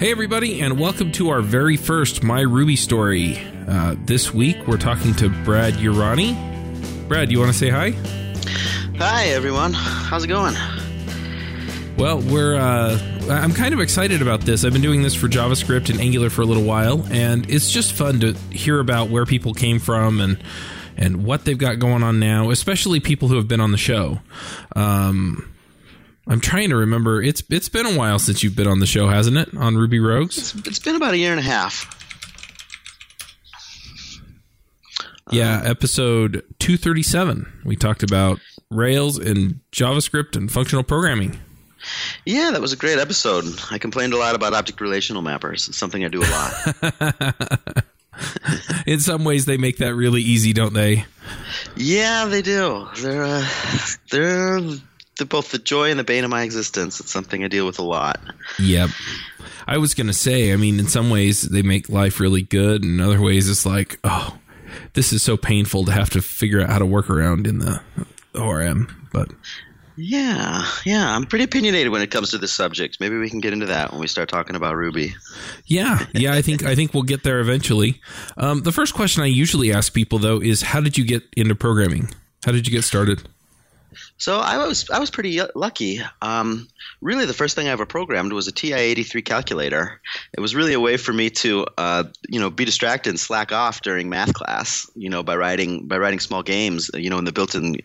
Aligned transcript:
Hey, 0.00 0.10
everybody, 0.10 0.60
and 0.60 0.80
welcome 0.80 1.12
to 1.12 1.28
our 1.28 1.40
very 1.40 1.76
first 1.76 2.22
My 2.22 2.40
Ruby 2.40 2.74
story. 2.74 3.38
Uh, 3.68 3.94
this 3.98 4.34
week, 4.34 4.56
we're 4.66 4.78
talking 4.78 5.14
to 5.16 5.28
Brad 5.44 5.74
Urani. 5.74 7.06
Brad, 7.06 7.30
you 7.30 7.38
want 7.38 7.52
to 7.52 7.58
say 7.58 7.68
hi? 7.68 7.90
Hi, 8.96 9.26
everyone. 9.26 9.72
How's 9.72 10.24
it 10.24 10.28
going? 10.28 10.54
Well, 11.96 12.20
we're. 12.22 12.56
Uh, 12.56 12.98
I'm 13.30 13.52
kind 13.52 13.74
of 13.74 13.80
excited 13.80 14.22
about 14.22 14.40
this. 14.40 14.64
I've 14.64 14.72
been 14.72 14.82
doing 14.82 15.02
this 15.02 15.14
for 15.14 15.28
JavaScript 15.28 15.90
and 15.90 16.00
Angular 16.00 16.30
for 16.30 16.42
a 16.42 16.46
little 16.46 16.64
while, 16.64 17.06
and 17.10 17.48
it's 17.48 17.70
just 17.70 17.92
fun 17.92 18.20
to 18.20 18.32
hear 18.50 18.80
about 18.80 19.10
where 19.10 19.26
people 19.26 19.54
came 19.54 19.78
from 19.78 20.20
and 20.20 20.42
and 21.00 21.24
what 21.24 21.46
they've 21.46 21.58
got 21.58 21.78
going 21.78 22.02
on 22.02 22.20
now, 22.20 22.50
especially 22.50 23.00
people 23.00 23.28
who 23.28 23.36
have 23.36 23.48
been 23.48 23.60
on 23.60 23.72
the 23.72 23.78
show. 23.78 24.20
Um, 24.76 25.52
I'm 26.28 26.40
trying 26.40 26.68
to 26.68 26.76
remember. 26.76 27.22
It's 27.22 27.42
it's 27.50 27.70
been 27.70 27.86
a 27.86 27.98
while 27.98 28.20
since 28.20 28.44
you've 28.44 28.54
been 28.54 28.68
on 28.68 28.78
the 28.78 28.86
show, 28.86 29.08
hasn't 29.08 29.36
it? 29.36 29.56
On 29.56 29.76
Ruby 29.76 29.98
Rogues. 29.98 30.54
It's, 30.54 30.68
it's 30.68 30.78
been 30.78 30.94
about 30.94 31.14
a 31.14 31.18
year 31.18 31.32
and 31.32 31.40
a 31.40 31.42
half. 31.42 31.96
Yeah, 35.32 35.62
episode 35.64 36.44
237. 36.58 37.62
We 37.64 37.76
talked 37.76 38.02
about 38.02 38.40
Rails 38.68 39.16
and 39.16 39.60
JavaScript 39.72 40.36
and 40.36 40.50
functional 40.50 40.82
programming. 40.82 41.38
Yeah, 42.26 42.50
that 42.50 42.60
was 42.60 42.72
a 42.72 42.76
great 42.76 42.98
episode. 42.98 43.44
I 43.70 43.78
complained 43.78 44.12
a 44.12 44.18
lot 44.18 44.34
about 44.34 44.52
object 44.54 44.80
relational 44.80 45.22
mappers. 45.22 45.68
It's 45.68 45.78
something 45.78 46.04
I 46.04 46.08
do 46.08 46.22
a 46.22 46.26
lot. 46.26 47.84
In 48.86 49.00
some 49.00 49.24
ways, 49.24 49.44
they 49.44 49.56
make 49.56 49.78
that 49.78 49.94
really 49.94 50.22
easy, 50.22 50.52
don't 50.52 50.74
they? 50.74 51.04
yeah, 51.76 52.26
they 52.26 52.42
do. 52.42 52.88
They're 53.00 53.24
uh, 53.24 53.46
they're 54.10 54.60
they're 54.60 55.26
both 55.26 55.50
the 55.52 55.58
joy 55.58 55.90
and 55.90 55.98
the 55.98 56.04
bane 56.04 56.24
of 56.24 56.30
my 56.30 56.42
existence. 56.42 57.00
It's 57.00 57.10
something 57.10 57.44
I 57.44 57.48
deal 57.48 57.66
with 57.66 57.78
a 57.78 57.84
lot. 57.84 58.20
Yep. 58.58 58.90
I 59.66 59.78
was 59.78 59.94
going 59.94 60.08
to 60.08 60.12
say, 60.12 60.52
I 60.52 60.56
mean, 60.56 60.78
in 60.78 60.88
some 60.88 61.10
ways 61.10 61.42
they 61.42 61.62
make 61.62 61.88
life 61.88 62.18
really 62.18 62.42
good, 62.42 62.82
and 62.82 62.98
in 62.98 63.06
other 63.06 63.20
ways 63.20 63.48
it's 63.48 63.66
like, 63.66 64.00
oh, 64.02 64.38
this 64.94 65.12
is 65.12 65.22
so 65.22 65.36
painful 65.36 65.84
to 65.84 65.92
have 65.92 66.10
to 66.10 66.22
figure 66.22 66.60
out 66.60 66.70
how 66.70 66.78
to 66.78 66.86
work 66.86 67.08
around 67.10 67.46
in 67.46 67.58
the 67.58 67.80
ORM. 68.34 69.08
But 69.12 69.28
yeah, 69.96 70.64
yeah, 70.84 71.14
I'm 71.14 71.26
pretty 71.26 71.44
opinionated 71.44 71.92
when 71.92 72.02
it 72.02 72.10
comes 72.10 72.30
to 72.30 72.38
this 72.38 72.52
subject. 72.52 72.98
Maybe 73.00 73.16
we 73.16 73.30
can 73.30 73.40
get 73.40 73.52
into 73.52 73.66
that 73.66 73.92
when 73.92 74.00
we 74.00 74.06
start 74.06 74.28
talking 74.28 74.56
about 74.56 74.76
Ruby. 74.76 75.14
Yeah, 75.66 76.06
yeah, 76.12 76.34
I 76.34 76.42
think 76.42 76.64
I 76.64 76.74
think 76.74 76.94
we'll 76.94 77.02
get 77.02 77.22
there 77.22 77.40
eventually. 77.40 78.00
Um, 78.36 78.62
the 78.62 78.72
first 78.72 78.94
question 78.94 79.22
I 79.22 79.26
usually 79.26 79.72
ask 79.72 79.92
people 79.92 80.18
though 80.18 80.40
is, 80.40 80.62
how 80.62 80.80
did 80.80 80.96
you 80.98 81.04
get 81.04 81.22
into 81.36 81.54
programming? 81.54 82.08
How 82.44 82.52
did 82.52 82.66
you 82.66 82.72
get 82.72 82.84
started? 82.84 83.22
So 84.20 84.38
I 84.38 84.58
was 84.66 84.88
I 84.90 84.98
was 84.98 85.10
pretty 85.10 85.40
lucky. 85.54 85.98
Um, 86.20 86.68
really, 87.00 87.24
the 87.24 87.32
first 87.32 87.56
thing 87.56 87.68
I 87.68 87.70
ever 87.70 87.86
programmed 87.86 88.34
was 88.34 88.46
a 88.46 88.52
TI-83 88.52 89.24
calculator. 89.24 89.98
It 90.34 90.40
was 90.40 90.54
really 90.54 90.74
a 90.74 90.80
way 90.80 90.98
for 90.98 91.14
me 91.14 91.30
to 91.30 91.66
uh, 91.78 92.04
you 92.28 92.38
know 92.38 92.50
be 92.50 92.66
distracted 92.66 93.08
and 93.08 93.18
slack 93.18 93.50
off 93.50 93.80
during 93.80 94.10
math 94.10 94.34
class. 94.34 94.90
You 94.94 95.08
know 95.08 95.22
by 95.22 95.36
writing 95.36 95.88
by 95.88 95.96
writing 95.96 96.20
small 96.20 96.42
games. 96.42 96.90
You 96.92 97.08
know 97.08 97.16
in 97.16 97.24
the 97.24 97.32
built-in 97.32 97.76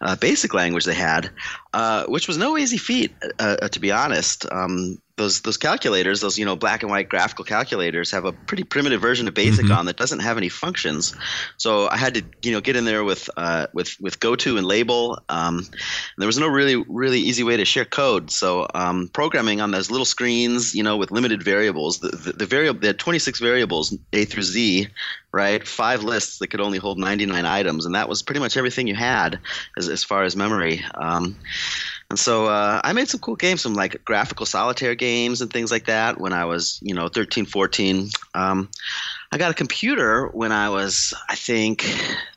uh, 0.00 0.16
basic 0.16 0.54
language 0.54 0.86
they 0.86 0.94
had, 0.94 1.30
uh, 1.74 2.06
which 2.06 2.26
was 2.26 2.38
no 2.38 2.56
easy 2.56 2.78
feat 2.78 3.12
uh, 3.38 3.68
to 3.68 3.78
be 3.78 3.92
honest. 3.92 4.46
Um, 4.50 4.96
those 5.22 5.40
those 5.42 5.56
calculators, 5.56 6.20
those 6.20 6.38
you 6.38 6.44
know 6.44 6.56
black 6.56 6.82
and 6.82 6.90
white 6.90 7.08
graphical 7.08 7.44
calculators, 7.44 8.10
have 8.10 8.24
a 8.24 8.32
pretty 8.32 8.64
primitive 8.64 9.00
version 9.00 9.28
of 9.28 9.34
BASIC 9.34 9.66
mm-hmm. 9.66 9.72
on 9.72 9.86
that 9.86 9.96
doesn't 9.96 10.18
have 10.18 10.36
any 10.36 10.48
functions. 10.48 11.14
So 11.56 11.88
I 11.88 11.96
had 11.96 12.14
to 12.14 12.22
you 12.42 12.52
know 12.52 12.60
get 12.60 12.76
in 12.76 12.84
there 12.84 13.04
with 13.04 13.30
uh, 13.36 13.68
with 13.72 13.96
with 14.00 14.18
goto 14.18 14.56
and 14.56 14.66
label. 14.66 15.20
Um, 15.28 15.66
there 16.18 16.26
was 16.26 16.38
no 16.38 16.48
really 16.48 16.76
really 16.76 17.20
easy 17.20 17.44
way 17.44 17.56
to 17.56 17.64
share 17.64 17.84
code. 17.84 18.30
So 18.30 18.66
um, 18.74 19.08
programming 19.12 19.60
on 19.60 19.70
those 19.70 19.90
little 19.90 20.04
screens, 20.04 20.74
you 20.74 20.82
know, 20.82 20.96
with 20.96 21.10
limited 21.10 21.42
variables. 21.42 22.00
The 22.00 22.08
the, 22.08 22.32
the 22.32 22.46
variable 22.46 22.80
they 22.80 22.88
had 22.88 22.98
26 22.98 23.38
variables 23.38 23.96
A 24.12 24.24
through 24.24 24.42
Z, 24.42 24.88
right? 25.30 25.66
Five 25.66 26.02
lists 26.02 26.38
that 26.38 26.48
could 26.48 26.60
only 26.60 26.78
hold 26.78 26.98
99 26.98 27.46
items, 27.46 27.86
and 27.86 27.94
that 27.94 28.08
was 28.08 28.22
pretty 28.22 28.40
much 28.40 28.56
everything 28.56 28.88
you 28.88 28.96
had 28.96 29.38
as 29.78 29.88
as 29.88 30.02
far 30.02 30.24
as 30.24 30.34
memory. 30.34 30.84
Um, 30.94 31.36
and 32.12 32.18
so 32.18 32.44
uh, 32.44 32.78
I 32.84 32.92
made 32.92 33.08
some 33.08 33.20
cool 33.20 33.36
games, 33.36 33.62
some 33.62 33.72
like 33.72 34.04
graphical 34.04 34.44
solitaire 34.44 34.94
games 34.94 35.40
and 35.40 35.50
things 35.50 35.70
like 35.70 35.86
that 35.86 36.20
when 36.20 36.34
I 36.34 36.44
was, 36.44 36.78
you 36.82 36.94
know, 36.94 37.08
13, 37.08 37.46
14. 37.46 38.10
Um, 38.34 38.68
I 39.32 39.38
got 39.38 39.50
a 39.50 39.54
computer 39.54 40.28
when 40.28 40.52
I 40.52 40.68
was, 40.68 41.14
I 41.30 41.36
think, 41.36 41.90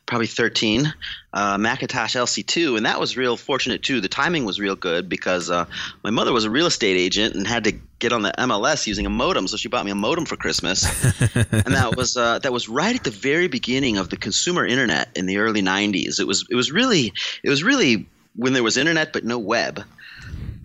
probably 0.06 0.28
13, 0.28 0.94
uh, 1.34 1.58
Macintosh 1.58 2.16
LC2, 2.16 2.78
and 2.78 2.86
that 2.86 2.98
was 2.98 3.18
real 3.18 3.36
fortunate 3.36 3.82
too. 3.82 4.00
The 4.00 4.08
timing 4.08 4.46
was 4.46 4.58
real 4.58 4.76
good 4.76 5.10
because 5.10 5.50
uh, 5.50 5.66
my 6.02 6.08
mother 6.08 6.32
was 6.32 6.44
a 6.44 6.50
real 6.50 6.64
estate 6.64 6.96
agent 6.96 7.34
and 7.34 7.46
had 7.46 7.64
to 7.64 7.72
get 7.98 8.14
on 8.14 8.22
the 8.22 8.32
MLS 8.38 8.86
using 8.86 9.04
a 9.04 9.10
modem, 9.10 9.46
so 9.46 9.58
she 9.58 9.68
bought 9.68 9.84
me 9.84 9.90
a 9.90 9.94
modem 9.94 10.24
for 10.24 10.36
Christmas, 10.36 10.84
and 11.34 11.74
that 11.74 11.96
was 11.98 12.16
uh, 12.16 12.38
that 12.38 12.52
was 12.54 12.66
right 12.66 12.96
at 12.96 13.04
the 13.04 13.10
very 13.10 13.46
beginning 13.48 13.98
of 13.98 14.08
the 14.08 14.16
consumer 14.16 14.64
internet 14.64 15.10
in 15.14 15.26
the 15.26 15.36
early 15.36 15.60
90s. 15.60 16.18
It 16.18 16.26
was 16.26 16.46
it 16.50 16.54
was 16.54 16.72
really 16.72 17.12
it 17.42 17.50
was 17.50 17.62
really 17.62 18.06
when 18.36 18.52
there 18.52 18.62
was 18.62 18.76
internet 18.76 19.12
but 19.12 19.24
no 19.24 19.38
web 19.38 19.84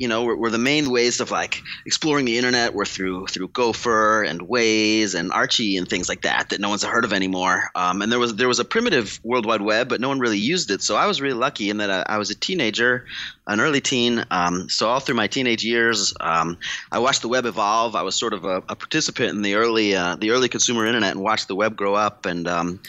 you 0.02 0.08
know, 0.08 0.24
were, 0.24 0.36
were, 0.36 0.50
the 0.50 0.58
main 0.58 0.90
ways 0.90 1.20
of 1.20 1.30
like 1.30 1.62
exploring 1.86 2.26
the 2.26 2.36
internet 2.36 2.74
were 2.74 2.86
through 2.86 3.28
through 3.28 3.50
Gopher 3.50 4.24
and 4.24 4.42
WAIS 4.42 5.14
and 5.14 5.32
Archie 5.32 5.78
and 5.78 5.88
things 5.88 6.10
like 6.10 6.24
that 6.24 6.50
that 6.50 6.60
no 6.60 6.70
one's 6.70 6.84
heard 6.84 7.06
of 7.06 7.14
anymore. 7.14 7.70
Um, 7.76 8.02
and 8.02 8.12
there 8.12 8.18
was 8.18 8.36
there 8.36 8.48
was 8.48 8.58
a 8.58 8.66
primitive 8.66 9.20
World 9.24 9.46
Wide 9.46 9.62
Web, 9.62 9.90
but 9.90 10.02
no 10.02 10.08
one 10.08 10.20
really 10.20 10.40
used 10.40 10.72
it. 10.72 10.82
So 10.82 10.96
I 10.96 11.06
was 11.06 11.22
really 11.22 11.36
lucky 11.36 11.70
in 11.70 11.78
that 11.78 11.92
I, 11.92 12.16
I 12.16 12.18
was 12.18 12.32
a 12.32 12.36
teenager 12.36 13.06
an 13.48 13.60
early 13.60 13.82
teen. 13.82 14.24
Um, 14.30 14.70
so 14.70 14.88
all 14.88 15.00
through 15.00 15.16
my 15.16 15.28
teenage 15.28 15.64
years, 15.64 16.14
um, 16.20 16.58
I 16.92 17.00
watched 17.00 17.22
the 17.22 17.28
web 17.28 17.46
evolve. 17.46 17.96
I 17.96 18.04
was 18.04 18.16
sort 18.16 18.34
of 18.34 18.46
a, 18.46 18.58
a 18.70 18.76
participant 18.76 19.32
in 19.32 19.42
the 19.42 19.56
early 19.56 19.96
uh, 19.96 20.16
the 20.16 20.32
early 20.32 20.48
consumer 20.48 20.86
internet 20.86 21.12
and 21.12 21.22
watched 21.22 21.48
the 21.48 21.56
web 21.56 21.76
grow 21.76 21.96
up, 21.96 22.26
and 22.26 22.48
um, 22.48 22.80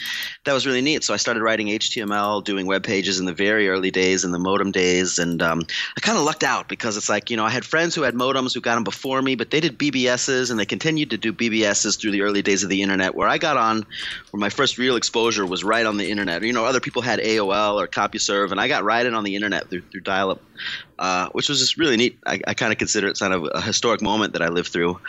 that 0.45 0.53
was 0.53 0.67
really 0.67 0.81
neat. 0.81 1.03
So 1.03 1.13
I 1.13 1.17
started 1.17 1.41
writing 1.41 1.67
HTML, 1.67 2.43
doing 2.43 2.67
web 2.67 2.83
pages 2.83 3.19
in 3.19 3.25
the 3.25 3.33
very 3.33 3.67
early 3.67 3.89
days, 3.89 4.23
in 4.23 4.31
the 4.31 4.39
modem 4.39 4.71
days, 4.71 5.17
and 5.17 5.41
um, 5.41 5.65
I 5.97 6.01
kind 6.01 6.17
of 6.17 6.23
lucked 6.23 6.43
out 6.43 6.69
because 6.69 6.97
it's 6.97 7.09
like 7.09 7.29
you 7.29 7.37
know 7.37 7.45
I 7.45 7.49
had 7.49 7.65
friends 7.65 7.95
who 7.95 8.03
had 8.03 8.13
modems 8.13 8.53
who 8.53 8.61
got 8.61 8.75
them 8.75 8.83
before 8.83 9.21
me, 9.21 9.35
but 9.35 9.49
they 9.49 9.59
did 9.59 9.79
BBSs 9.79 10.51
and 10.51 10.59
they 10.59 10.65
continued 10.65 11.09
to 11.09 11.17
do 11.17 11.33
BBSs 11.33 11.99
through 11.99 12.11
the 12.11 12.21
early 12.21 12.43
days 12.43 12.63
of 12.63 12.69
the 12.69 12.83
internet. 12.83 13.15
Where 13.15 13.27
I 13.27 13.39
got 13.39 13.57
on, 13.57 13.85
where 14.31 14.39
my 14.39 14.49
first 14.49 14.77
real 14.77 14.95
exposure 14.95 15.45
was 15.45 15.63
right 15.63 15.85
on 15.85 15.97
the 15.97 16.09
internet. 16.09 16.43
You 16.43 16.53
know, 16.53 16.65
other 16.65 16.79
people 16.79 17.01
had 17.01 17.19
AOL 17.19 17.81
or 17.81 17.87
CompuServe, 17.87 18.51
and 18.51 18.61
I 18.61 18.67
got 18.67 18.83
right 18.83 19.05
in 19.05 19.15
on 19.15 19.23
the 19.23 19.35
internet 19.35 19.69
through, 19.69 19.81
through 19.81 20.01
dial-up 20.01 20.41
uh, 20.99 21.29
which 21.31 21.49
was 21.49 21.59
just 21.59 21.77
really 21.77 21.97
neat. 21.97 22.19
I, 22.25 22.39
I 22.47 22.53
kind 22.53 22.71
of 22.71 22.77
consider 22.77 23.07
it 23.07 23.19
kind 23.19 23.33
of 23.33 23.47
a 23.53 23.61
historic 23.61 24.01
moment 24.01 24.33
that 24.33 24.41
I 24.41 24.49
lived 24.49 24.69
through, 24.69 24.99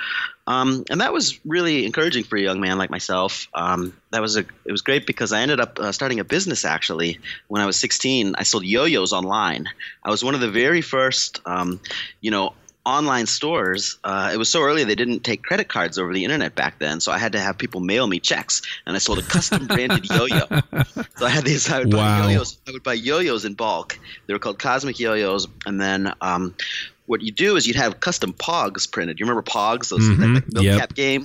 um, 0.46 0.84
and 0.90 1.00
that 1.00 1.12
was 1.12 1.38
really 1.44 1.86
encouraging 1.86 2.24
for 2.24 2.36
a 2.36 2.40
young 2.40 2.60
man 2.60 2.78
like 2.78 2.90
myself. 2.90 3.48
Um, 3.54 3.96
that 4.10 4.20
was 4.20 4.36
a 4.36 4.40
it 4.64 4.72
was 4.72 4.82
great 4.82 5.06
because 5.06 5.32
I 5.32 5.40
ended 5.40 5.60
up 5.60 5.78
uh, 5.78 5.92
starting 5.92 6.20
a 6.20 6.24
business 6.24 6.64
actually 6.64 7.18
when 7.48 7.62
I 7.62 7.66
was 7.66 7.76
16. 7.78 8.34
I 8.36 8.42
sold 8.42 8.64
yo-yos 8.64 9.12
online. 9.12 9.68
I 10.02 10.10
was 10.10 10.24
one 10.24 10.34
of 10.34 10.40
the 10.40 10.50
very 10.50 10.80
first, 10.80 11.40
um, 11.46 11.80
you 12.20 12.30
know, 12.30 12.54
online 12.86 13.26
stores, 13.26 13.98
uh, 14.04 14.30
it 14.32 14.36
was 14.36 14.48
so 14.48 14.62
early 14.62 14.84
they 14.84 14.94
didn't 14.94 15.20
take 15.20 15.42
credit 15.42 15.68
cards 15.68 15.98
over 15.98 16.12
the 16.12 16.24
internet 16.24 16.54
back 16.54 16.78
then, 16.78 17.00
so 17.00 17.12
I 17.12 17.18
had 17.18 17.32
to 17.32 17.40
have 17.40 17.56
people 17.56 17.80
mail 17.80 18.06
me 18.06 18.20
checks, 18.20 18.62
and 18.86 18.94
I 18.94 18.98
sold 18.98 19.18
a 19.18 19.22
custom 19.22 19.66
branded 19.68 20.08
yo-yo. 20.08 20.46
So 21.16 21.26
I 21.26 21.30
had 21.30 21.44
these. 21.44 21.70
I 21.70 21.80
would 21.80 21.92
wow. 21.92 22.22
buy 22.22 22.30
yo-yos. 22.32 22.58
I 22.68 22.72
would 22.72 22.82
buy 22.82 22.94
yo-yos 22.94 23.44
in 23.44 23.54
bulk. 23.54 23.98
They 24.26 24.34
were 24.34 24.38
called 24.38 24.58
Cosmic 24.58 24.98
Yo-yos, 24.98 25.46
and 25.66 25.80
then 25.80 26.12
um, 26.20 26.54
what 27.06 27.20
you 27.20 27.32
do 27.32 27.56
is 27.56 27.66
you'd 27.66 27.76
have 27.76 28.00
custom 28.00 28.32
pogs 28.32 28.90
printed. 28.90 29.20
You 29.20 29.26
remember 29.26 29.42
pogs, 29.42 29.90
those 29.90 30.00
mm-hmm. 30.00 30.34
like, 30.34 30.52
milk 30.52 30.64
yep. 30.64 30.78
cap 30.80 30.94
game, 30.94 31.24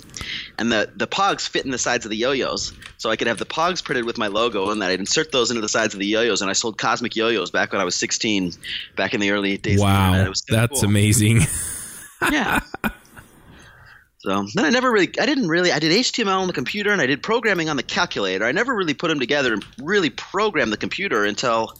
and 0.57 0.71
the 0.71 0.91
the 0.95 1.07
pogs 1.07 1.47
fit 1.47 1.65
in 1.65 1.71
the 1.71 1.77
sides 1.77 2.05
of 2.05 2.11
the 2.11 2.17
yo-yos. 2.17 2.73
So 2.97 3.09
I 3.09 3.15
could 3.15 3.27
have 3.27 3.37
the 3.37 3.45
pogs 3.45 3.83
printed 3.83 4.05
with 4.05 4.17
my 4.17 4.27
logo, 4.27 4.69
and 4.71 4.81
then 4.81 4.89
I'd 4.89 4.99
insert 4.99 5.31
those 5.31 5.51
into 5.51 5.61
the 5.61 5.69
sides 5.69 5.93
of 5.93 5.99
the 5.99 6.05
yo-yos. 6.05 6.41
And 6.41 6.49
I 6.49 6.53
sold 6.53 6.77
cosmic 6.77 7.15
yo-yos 7.15 7.51
back 7.51 7.71
when 7.71 7.81
I 7.81 7.85
was 7.85 7.95
16, 7.95 8.53
back 8.95 9.13
in 9.13 9.21
the 9.21 9.31
early 9.31 9.57
days. 9.57 9.79
Wow, 9.79 10.33
that's 10.49 10.81
cool. 10.81 10.89
amazing. 10.89 11.41
yeah. 12.31 12.59
So 14.19 14.45
then 14.53 14.65
I 14.65 14.69
never 14.69 14.91
really, 14.91 15.09
I 15.17 15.25
didn't 15.25 15.47
really, 15.47 15.71
I 15.71 15.79
did 15.79 15.93
HTML 15.93 16.41
on 16.41 16.47
the 16.47 16.53
computer 16.53 16.91
and 16.91 17.01
I 17.01 17.05
did 17.05 17.23
programming 17.23 17.69
on 17.69 17.77
the 17.77 17.83
calculator. 17.83 18.43
I 18.43 18.51
never 18.51 18.75
really 18.75 18.93
put 18.93 19.07
them 19.07 19.19
together 19.19 19.53
and 19.53 19.65
really 19.81 20.09
programmed 20.09 20.73
the 20.73 20.77
computer 20.77 21.23
until 21.23 21.73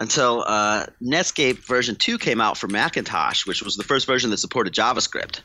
until 0.00 0.42
uh, 0.46 0.86
Netscape 1.02 1.58
version 1.58 1.94
2 1.94 2.16
came 2.16 2.40
out 2.40 2.56
for 2.56 2.66
Macintosh, 2.68 3.46
which 3.46 3.62
was 3.62 3.76
the 3.76 3.84
first 3.84 4.06
version 4.06 4.30
that 4.30 4.38
supported 4.38 4.72
JavaScript. 4.72 5.40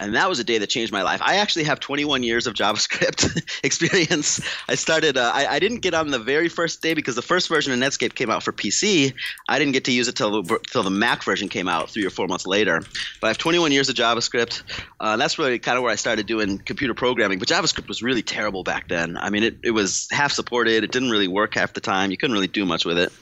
And 0.00 0.16
that 0.16 0.28
was 0.28 0.40
a 0.40 0.44
day 0.44 0.58
that 0.58 0.66
changed 0.66 0.92
my 0.92 1.02
life. 1.02 1.22
I 1.22 1.36
actually 1.36 1.64
have 1.64 1.78
21 1.78 2.24
years 2.24 2.48
of 2.48 2.54
JavaScript 2.60 3.40
experience. 3.64 4.40
I 4.68 4.74
started, 4.74 5.16
uh, 5.16 5.30
I, 5.32 5.46
I, 5.46 5.58
didn't 5.60 5.78
get 5.78 5.94
on 5.94 6.10
the 6.10 6.18
very 6.18 6.48
first 6.48 6.82
day 6.82 6.94
because 6.94 7.14
the 7.14 7.22
first 7.22 7.48
version 7.48 7.72
of 7.72 7.78
Netscape 7.78 8.16
came 8.16 8.30
out 8.30 8.42
for 8.42 8.52
PC. 8.52 9.14
I 9.48 9.60
didn't 9.60 9.74
get 9.74 9.84
to 9.84 9.92
use 9.92 10.08
it 10.08 10.16
till, 10.16 10.42
till 10.42 10.82
the 10.82 10.90
Mac 10.90 11.22
version 11.22 11.48
came 11.48 11.68
out 11.68 11.88
three 11.90 12.04
or 12.04 12.10
four 12.10 12.26
months 12.26 12.48
later. 12.48 12.80
But 13.20 13.26
I 13.28 13.28
have 13.28 13.38
21 13.38 13.70
years 13.70 13.88
of 13.88 13.94
JavaScript. 13.94 14.62
Uh, 14.98 15.18
that's 15.18 15.38
really 15.38 15.60
kind 15.60 15.76
of 15.76 15.84
where 15.84 15.92
I 15.92 15.96
started 15.96 16.26
doing 16.26 16.58
computer 16.58 16.94
programming. 16.94 17.38
But 17.38 17.46
JavaScript 17.46 17.86
was 17.86 18.02
really 18.02 18.22
terrible 18.22 18.64
back 18.64 18.88
then. 18.88 19.16
I 19.16 19.30
mean, 19.30 19.44
it, 19.44 19.58
it 19.62 19.70
was 19.70 20.08
half 20.10 20.32
supported, 20.32 20.82
it 20.82 20.90
didn't 20.90 21.10
really 21.10 21.28
work 21.28 21.54
half 21.54 21.74
the 21.74 21.80
time. 21.80 22.10
You 22.10 22.16
couldn't 22.16 22.34
really 22.34 22.48
do 22.48 22.66
much 22.66 22.84
with 22.84 22.98
it. 22.98 23.12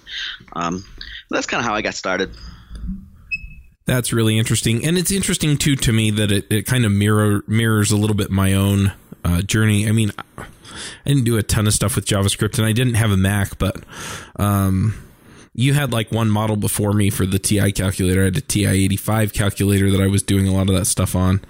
Um, 0.54 0.77
that's 1.30 1.46
kind 1.46 1.60
of 1.60 1.66
how 1.66 1.74
I 1.74 1.82
got 1.82 1.94
started. 1.94 2.30
That's 3.86 4.12
really 4.12 4.38
interesting, 4.38 4.84
and 4.84 4.98
it's 4.98 5.10
interesting 5.10 5.56
too 5.56 5.74
to 5.76 5.92
me 5.92 6.10
that 6.10 6.30
it, 6.30 6.46
it 6.50 6.66
kind 6.66 6.84
of 6.84 6.92
mirror 6.92 7.42
mirrors 7.46 7.90
a 7.90 7.96
little 7.96 8.16
bit 8.16 8.30
my 8.30 8.52
own 8.52 8.92
uh, 9.24 9.40
journey. 9.40 9.88
I 9.88 9.92
mean, 9.92 10.12
I 10.36 10.44
didn't 11.06 11.24
do 11.24 11.38
a 11.38 11.42
ton 11.42 11.66
of 11.66 11.72
stuff 11.72 11.96
with 11.96 12.04
JavaScript, 12.04 12.58
and 12.58 12.66
I 12.66 12.72
didn't 12.72 12.94
have 12.94 13.10
a 13.10 13.16
Mac, 13.16 13.58
but 13.58 13.82
um, 14.36 14.94
you 15.54 15.72
had 15.72 15.90
like 15.90 16.12
one 16.12 16.28
model 16.28 16.56
before 16.56 16.92
me 16.92 17.08
for 17.08 17.24
the 17.24 17.38
TI 17.38 17.72
calculator. 17.72 18.20
I 18.20 18.24
had 18.26 18.36
a 18.36 18.42
TI 18.42 18.66
eighty 18.66 18.96
five 18.96 19.32
calculator 19.32 19.90
that 19.90 20.02
I 20.02 20.06
was 20.06 20.22
doing 20.22 20.46
a 20.46 20.52
lot 20.52 20.68
of 20.68 20.74
that 20.74 20.84
stuff 20.84 21.16
on, 21.16 21.40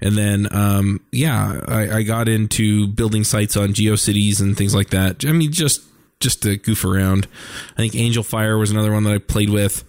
and 0.00 0.16
then 0.16 0.48
um, 0.50 1.00
yeah, 1.12 1.60
I, 1.68 1.98
I 1.98 2.02
got 2.04 2.26
into 2.26 2.86
building 2.88 3.22
sites 3.22 3.54
on 3.54 3.68
GeoCities 3.74 4.40
and 4.40 4.56
things 4.56 4.74
like 4.74 4.88
that. 4.90 5.26
I 5.26 5.32
mean, 5.32 5.52
just 5.52 5.82
just 6.22 6.42
to 6.42 6.56
goof 6.56 6.84
around. 6.84 7.26
I 7.72 7.76
think 7.76 7.92
Angelfire 7.92 8.58
was 8.58 8.70
another 8.70 8.92
one 8.92 9.04
that 9.04 9.12
I 9.12 9.18
played 9.18 9.50
with. 9.50 9.84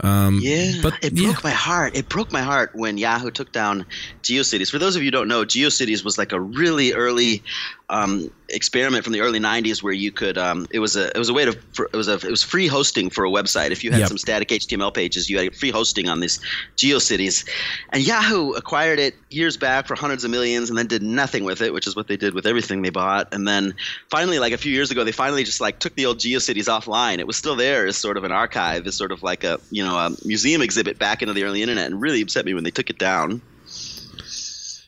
Um, 0.00 0.40
yeah, 0.42 0.72
but 0.82 0.94
it 1.02 1.14
broke 1.14 1.36
yeah. 1.36 1.40
my 1.42 1.50
heart. 1.50 1.96
It 1.96 2.08
broke 2.08 2.30
my 2.30 2.42
heart 2.42 2.74
when 2.74 2.98
Yahoo 2.98 3.30
took 3.30 3.52
down 3.52 3.86
GeoCities. 4.22 4.70
For 4.70 4.78
those 4.78 4.94
of 4.94 5.02
you 5.02 5.06
who 5.06 5.12
don't 5.12 5.28
know, 5.28 5.44
GeoCities 5.44 6.04
was 6.04 6.18
like 6.18 6.32
a 6.32 6.40
really 6.40 6.92
early 6.92 7.42
um, 7.88 8.30
experiment 8.48 9.04
from 9.04 9.12
the 9.12 9.20
early 9.20 9.38
'90s 9.38 9.82
where 9.82 9.92
you 9.92 10.10
could. 10.10 10.36
Um, 10.36 10.66
it 10.70 10.80
was 10.80 10.96
a 10.96 11.08
it 11.08 11.18
was 11.18 11.28
a 11.28 11.34
way 11.34 11.44
to 11.44 11.52
for, 11.72 11.88
it 11.92 11.96
was 11.96 12.08
a 12.08 12.14
it 12.14 12.30
was 12.30 12.42
free 12.42 12.66
hosting 12.66 13.10
for 13.10 13.24
a 13.24 13.30
website. 13.30 13.70
If 13.70 13.84
you 13.84 13.90
had 13.92 14.00
yep. 14.00 14.08
some 14.08 14.18
static 14.18 14.48
HTML 14.48 14.92
pages, 14.92 15.30
you 15.30 15.38
had 15.38 15.54
free 15.54 15.70
hosting 15.70 16.08
on 16.08 16.20
these 16.20 16.40
GeoCities, 16.76 17.48
and 17.90 18.04
Yahoo 18.04 18.52
acquired 18.52 18.98
it 18.98 19.14
years 19.30 19.56
back 19.56 19.86
for 19.86 19.94
hundreds 19.94 20.24
of 20.24 20.30
millions, 20.30 20.68
and 20.68 20.78
then 20.78 20.88
did 20.88 21.02
nothing 21.02 21.44
with 21.44 21.60
it, 21.60 21.72
which 21.72 21.86
is 21.86 21.94
what 21.94 22.08
they 22.08 22.16
did 22.16 22.34
with 22.34 22.46
everything 22.46 22.82
they 22.82 22.90
bought. 22.90 23.32
And 23.32 23.46
then 23.46 23.74
finally, 24.10 24.40
like 24.40 24.52
a 24.52 24.58
few 24.58 24.72
years 24.72 24.90
ago, 24.90 25.04
they 25.04 25.12
finally 25.12 25.44
just 25.44 25.60
like 25.60 25.78
took 25.78 25.94
the 25.94 26.06
old 26.06 26.18
GeoCities 26.18 26.66
offline. 26.66 27.18
It 27.18 27.26
was 27.26 27.36
still 27.36 27.56
there 27.56 27.86
as 27.86 27.96
sort 27.96 28.16
of 28.16 28.24
an 28.24 28.32
archive, 28.32 28.86
as 28.86 28.96
sort 28.96 29.12
of 29.12 29.22
like 29.22 29.44
a 29.44 29.60
you 29.70 29.84
know 29.84 29.85
a 29.94 30.10
museum 30.24 30.62
exhibit 30.62 30.98
back 30.98 31.22
into 31.22 31.34
the 31.34 31.44
early 31.44 31.62
internet, 31.62 31.86
and 31.86 32.00
really 32.00 32.22
upset 32.22 32.44
me 32.44 32.54
when 32.54 32.64
they 32.64 32.70
took 32.70 32.90
it 32.90 32.98
down. 32.98 33.42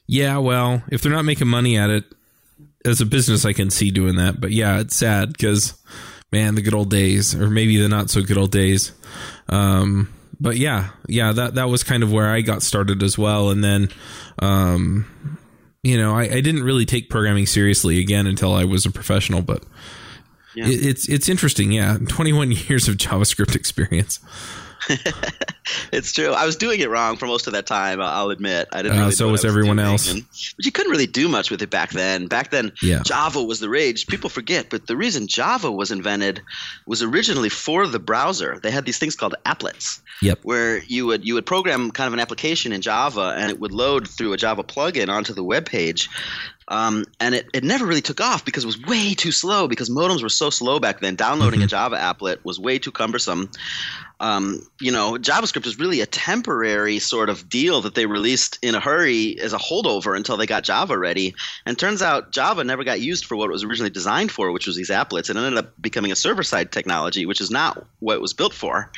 Yeah, 0.06 0.38
well, 0.38 0.82
if 0.90 1.02
they're 1.02 1.12
not 1.12 1.26
making 1.26 1.48
money 1.48 1.76
at 1.76 1.90
it, 1.90 2.04
as 2.84 3.00
a 3.00 3.06
business, 3.06 3.44
I 3.44 3.52
can 3.52 3.70
see 3.70 3.90
doing 3.90 4.16
that. 4.16 4.40
But 4.40 4.52
yeah, 4.52 4.80
it's 4.80 4.96
sad 4.96 5.32
because, 5.32 5.74
man, 6.32 6.54
the 6.54 6.62
good 6.62 6.74
old 6.74 6.90
days, 6.90 7.34
or 7.34 7.50
maybe 7.50 7.76
the 7.80 7.88
not 7.88 8.10
so 8.10 8.22
good 8.22 8.38
old 8.38 8.50
days. 8.50 8.92
Um, 9.48 10.12
but 10.40 10.56
yeah, 10.56 10.90
yeah, 11.08 11.32
that 11.32 11.56
that 11.56 11.68
was 11.68 11.82
kind 11.82 12.02
of 12.02 12.12
where 12.12 12.28
I 12.28 12.40
got 12.40 12.62
started 12.62 13.02
as 13.02 13.18
well, 13.18 13.50
and 13.50 13.62
then, 13.62 13.88
um, 14.38 15.06
you 15.82 15.98
know, 15.98 16.14
I, 16.14 16.22
I 16.22 16.40
didn't 16.40 16.62
really 16.62 16.86
take 16.86 17.10
programming 17.10 17.46
seriously 17.46 18.00
again 18.00 18.26
until 18.26 18.52
I 18.52 18.64
was 18.64 18.86
a 18.86 18.90
professional. 18.90 19.42
But 19.42 19.64
yeah. 20.54 20.66
it, 20.66 20.86
it's 20.86 21.08
it's 21.08 21.28
interesting, 21.28 21.72
yeah. 21.72 21.98
Twenty 22.08 22.32
one 22.32 22.52
years 22.68 22.88
of 22.88 22.96
JavaScript 22.96 23.56
experience. 23.56 24.20
it's 25.92 26.12
true. 26.12 26.32
I 26.32 26.46
was 26.46 26.56
doing 26.56 26.80
it 26.80 26.88
wrong 26.88 27.16
for 27.16 27.26
most 27.26 27.46
of 27.46 27.52
that 27.52 27.66
time. 27.66 28.00
I'll 28.00 28.30
admit. 28.30 28.68
I 28.72 28.82
didn't. 28.82 28.98
Uh, 28.98 29.00
really 29.00 29.12
so 29.12 29.26
was, 29.26 29.42
was 29.42 29.44
everyone 29.44 29.78
else. 29.78 30.12
And, 30.12 30.24
but 30.56 30.64
you 30.64 30.72
couldn't 30.72 30.90
really 30.90 31.06
do 31.06 31.28
much 31.28 31.50
with 31.50 31.62
it 31.62 31.70
back 31.70 31.90
then. 31.90 32.26
Back 32.26 32.50
then, 32.50 32.72
yeah. 32.82 33.02
Java 33.04 33.42
was 33.42 33.60
the 33.60 33.68
rage. 33.68 34.06
People 34.06 34.30
forget, 34.30 34.70
but 34.70 34.86
the 34.86 34.96
reason 34.96 35.26
Java 35.26 35.70
was 35.70 35.90
invented 35.90 36.40
was 36.86 37.02
originally 37.02 37.48
for 37.48 37.86
the 37.86 37.98
browser. 37.98 38.58
They 38.62 38.70
had 38.70 38.84
these 38.84 38.98
things 38.98 39.16
called 39.16 39.34
applets. 39.44 40.00
Yep. 40.22 40.40
Where 40.42 40.82
you 40.84 41.06
would 41.06 41.24
you 41.24 41.34
would 41.34 41.46
program 41.46 41.90
kind 41.90 42.06
of 42.06 42.14
an 42.14 42.20
application 42.20 42.72
in 42.72 42.80
Java, 42.80 43.34
and 43.36 43.50
it 43.50 43.60
would 43.60 43.72
load 43.72 44.08
through 44.08 44.32
a 44.32 44.36
Java 44.36 44.64
plugin 44.64 45.08
onto 45.08 45.32
the 45.32 45.44
web 45.44 45.66
page. 45.66 46.08
Um, 46.70 47.06
and 47.18 47.34
it, 47.34 47.48
it 47.54 47.64
never 47.64 47.86
really 47.86 48.02
took 48.02 48.20
off 48.20 48.44
because 48.44 48.64
it 48.64 48.66
was 48.66 48.80
way 48.82 49.14
too 49.14 49.32
slow 49.32 49.68
because 49.68 49.88
modems 49.88 50.22
were 50.22 50.28
so 50.28 50.50
slow 50.50 50.78
back 50.78 51.00
then. 51.00 51.16
Downloading 51.16 51.60
mm-hmm. 51.60 51.64
a 51.64 51.68
Java 51.68 51.96
applet 51.96 52.44
was 52.44 52.60
way 52.60 52.78
too 52.78 52.92
cumbersome 52.92 53.50
um, 54.20 54.66
you 54.80 54.90
know, 54.90 55.12
JavaScript 55.12 55.66
is 55.66 55.78
really 55.78 56.00
a 56.00 56.06
temporary 56.06 56.98
sort 56.98 57.30
of 57.30 57.48
deal 57.48 57.82
that 57.82 57.94
they 57.94 58.06
released 58.06 58.58
in 58.62 58.74
a 58.74 58.80
hurry 58.80 59.38
as 59.40 59.52
a 59.52 59.58
holdover 59.58 60.16
until 60.16 60.36
they 60.36 60.46
got 60.46 60.64
Java 60.64 60.98
ready. 60.98 61.34
And 61.64 61.78
turns 61.78 62.02
out 62.02 62.32
Java 62.32 62.64
never 62.64 62.82
got 62.82 63.00
used 63.00 63.26
for 63.26 63.36
what 63.36 63.48
it 63.48 63.52
was 63.52 63.62
originally 63.62 63.90
designed 63.90 64.32
for, 64.32 64.50
which 64.50 64.66
was 64.66 64.76
these 64.76 64.90
applets, 64.90 65.30
and 65.30 65.38
ended 65.38 65.58
up 65.58 65.80
becoming 65.80 66.10
a 66.10 66.16
server 66.16 66.42
side 66.42 66.72
technology, 66.72 67.26
which 67.26 67.40
is 67.40 67.50
not 67.50 67.86
what 68.00 68.16
it 68.16 68.22
was 68.22 68.32
built 68.32 68.52
for. 68.52 68.90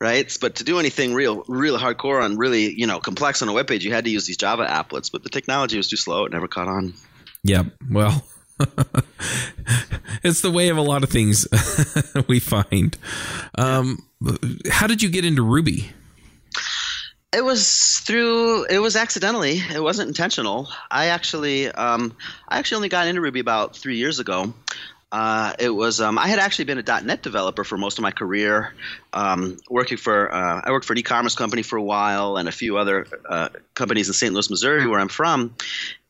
Right, 0.00 0.34
but 0.40 0.54
to 0.56 0.64
do 0.64 0.78
anything 0.78 1.12
real, 1.12 1.44
real 1.46 1.78
hardcore 1.78 2.24
and 2.24 2.38
really, 2.38 2.72
you 2.72 2.86
know, 2.86 3.00
complex 3.00 3.42
on 3.42 3.48
a 3.48 3.52
web 3.52 3.66
page, 3.66 3.84
you 3.84 3.92
had 3.92 4.04
to 4.04 4.10
use 4.10 4.24
these 4.24 4.38
Java 4.38 4.64
applets. 4.64 5.12
But 5.12 5.24
the 5.24 5.28
technology 5.28 5.76
was 5.76 5.88
too 5.88 5.96
slow; 5.96 6.24
it 6.24 6.32
never 6.32 6.48
caught 6.48 6.68
on. 6.68 6.94
Yeah, 7.42 7.64
well, 7.90 8.24
it's 10.22 10.40
the 10.40 10.50
way 10.50 10.70
of 10.70 10.78
a 10.78 10.82
lot 10.82 11.02
of 11.02 11.10
things 11.10 11.46
we 12.28 12.40
find. 12.40 12.96
Um, 13.56 13.98
how 14.70 14.86
did 14.86 15.02
you 15.02 15.10
get 15.10 15.26
into 15.26 15.42
Ruby? 15.42 15.90
It 17.32 17.44
was 17.44 17.98
through. 17.98 18.64
It 18.64 18.78
was 18.78 18.96
accidentally. 18.96 19.58
It 19.58 19.82
wasn't 19.82 20.08
intentional. 20.08 20.68
I 20.90 21.06
actually, 21.06 21.70
um, 21.70 22.16
I 22.48 22.58
actually 22.58 22.76
only 22.76 22.88
got 22.88 23.06
into 23.06 23.20
Ruby 23.20 23.40
about 23.40 23.76
three 23.76 23.98
years 23.98 24.18
ago. 24.18 24.54
Uh, 25.12 25.54
it 25.58 25.70
was 25.70 26.00
um, 26.00 26.18
I 26.18 26.28
had 26.28 26.38
actually 26.38 26.66
been 26.66 26.78
a 26.78 27.02
.NET 27.02 27.22
developer 27.22 27.64
for 27.64 27.76
most 27.76 27.98
of 27.98 28.02
my 28.02 28.12
career, 28.12 28.72
um, 29.12 29.56
working 29.68 29.96
for 29.96 30.32
uh, 30.32 30.60
I 30.64 30.70
worked 30.70 30.86
for 30.86 30.92
an 30.92 30.98
e-commerce 31.00 31.34
company 31.34 31.62
for 31.62 31.76
a 31.76 31.82
while 31.82 32.36
and 32.36 32.48
a 32.48 32.52
few 32.52 32.78
other 32.78 33.06
uh, 33.28 33.48
companies 33.74 34.06
in 34.06 34.14
St. 34.14 34.32
Louis, 34.32 34.48
Missouri, 34.50 34.86
where 34.86 35.00
I'm 35.00 35.08
from, 35.08 35.56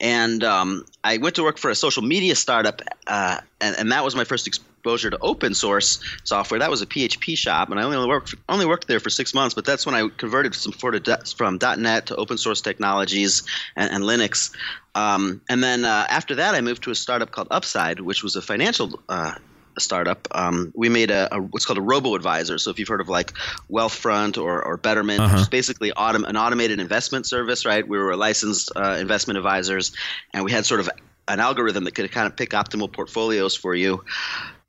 and 0.01 0.45
um, 0.45 0.85
I 1.03 1.17
went 1.17 1.37
to 1.37 1.43
work 1.43 1.57
for 1.57 1.71
a 1.71 1.75
social 1.75 2.03
media 2.03 2.35
startup, 2.35 2.83
uh, 3.07 3.41
and, 3.63 3.77
and, 3.79 3.93
that 3.93 4.05
was 4.05 4.15
my 4.15 4.25
first 4.25 4.47
exposure 4.81 5.11
to 5.11 5.19
open 5.21 5.55
source 5.55 6.01
software. 6.25 6.59
That 6.61 6.71
was 6.71 6.81
a 6.81 6.87
PHP 6.87 7.37
shop, 7.37 7.71
and 7.71 7.79
I 7.79 7.83
only 7.83 8.09
worked 8.09 8.35
only 8.49 8.65
worked 8.65 8.89
there 8.89 8.99
for 8.99 9.11
six 9.11 9.35
months, 9.35 9.55
but 9.55 9.67
that's 9.67 9.85
when 9.85 9.95
I 9.95 10.09
converted 10.17 10.55
some 10.55 10.73
from 10.73 11.59
.NET 11.79 12.07
to 12.07 12.17
open 12.17 12.39
source 12.39 12.63
technologies 12.63 13.43
and, 13.77 13.93
and 13.93 14.05
Linux. 14.05 14.51
Um, 14.95 15.43
and 15.51 15.63
then 15.63 15.85
uh, 15.85 16.07
after 16.09 16.37
that, 16.37 16.55
I 16.55 16.63
moved 16.63 16.85
to 16.85 16.91
a 16.91 16.95
startup 16.95 17.31
called 17.31 17.49
Upside, 17.51 18.01
which 18.01 18.23
was 18.23 18.37
a 18.37 18.43
financial 18.43 18.99
uh, 19.09 19.35
startup. 19.79 20.27
Um, 20.31 20.73
we 20.75 20.89
made 20.89 21.11
a, 21.11 21.35
a, 21.35 21.41
what's 21.41 21.67
called 21.67 21.79
a 21.79 21.83
robo 21.83 22.15
advisor. 22.15 22.57
So 22.57 22.71
if 22.71 22.79
you've 22.79 22.89
heard 22.89 23.03
of 23.03 23.09
like 23.11 23.35
Wealthfront 23.71 24.43
or, 24.43 24.65
or 24.65 24.79
Betterment, 24.79 25.21
uh-huh. 25.21 25.35
which 25.35 25.43
is 25.43 25.49
basically 25.49 25.93
autom- 25.93 26.27
an 26.27 26.37
automated 26.39 26.81
investment 26.81 27.27
service, 27.27 27.67
right? 27.67 27.87
We 27.87 27.99
were 27.99 28.17
licensed 28.17 28.73
uh, 28.75 28.97
investment 28.99 29.37
advisors, 29.37 29.93
and 30.33 30.43
we 30.43 30.51
had 30.53 30.65
sort 30.65 30.81
of 30.81 30.89
an 31.29 31.39
algorithm 31.39 31.85
that 31.85 31.95
could 31.95 32.11
kind 32.11 32.27
of 32.27 32.37
pick 32.37 32.51
optimal 32.51 32.91
portfolios 32.91 33.55
for 33.55 33.75
you. 33.75 34.05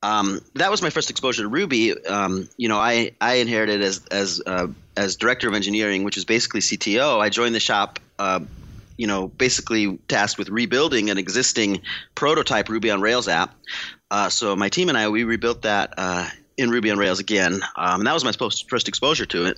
Um, 0.03 0.41
that 0.55 0.71
was 0.71 0.81
my 0.81 0.89
first 0.89 1.09
exposure 1.09 1.43
to 1.43 1.47
Ruby. 1.47 2.03
Um, 2.05 2.49
you 2.57 2.67
know, 2.67 2.79
I, 2.79 3.11
I 3.21 3.35
inherited 3.35 3.81
as 3.81 4.05
as 4.09 4.41
uh, 4.45 4.67
as 4.97 5.15
director 5.15 5.47
of 5.47 5.53
engineering, 5.53 6.03
which 6.03 6.17
is 6.17 6.25
basically 6.25 6.61
CTO. 6.61 7.19
I 7.19 7.29
joined 7.29 7.53
the 7.53 7.59
shop 7.59 7.99
uh, 8.17 8.39
you 9.01 9.07
know, 9.07 9.29
basically 9.29 9.97
tasked 10.07 10.37
with 10.37 10.49
rebuilding 10.49 11.09
an 11.09 11.17
existing 11.17 11.81
prototype 12.13 12.69
Ruby 12.69 12.91
on 12.91 13.01
Rails 13.01 13.27
app. 13.27 13.55
Uh, 14.11 14.29
so 14.29 14.55
my 14.55 14.69
team 14.69 14.89
and 14.89 14.97
I, 14.97 15.09
we 15.09 15.23
rebuilt 15.23 15.63
that 15.63 15.95
uh, 15.97 16.29
in 16.55 16.69
Ruby 16.69 16.91
on 16.91 16.99
Rails 16.99 17.19
again, 17.19 17.61
um, 17.75 18.01
and 18.01 18.05
that 18.05 18.13
was 18.13 18.23
my 18.23 18.31
first 18.31 18.87
exposure 18.87 19.25
to 19.25 19.47
it. 19.47 19.57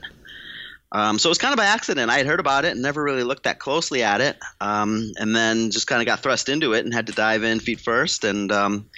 Um, 0.94 1.20
so 1.20 1.28
it 1.28 1.32
was 1.32 1.40
kind 1.40 1.52
of 1.52 1.58
by 1.58 1.66
accident. 1.66 2.10
I 2.10 2.18
had 2.18 2.26
heard 2.26 2.40
about 2.40 2.64
it 2.64 2.72
and 2.72 2.82
never 2.82 3.04
really 3.04 3.24
looked 3.24 3.44
that 3.44 3.60
closely 3.60 4.02
at 4.02 4.22
it, 4.22 4.38
um, 4.62 5.12
and 5.18 5.36
then 5.36 5.72
just 5.72 5.88
kind 5.88 6.02
of 6.02 6.06
got 6.06 6.22
thrust 6.22 6.48
into 6.48 6.72
it 6.72 6.86
and 6.86 6.94
had 6.94 7.08
to 7.08 7.14
dive 7.14 7.44
in 7.44 7.60
feet 7.60 7.82
first. 7.82 8.24
And 8.24 8.50
um, 8.50 8.90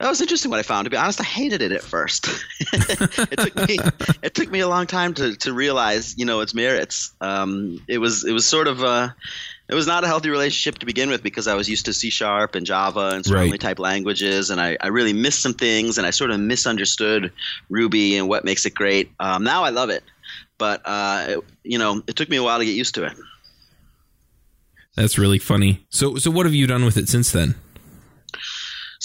that 0.00 0.08
was 0.08 0.20
interesting 0.20 0.50
what 0.50 0.58
I 0.58 0.64
found. 0.64 0.86
To 0.86 0.90
be 0.90 0.96
honest, 0.96 1.20
I 1.20 1.24
hated 1.24 1.62
it 1.62 1.70
at 1.70 1.82
first. 1.82 2.28
it 2.60 3.38
took 3.38 3.68
me 3.68 3.78
it 4.22 4.34
took 4.34 4.50
me 4.50 4.60
a 4.60 4.68
long 4.68 4.86
time 4.86 5.14
to, 5.14 5.36
to 5.36 5.52
realize, 5.52 6.18
you 6.18 6.24
know, 6.24 6.40
its 6.40 6.52
merits. 6.52 7.12
Um, 7.20 7.80
it 7.88 7.98
was 7.98 8.24
it 8.24 8.32
was 8.32 8.44
sort 8.44 8.66
of 8.66 8.82
uh, 8.82 9.10
it 9.68 9.74
was 9.74 9.86
not 9.86 10.02
a 10.02 10.08
healthy 10.08 10.30
relationship 10.30 10.78
to 10.80 10.86
begin 10.86 11.10
with 11.10 11.22
because 11.22 11.46
I 11.46 11.54
was 11.54 11.68
used 11.68 11.86
to 11.86 11.94
C 11.94 12.10
sharp 12.10 12.56
and 12.56 12.66
Java 12.66 13.10
and 13.14 13.24
certainly 13.24 13.52
right. 13.52 13.60
type 13.60 13.78
languages, 13.78 14.50
and 14.50 14.60
I, 14.60 14.76
I 14.80 14.88
really 14.88 15.12
missed 15.12 15.40
some 15.40 15.54
things, 15.54 15.96
and 15.96 16.06
I 16.06 16.10
sort 16.10 16.32
of 16.32 16.40
misunderstood 16.40 17.32
Ruby 17.70 18.16
and 18.16 18.28
what 18.28 18.44
makes 18.44 18.66
it 18.66 18.74
great. 18.74 19.12
Um, 19.20 19.44
now 19.44 19.62
I 19.62 19.70
love 19.70 19.90
it, 19.90 20.02
but 20.58 20.82
uh, 20.84 21.26
it, 21.28 21.40
you 21.62 21.78
know, 21.78 22.02
it 22.08 22.16
took 22.16 22.28
me 22.28 22.36
a 22.36 22.42
while 22.42 22.58
to 22.58 22.64
get 22.64 22.72
used 22.72 22.96
to 22.96 23.04
it. 23.04 23.12
That's 24.96 25.18
really 25.18 25.38
funny. 25.38 25.86
So, 25.88 26.16
so 26.16 26.30
what 26.30 26.46
have 26.46 26.54
you 26.54 26.66
done 26.66 26.84
with 26.84 26.96
it 26.96 27.08
since 27.08 27.32
then? 27.32 27.54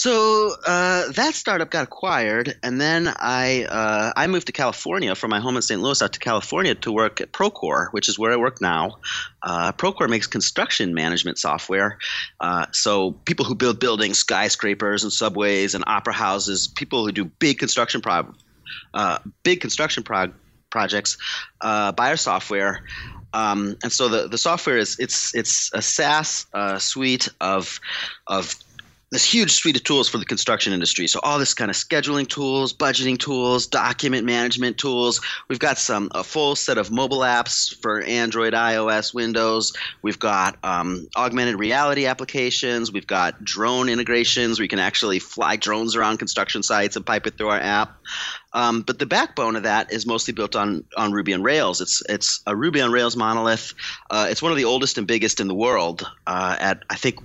So 0.00 0.54
uh, 0.66 1.12
that 1.12 1.34
startup 1.34 1.68
got 1.68 1.84
acquired, 1.84 2.56
and 2.62 2.80
then 2.80 3.06
I 3.06 3.64
uh, 3.64 4.12
I 4.16 4.28
moved 4.28 4.46
to 4.46 4.52
California 4.52 5.14
from 5.14 5.28
my 5.28 5.40
home 5.40 5.56
in 5.56 5.62
St. 5.62 5.78
Louis 5.78 6.00
out 6.00 6.14
to 6.14 6.18
California 6.18 6.74
to 6.76 6.90
work 6.90 7.20
at 7.20 7.32
Procore, 7.32 7.88
which 7.90 8.08
is 8.08 8.18
where 8.18 8.32
I 8.32 8.36
work 8.36 8.62
now. 8.62 8.96
Uh, 9.42 9.72
Procore 9.72 10.08
makes 10.08 10.26
construction 10.26 10.94
management 10.94 11.36
software. 11.36 11.98
Uh, 12.40 12.64
so 12.72 13.12
people 13.26 13.44
who 13.44 13.54
build 13.54 13.78
buildings, 13.78 14.16
skyscrapers, 14.16 15.02
and 15.02 15.12
subways, 15.12 15.74
and 15.74 15.84
opera 15.86 16.14
houses, 16.14 16.66
people 16.66 17.04
who 17.04 17.12
do 17.12 17.26
big 17.26 17.58
construction 17.58 18.00
pro- 18.00 18.32
uh, 18.94 19.18
big 19.42 19.60
construction 19.60 20.02
pro- 20.02 20.32
projects 20.70 21.18
uh, 21.60 21.92
buy 21.92 22.08
our 22.08 22.16
software. 22.16 22.80
Um, 23.34 23.76
and 23.82 23.92
so 23.92 24.08
the, 24.08 24.28
the 24.28 24.38
software 24.38 24.78
is 24.78 24.98
it's 24.98 25.34
it's 25.34 25.70
a 25.74 25.82
SaaS 25.82 26.46
suite 26.78 27.28
of 27.38 27.80
of 28.26 28.54
this 29.10 29.24
huge 29.24 29.50
suite 29.50 29.76
of 29.76 29.82
tools 29.82 30.08
for 30.08 30.18
the 30.18 30.24
construction 30.24 30.72
industry. 30.72 31.08
So 31.08 31.18
all 31.22 31.38
this 31.38 31.52
kind 31.52 31.70
of 31.70 31.76
scheduling 31.76 32.28
tools, 32.28 32.72
budgeting 32.72 33.18
tools, 33.18 33.66
document 33.66 34.24
management 34.24 34.78
tools. 34.78 35.20
We've 35.48 35.58
got 35.58 35.78
some 35.78 36.10
a 36.14 36.22
full 36.22 36.54
set 36.54 36.78
of 36.78 36.90
mobile 36.90 37.20
apps 37.20 37.74
for 37.82 38.02
Android, 38.02 38.52
iOS, 38.52 39.12
Windows. 39.12 39.72
We've 40.02 40.18
got 40.18 40.56
um, 40.62 41.08
augmented 41.16 41.58
reality 41.58 42.06
applications. 42.06 42.92
We've 42.92 43.06
got 43.06 43.42
drone 43.44 43.88
integrations 43.88 44.58
you 44.60 44.68
can 44.68 44.78
actually 44.78 45.18
fly 45.18 45.56
drones 45.56 45.96
around 45.96 46.18
construction 46.18 46.62
sites 46.62 46.96
and 46.96 47.04
pipe 47.04 47.26
it 47.26 47.36
through 47.36 47.48
our 47.48 47.60
app. 47.60 47.98
Um, 48.52 48.82
but 48.82 48.98
the 48.98 49.06
backbone 49.06 49.56
of 49.56 49.62
that 49.62 49.92
is 49.92 50.06
mostly 50.06 50.34
built 50.34 50.56
on 50.56 50.84
on 50.96 51.12
Ruby 51.12 51.34
on 51.34 51.42
Rails. 51.42 51.80
It's 51.80 52.02
it's 52.08 52.40
a 52.46 52.54
Ruby 52.54 52.80
on 52.80 52.92
Rails 52.92 53.16
monolith. 53.16 53.74
Uh, 54.10 54.26
it's 54.30 54.42
one 54.42 54.52
of 54.52 54.58
the 54.58 54.64
oldest 54.64 54.98
and 54.98 55.06
biggest 55.06 55.40
in 55.40 55.48
the 55.48 55.54
world. 55.54 56.06
Uh, 56.26 56.56
at 56.58 56.84
I 56.90 56.96
think 56.96 57.20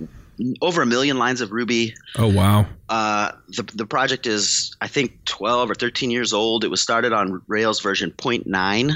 over 0.60 0.82
a 0.82 0.86
million 0.86 1.18
lines 1.18 1.40
of 1.40 1.50
Ruby. 1.52 1.94
Oh 2.16 2.28
wow! 2.28 2.66
Uh, 2.88 3.32
the 3.48 3.62
the 3.74 3.86
project 3.86 4.26
is 4.26 4.76
I 4.80 4.88
think 4.88 5.24
12 5.24 5.70
or 5.70 5.74
13 5.74 6.10
years 6.10 6.32
old. 6.32 6.64
It 6.64 6.68
was 6.68 6.80
started 6.80 7.12
on 7.12 7.42
Rails 7.46 7.80
version 7.80 8.10
0.9, 8.10 8.92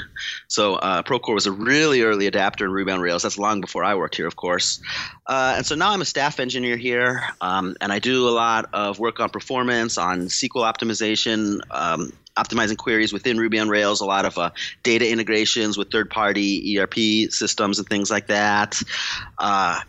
so 0.48 0.74
uh, 0.76 1.02
Procore 1.02 1.34
was 1.34 1.46
a 1.46 1.52
really 1.52 2.02
early 2.02 2.26
adapter 2.26 2.64
in 2.64 2.72
Ruby 2.72 2.92
on 2.92 3.00
Rails. 3.00 3.22
That's 3.22 3.38
long 3.38 3.60
before 3.60 3.84
I 3.84 3.94
worked 3.94 4.16
here, 4.16 4.26
of 4.26 4.36
course. 4.36 4.80
Uh, 5.26 5.54
and 5.56 5.66
so 5.66 5.74
now 5.74 5.90
I'm 5.90 6.02
a 6.02 6.06
staff 6.06 6.40
engineer 6.40 6.76
here, 6.76 7.22
um, 7.40 7.76
and 7.80 7.92
I 7.92 7.98
do 7.98 8.28
a 8.28 8.30
lot 8.30 8.68
of 8.72 8.98
work 8.98 9.20
on 9.20 9.30
performance, 9.30 9.98
on 9.98 10.22
SQL 10.22 10.70
optimization. 10.70 11.60
Um, 11.70 12.12
optimizing 12.36 12.76
queries 12.76 13.12
within 13.12 13.38
Ruby 13.38 13.58
on 13.58 13.68
Rails, 13.68 14.00
a 14.00 14.04
lot 14.06 14.24
of 14.24 14.38
uh, 14.38 14.50
data 14.82 15.10
integrations 15.10 15.76
with 15.76 15.90
third 15.90 16.10
party 16.10 16.78
ERP 16.78 17.30
systems 17.30 17.78
and 17.78 17.88
things 17.88 18.10
like 18.10 18.28
that. 18.28 18.80
Uh, 19.36 19.80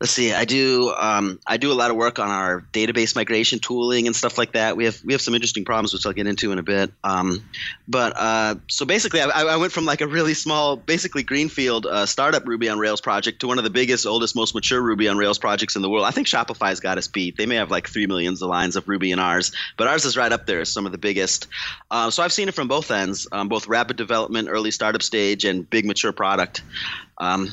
let's 0.00 0.12
see 0.12 0.32
i 0.32 0.44
do 0.44 0.94
um, 0.96 1.38
i 1.46 1.56
do 1.56 1.72
a 1.72 1.74
lot 1.74 1.90
of 1.90 1.96
work 1.96 2.18
on 2.18 2.28
our 2.28 2.64
database 2.72 3.14
migration 3.16 3.58
tooling 3.58 4.06
and 4.06 4.14
stuff 4.14 4.38
like 4.38 4.52
that. 4.52 4.76
We 4.76 4.84
have 4.84 5.02
we 5.04 5.12
have 5.12 5.20
some 5.20 5.34
interesting 5.34 5.64
problems 5.64 5.92
which 5.92 6.06
i'll 6.06 6.12
get 6.12 6.26
into 6.26 6.52
in 6.52 6.58
a 6.58 6.62
bit. 6.62 6.92
Um, 7.04 7.44
but 7.86 8.12
uh, 8.16 8.56
so 8.68 8.84
basically 8.84 9.20
I, 9.20 9.28
I, 9.28 9.56
went 9.56 9.72
from 9.72 9.84
like 9.84 10.00
a 10.00 10.06
really 10.06 10.34
small 10.34 10.76
basically 10.76 11.22
greenfield 11.22 11.86
uh, 11.86 12.06
startup 12.06 12.46
ruby 12.46 12.68
on 12.68 12.78
rails 12.78 13.00
project 13.00 13.40
to 13.40 13.46
one 13.46 13.58
of 13.58 13.64
the 13.64 13.70
biggest 13.70 14.06
oldest 14.06 14.36
most 14.36 14.54
mature 14.54 14.80
ruby 14.80 15.08
on 15.08 15.16
rails 15.16 15.38
projects 15.38 15.76
in 15.76 15.82
the 15.82 15.90
world. 15.90 16.04
I 16.04 16.10
think 16.10 16.26
shopify's 16.26 16.80
got 16.80 16.98
us 16.98 17.08
beat. 17.08 17.36
They 17.36 17.46
may 17.46 17.56
have 17.56 17.70
like 17.70 17.88
three 17.88 18.06
millions 18.06 18.42
of 18.42 18.48
lines 18.48 18.76
of 18.76 18.88
ruby 18.88 19.12
in 19.12 19.18
ours 19.18 19.52
but 19.76 19.88
ours 19.88 20.04
is 20.04 20.16
right 20.16 20.32
up 20.32 20.46
there 20.46 20.64
some 20.64 20.86
of 20.86 20.92
the 20.92 20.98
biggest. 20.98 21.46
Uh, 21.90 22.10
so 22.10 22.22
i've 22.22 22.32
seen 22.32 22.48
it 22.48 22.54
from 22.54 22.68
both 22.68 22.90
ends 22.90 23.26
um, 23.32 23.48
both 23.48 23.66
rapid 23.68 23.96
development 23.96 24.48
early 24.50 24.70
startup 24.70 25.02
stage 25.02 25.44
and 25.44 25.68
big 25.68 25.84
mature 25.84 26.12
product. 26.12 26.62
Um, 27.18 27.50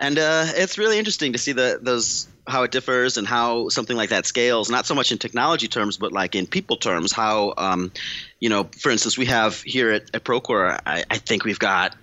and 0.00 0.18
uh, 0.18 0.44
it's 0.48 0.78
really 0.78 0.98
interesting 0.98 1.32
to 1.32 1.38
see 1.38 1.52
the 1.52 1.78
those 1.80 2.28
how 2.46 2.62
it 2.62 2.70
differs 2.70 3.16
and 3.18 3.26
how 3.26 3.68
something 3.68 3.96
like 3.96 4.10
that 4.10 4.26
scales. 4.26 4.70
Not 4.70 4.86
so 4.86 4.94
much 4.94 5.12
in 5.12 5.18
technology 5.18 5.68
terms, 5.68 5.96
but 5.96 6.12
like 6.12 6.34
in 6.34 6.46
people 6.46 6.76
terms. 6.76 7.12
How 7.12 7.54
um, 7.56 7.92
you 8.40 8.48
know, 8.48 8.64
for 8.64 8.90
instance, 8.90 9.18
we 9.18 9.26
have 9.26 9.60
here 9.62 9.90
at, 9.90 10.14
at 10.14 10.24
Procore, 10.24 10.80
I, 10.86 11.04
I 11.10 11.18
think 11.18 11.44
we've 11.44 11.58
got 11.58 11.94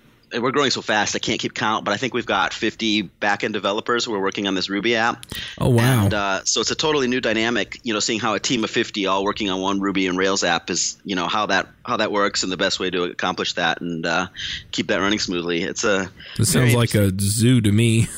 we're 0.42 0.52
growing 0.52 0.70
so 0.70 0.82
fast 0.82 1.16
I 1.16 1.18
can't 1.18 1.40
keep 1.40 1.54
count, 1.54 1.84
but 1.84 1.92
I 1.92 1.96
think 1.96 2.14
we've 2.14 2.26
got 2.26 2.52
50 2.52 3.04
backend 3.20 3.52
developers 3.52 4.04
who 4.04 4.14
are 4.14 4.20
working 4.20 4.46
on 4.46 4.54
this 4.54 4.68
Ruby 4.68 4.96
app. 4.96 5.24
Oh 5.58 5.70
wow! 5.70 6.04
And 6.04 6.14
uh, 6.14 6.44
so 6.44 6.60
it's 6.60 6.70
a 6.70 6.74
totally 6.74 7.06
new 7.06 7.20
dynamic. 7.20 7.80
You 7.82 7.94
know, 7.94 8.00
seeing 8.00 8.20
how 8.20 8.34
a 8.34 8.40
team 8.40 8.64
of 8.64 8.70
50 8.70 9.06
all 9.06 9.24
working 9.24 9.50
on 9.50 9.60
one 9.60 9.80
Ruby 9.80 10.06
and 10.06 10.18
Rails 10.18 10.44
app 10.44 10.70
is, 10.70 10.98
you 11.04 11.16
know, 11.16 11.26
how 11.26 11.46
that 11.46 11.68
how 11.84 11.98
that 11.98 12.12
works 12.12 12.42
and 12.42 12.52
the 12.52 12.56
best 12.56 12.80
way 12.80 12.90
to 12.90 13.04
accomplish 13.04 13.54
that 13.54 13.80
and 13.80 14.04
uh, 14.06 14.26
keep 14.72 14.88
that 14.88 14.98
running 14.98 15.18
smoothly. 15.18 15.62
It's 15.62 15.84
a. 15.84 16.10
It 16.38 16.46
sounds 16.46 16.74
like 16.74 16.94
a 16.94 17.12
zoo 17.18 17.60
to 17.60 17.72
me. 17.72 18.08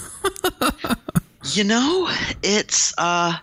you 1.52 1.64
know, 1.64 2.08
it's 2.42 2.94
uh, 2.98 3.36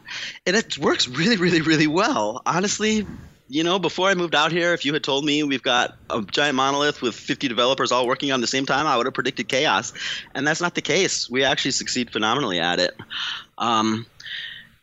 and 0.46 0.55
it 0.55 0.77
works 0.77 1.08
really, 1.08 1.38
really, 1.38 1.62
really 1.62 1.88
well. 1.88 2.41
Honestly, 2.46 3.05
you 3.48 3.64
know, 3.64 3.78
before 3.78 4.10
I 4.10 4.16
moved 4.16 4.34
out 4.34 4.52
here, 4.52 4.74
if 4.74 4.86
you 4.86 4.94
had 4.94 5.04
told 5.04 5.24
me 5.24 5.44
we've 5.44 5.62
got 5.62 5.96
a 6.10 6.22
giant 6.22 6.56
monolith 6.56 7.02
with 7.02 7.14
50 7.14 7.48
developers 7.48 7.92
all 7.92 8.08
working 8.08 8.32
on 8.32 8.42
the 8.42 8.48
same 8.48 8.66
time, 8.66 8.88
I 8.88 8.98
would 8.98 9.06
have 9.06 9.14
predicted 9.14 9.48
chaos. 9.48 9.94
And 10.34 10.48
that's 10.48 10.62
not 10.62 10.75
the 10.75 10.82
case. 10.82 11.30
We 11.30 11.44
actually 11.44 11.72
succeed 11.72 12.12
phenomenally 12.12 12.60
at 12.60 12.80
it. 12.80 12.96
Um, 13.58 14.06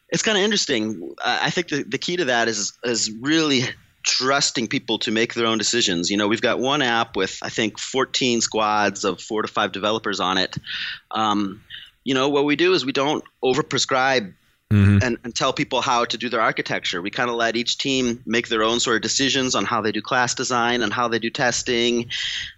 it's 0.09 0.23
kind 0.23 0.39
of 0.39 0.45
interesting. 0.45 1.15
I 1.25 1.51
think 1.51 1.69
the, 1.69 1.83
the 1.83 1.99
key 1.99 2.17
to 2.19 2.27
that 2.27 2.47
is 2.47 2.75
is 2.85 3.11
really 3.11 3.63
trusting 4.05 4.67
people 4.69 4.99
to 4.99 5.11
make 5.11 5.35
their 5.35 5.47
own 5.47 5.59
decisions. 5.59 6.11
You 6.11 6.17
know, 6.17 6.29
we've 6.29 6.43
got 6.43 6.59
one 6.59 6.83
app 6.83 7.17
with 7.17 7.39
I 7.43 7.49
think 7.49 7.79
14 7.79 8.43
squads 8.43 9.05
of 9.05 9.21
four 9.21 9.43
to 9.43 9.49
five 9.49 9.73
developers 9.73 10.21
on 10.21 10.39
it. 10.39 10.57
Um, 11.11 11.63
you 12.05 12.15
know, 12.15 12.29
what 12.29 12.45
we 12.45 12.57
do 12.57 12.75
is 12.75 12.85
we 12.85 12.93
don't 12.93 13.25
overprescribe 13.43 14.35
mm-hmm. 14.73 14.99
and, 15.03 15.19
and 15.23 15.35
tell 15.35 15.53
people 15.53 15.81
how 15.83 16.05
to 16.07 16.17
do 16.17 16.29
their 16.29 16.41
architecture. 16.41 17.03
We 17.03 17.11
kind 17.11 17.29
of 17.29 17.37
let 17.37 17.57
each 17.57 17.79
team 17.79 18.23
make 18.25 18.49
their 18.49 18.63
own 18.63 18.81
sort 18.81 18.97
of 18.97 19.03
decisions 19.03 19.55
on 19.55 19.65
how 19.65 19.83
they 19.83 19.93
do 19.93 20.01
class 20.01 20.35
design 20.35 20.83
and 20.83 20.93
how 20.93 21.09
they 21.09 21.19
do 21.19 21.31
testing. 21.31 22.11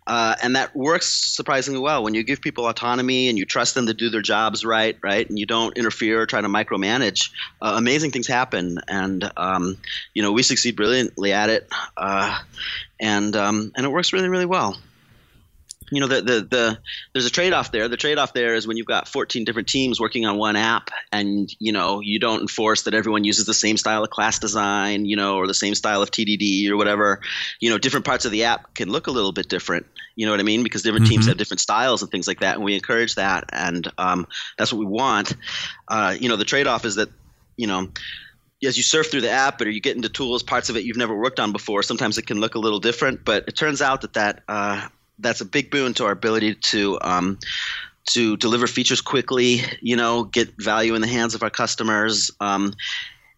Uh, 0.06 0.36
and 0.42 0.54
that 0.54 0.76
works 0.76 1.06
surprisingly 1.06 1.80
well 1.80 2.04
when 2.04 2.14
you 2.14 2.22
give 2.22 2.40
people 2.40 2.68
autonomy 2.68 3.28
and 3.28 3.36
you 3.36 3.44
trust 3.44 3.74
them 3.74 3.86
to 3.86 3.94
do 3.94 4.10
their 4.10 4.22
jobs 4.22 4.64
right, 4.64 4.96
right, 5.02 5.28
and 5.28 5.38
you 5.38 5.46
don't 5.46 5.76
interfere 5.76 6.20
or 6.20 6.26
try 6.26 6.40
to 6.40 6.48
micromanage. 6.48 7.30
Uh, 7.60 7.74
amazing 7.76 8.12
things 8.12 8.26
happen, 8.26 8.78
and 8.86 9.30
um, 9.36 9.76
you 10.12 10.22
know 10.22 10.32
we 10.32 10.42
succeed 10.42 10.76
brilliantly 10.76 11.32
at 11.32 11.50
it, 11.50 11.68
uh, 11.96 12.38
and 13.00 13.34
um, 13.34 13.72
and 13.76 13.84
it 13.84 13.88
works 13.88 14.12
really, 14.12 14.28
really 14.28 14.46
well 14.46 14.76
you 15.90 16.00
know 16.00 16.06
the, 16.06 16.22
the 16.22 16.40
the 16.40 16.78
there's 17.12 17.26
a 17.26 17.30
trade-off 17.30 17.72
there. 17.72 17.88
The 17.88 17.96
trade-off 17.96 18.32
there 18.32 18.54
is 18.54 18.66
when 18.66 18.76
you've 18.76 18.86
got 18.86 19.08
14 19.08 19.44
different 19.44 19.68
teams 19.68 20.00
working 20.00 20.26
on 20.26 20.36
one 20.38 20.56
app 20.56 20.90
and 21.12 21.54
you 21.58 21.72
know 21.72 22.00
you 22.00 22.18
don't 22.18 22.40
enforce 22.40 22.82
that 22.82 22.94
everyone 22.94 23.24
uses 23.24 23.46
the 23.46 23.54
same 23.54 23.76
style 23.76 24.02
of 24.02 24.10
class 24.10 24.38
design 24.38 25.04
you 25.04 25.16
know 25.16 25.36
or 25.36 25.46
the 25.46 25.54
same 25.54 25.74
style 25.74 26.02
of 26.02 26.10
tdd 26.10 26.68
or 26.68 26.76
whatever 26.76 27.20
you 27.60 27.70
know 27.70 27.78
different 27.78 28.04
parts 28.04 28.24
of 28.24 28.32
the 28.32 28.44
app 28.44 28.74
can 28.74 28.88
look 28.88 29.06
a 29.06 29.10
little 29.10 29.32
bit 29.32 29.48
different. 29.48 29.86
You 30.16 30.26
know 30.26 30.32
what 30.32 30.40
i 30.40 30.44
mean? 30.44 30.62
Because 30.62 30.82
different 30.82 31.06
mm-hmm. 31.06 31.14
teams 31.14 31.26
have 31.26 31.36
different 31.36 31.60
styles 31.60 32.02
and 32.02 32.10
things 32.10 32.26
like 32.26 32.40
that 32.40 32.56
and 32.56 32.64
we 32.64 32.74
encourage 32.74 33.16
that 33.16 33.44
and 33.52 33.90
um, 33.98 34.26
that's 34.56 34.72
what 34.72 34.78
we 34.78 34.86
want. 34.86 35.34
Uh, 35.88 36.16
you 36.18 36.28
know 36.28 36.36
the 36.36 36.44
trade-off 36.44 36.84
is 36.84 36.96
that 36.96 37.08
you 37.56 37.66
know 37.66 37.88
as 38.64 38.76
you 38.76 38.82
surf 38.82 39.10
through 39.10 39.20
the 39.20 39.30
app 39.30 39.60
or 39.60 39.68
you 39.68 39.80
get 39.80 39.96
into 39.96 40.08
tools 40.08 40.42
parts 40.42 40.70
of 40.70 40.76
it 40.76 40.84
you've 40.84 40.96
never 40.96 41.14
worked 41.14 41.38
on 41.38 41.52
before 41.52 41.82
sometimes 41.82 42.16
it 42.16 42.26
can 42.26 42.40
look 42.40 42.54
a 42.54 42.58
little 42.58 42.80
different 42.80 43.24
but 43.24 43.44
it 43.46 43.56
turns 43.56 43.82
out 43.82 44.00
that 44.00 44.14
that 44.14 44.42
uh, 44.48 44.88
that's 45.18 45.40
a 45.40 45.44
big 45.44 45.70
boon 45.70 45.94
to 45.94 46.04
our 46.04 46.12
ability 46.12 46.54
to 46.54 46.98
um, 47.00 47.38
to 48.06 48.36
deliver 48.36 48.66
features 48.66 49.00
quickly. 49.00 49.62
You 49.80 49.96
know, 49.96 50.24
get 50.24 50.54
value 50.58 50.94
in 50.94 51.00
the 51.00 51.08
hands 51.08 51.34
of 51.34 51.42
our 51.42 51.50
customers. 51.50 52.30
Um, 52.40 52.74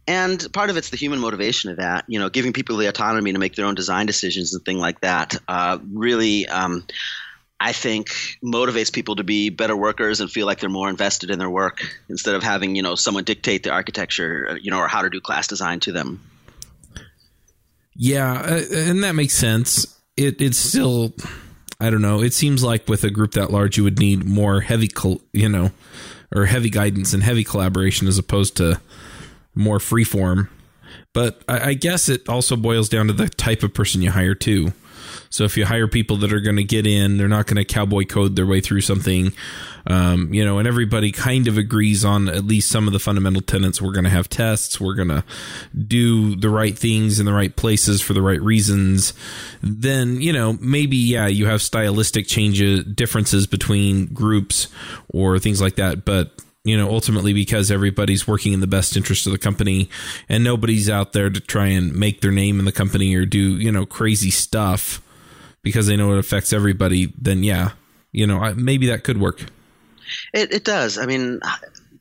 and 0.08 0.46
part 0.52 0.70
of 0.70 0.76
it's 0.76 0.90
the 0.90 0.96
human 0.96 1.18
motivation 1.18 1.70
of 1.70 1.78
that. 1.78 2.04
You 2.08 2.18
know, 2.18 2.28
giving 2.28 2.52
people 2.52 2.76
the 2.76 2.86
autonomy 2.86 3.32
to 3.32 3.38
make 3.38 3.54
their 3.56 3.66
own 3.66 3.74
design 3.74 4.06
decisions 4.06 4.54
and 4.54 4.64
things 4.64 4.80
like 4.80 5.00
that. 5.00 5.36
Uh, 5.48 5.78
really. 5.92 6.46
Um, 6.48 6.84
I 7.58 7.72
think 7.72 8.08
motivates 8.44 8.92
people 8.92 9.16
to 9.16 9.24
be 9.24 9.48
better 9.48 9.74
workers 9.74 10.20
and 10.20 10.30
feel 10.30 10.44
like 10.44 10.60
they're 10.60 10.68
more 10.68 10.90
invested 10.90 11.30
in 11.30 11.38
their 11.38 11.48
work 11.48 11.80
instead 12.08 12.34
of 12.34 12.42
having 12.42 12.76
you 12.76 12.82
know 12.82 12.94
someone 12.94 13.24
dictate 13.24 13.62
the 13.62 13.70
architecture 13.70 14.58
you 14.60 14.70
know 14.70 14.78
or 14.78 14.88
how 14.88 15.02
to 15.02 15.08
do 15.08 15.20
class 15.20 15.46
design 15.46 15.80
to 15.80 15.92
them. 15.92 16.20
Yeah, 17.94 18.32
uh, 18.32 18.62
and 18.72 19.02
that 19.04 19.14
makes 19.14 19.34
sense. 19.34 19.98
It 20.18 20.40
it's 20.42 20.58
still 20.58 21.14
I 21.78 21.90
don't 21.90 22.02
know. 22.02 22.22
It 22.22 22.32
seems 22.32 22.62
like 22.62 22.88
with 22.88 23.04
a 23.04 23.10
group 23.10 23.32
that 23.32 23.50
large, 23.50 23.76
you 23.76 23.84
would 23.84 23.98
need 23.98 24.24
more 24.24 24.60
heavy, 24.60 24.90
you 25.32 25.48
know, 25.48 25.72
or 26.34 26.46
heavy 26.46 26.70
guidance 26.70 27.12
and 27.12 27.22
heavy 27.22 27.44
collaboration 27.44 28.08
as 28.08 28.18
opposed 28.18 28.56
to 28.56 28.80
more 29.54 29.78
free 29.78 30.04
form. 30.04 30.48
But 31.12 31.42
I, 31.48 31.70
I 31.70 31.74
guess 31.74 32.08
it 32.08 32.28
also 32.28 32.56
boils 32.56 32.88
down 32.88 33.08
to 33.08 33.12
the 33.12 33.28
type 33.28 33.62
of 33.62 33.74
person 33.74 34.02
you 34.02 34.10
hire 34.10 34.34
too. 34.34 34.72
So 35.30 35.44
if 35.44 35.56
you 35.56 35.66
hire 35.66 35.88
people 35.88 36.16
that 36.18 36.32
are 36.32 36.40
going 36.40 36.56
to 36.56 36.64
get 36.64 36.86
in, 36.86 37.18
they're 37.18 37.28
not 37.28 37.46
going 37.46 37.56
to 37.56 37.64
cowboy 37.64 38.04
code 38.04 38.36
their 38.36 38.46
way 38.46 38.60
through 38.60 38.80
something, 38.80 39.32
um, 39.86 40.32
you 40.32 40.44
know, 40.44 40.58
and 40.58 40.66
everybody 40.66 41.12
kind 41.12 41.48
of 41.48 41.58
agrees 41.58 42.04
on 42.04 42.28
at 42.28 42.44
least 42.44 42.70
some 42.70 42.86
of 42.86 42.92
the 42.92 42.98
fundamental 42.98 43.42
tenets. 43.42 43.80
We're 43.80 43.92
going 43.92 44.04
to 44.04 44.10
have 44.10 44.28
tests. 44.28 44.80
We're 44.80 44.94
going 44.94 45.08
to 45.08 45.24
do 45.86 46.36
the 46.36 46.50
right 46.50 46.76
things 46.76 47.20
in 47.20 47.26
the 47.26 47.32
right 47.32 47.54
places 47.54 48.00
for 48.00 48.12
the 48.12 48.22
right 48.22 48.40
reasons. 48.40 49.12
Then, 49.62 50.20
you 50.20 50.32
know, 50.32 50.54
maybe, 50.60 50.96
yeah, 50.96 51.26
you 51.26 51.46
have 51.46 51.62
stylistic 51.62 52.26
changes, 52.26 52.84
differences 52.84 53.46
between 53.46 54.06
groups 54.06 54.68
or 55.08 55.38
things 55.38 55.60
like 55.60 55.76
that. 55.76 56.04
But 56.04 56.32
you 56.66 56.76
know, 56.76 56.90
ultimately 56.90 57.32
because 57.32 57.70
everybody's 57.70 58.26
working 58.26 58.52
in 58.52 58.58
the 58.58 58.66
best 58.66 58.96
interest 58.96 59.24
of 59.26 59.32
the 59.32 59.38
company 59.38 59.88
and 60.28 60.42
nobody's 60.42 60.90
out 60.90 61.12
there 61.12 61.30
to 61.30 61.38
try 61.38 61.66
and 61.66 61.94
make 61.94 62.22
their 62.22 62.32
name 62.32 62.58
in 62.58 62.64
the 62.64 62.72
company 62.72 63.14
or 63.14 63.24
do, 63.24 63.38
you 63.38 63.70
know, 63.70 63.86
crazy 63.86 64.32
stuff 64.32 65.00
because 65.66 65.88
they 65.88 65.96
know 65.96 66.12
it 66.12 66.18
affects 66.20 66.52
everybody, 66.52 67.12
then 67.20 67.42
yeah, 67.42 67.72
you 68.12 68.24
know, 68.24 68.54
maybe 68.54 68.86
that 68.86 69.02
could 69.02 69.18
work. 69.18 69.40
It, 70.32 70.54
it 70.54 70.62
does. 70.62 70.96
I 70.96 71.06
mean, 71.06 71.40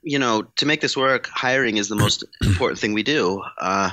you 0.04 0.20
know, 0.20 0.44
to 0.58 0.68
make 0.68 0.82
this 0.82 0.96
work, 0.96 1.26
hiring 1.34 1.78
is 1.78 1.90
the 1.90 1.96
most 1.96 2.24
important 2.44 2.78
thing 2.78 2.94
we 2.94 3.02
do. 3.02 3.42
Uh, 3.58 3.90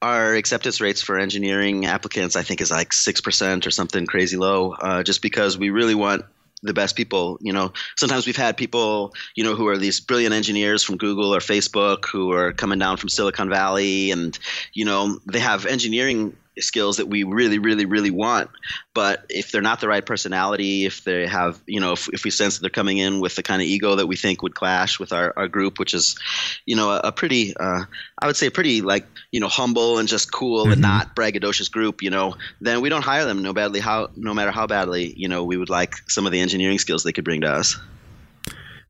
our 0.00 0.32
acceptance 0.32 0.80
rates 0.80 1.02
for 1.02 1.18
engineering 1.18 1.84
applicants, 1.84 2.34
I 2.34 2.40
think, 2.40 2.62
is 2.62 2.70
like 2.70 2.94
six 2.94 3.20
percent 3.20 3.66
or 3.66 3.70
something 3.70 4.06
crazy 4.06 4.38
low. 4.38 4.72
Uh, 4.72 5.02
just 5.02 5.20
because 5.20 5.58
we 5.58 5.68
really 5.68 5.94
want 5.94 6.24
the 6.62 6.72
best 6.72 6.96
people. 6.96 7.36
You 7.42 7.52
know, 7.52 7.74
sometimes 7.94 8.24
we've 8.24 8.38
had 8.38 8.56
people, 8.56 9.12
you 9.34 9.44
know, 9.44 9.54
who 9.54 9.68
are 9.68 9.76
these 9.76 10.00
brilliant 10.00 10.34
engineers 10.34 10.82
from 10.82 10.96
Google 10.96 11.34
or 11.34 11.40
Facebook 11.40 12.06
who 12.06 12.32
are 12.32 12.54
coming 12.54 12.78
down 12.78 12.96
from 12.96 13.10
Silicon 13.10 13.50
Valley, 13.50 14.12
and 14.12 14.38
you 14.72 14.86
know, 14.86 15.20
they 15.26 15.40
have 15.40 15.66
engineering 15.66 16.34
skills 16.60 16.96
that 16.96 17.08
we 17.08 17.22
really, 17.22 17.58
really, 17.58 17.84
really 17.84 18.10
want. 18.10 18.50
But 18.94 19.24
if 19.28 19.50
they're 19.50 19.62
not 19.62 19.80
the 19.80 19.88
right 19.88 20.04
personality, 20.04 20.86
if 20.86 21.04
they 21.04 21.26
have, 21.26 21.60
you 21.66 21.80
know, 21.80 21.92
if, 21.92 22.08
if 22.12 22.24
we 22.24 22.30
sense 22.30 22.56
that 22.56 22.62
they're 22.62 22.70
coming 22.70 22.98
in 22.98 23.20
with 23.20 23.36
the 23.36 23.42
kind 23.42 23.62
of 23.62 23.68
ego 23.68 23.94
that 23.96 24.06
we 24.06 24.16
think 24.16 24.42
would 24.42 24.54
clash 24.54 24.98
with 24.98 25.12
our, 25.12 25.32
our 25.36 25.48
group, 25.48 25.78
which 25.78 25.94
is, 25.94 26.18
you 26.66 26.76
know, 26.76 26.90
a, 26.90 27.00
a 27.04 27.12
pretty, 27.12 27.56
uh, 27.56 27.84
I 28.20 28.26
would 28.26 28.36
say, 28.36 28.50
pretty 28.50 28.80
like, 28.80 29.06
you 29.30 29.40
know, 29.40 29.48
humble 29.48 29.98
and 29.98 30.08
just 30.08 30.32
cool 30.32 30.64
mm-hmm. 30.64 30.72
and 30.72 30.82
not 30.82 31.14
braggadocious 31.14 31.70
group, 31.70 32.02
you 32.02 32.10
know, 32.10 32.34
then 32.60 32.80
we 32.80 32.88
don't 32.88 33.04
hire 33.04 33.24
them 33.24 33.42
no 33.42 33.52
badly 33.52 33.80
how 33.80 34.10
no 34.16 34.34
matter 34.34 34.50
how 34.50 34.66
badly, 34.66 35.14
you 35.16 35.28
know, 35.28 35.44
we 35.44 35.56
would 35.56 35.70
like 35.70 35.94
some 36.08 36.26
of 36.26 36.32
the 36.32 36.40
engineering 36.40 36.78
skills 36.78 37.04
they 37.04 37.12
could 37.12 37.24
bring 37.24 37.42
to 37.42 37.50
us. 37.50 37.78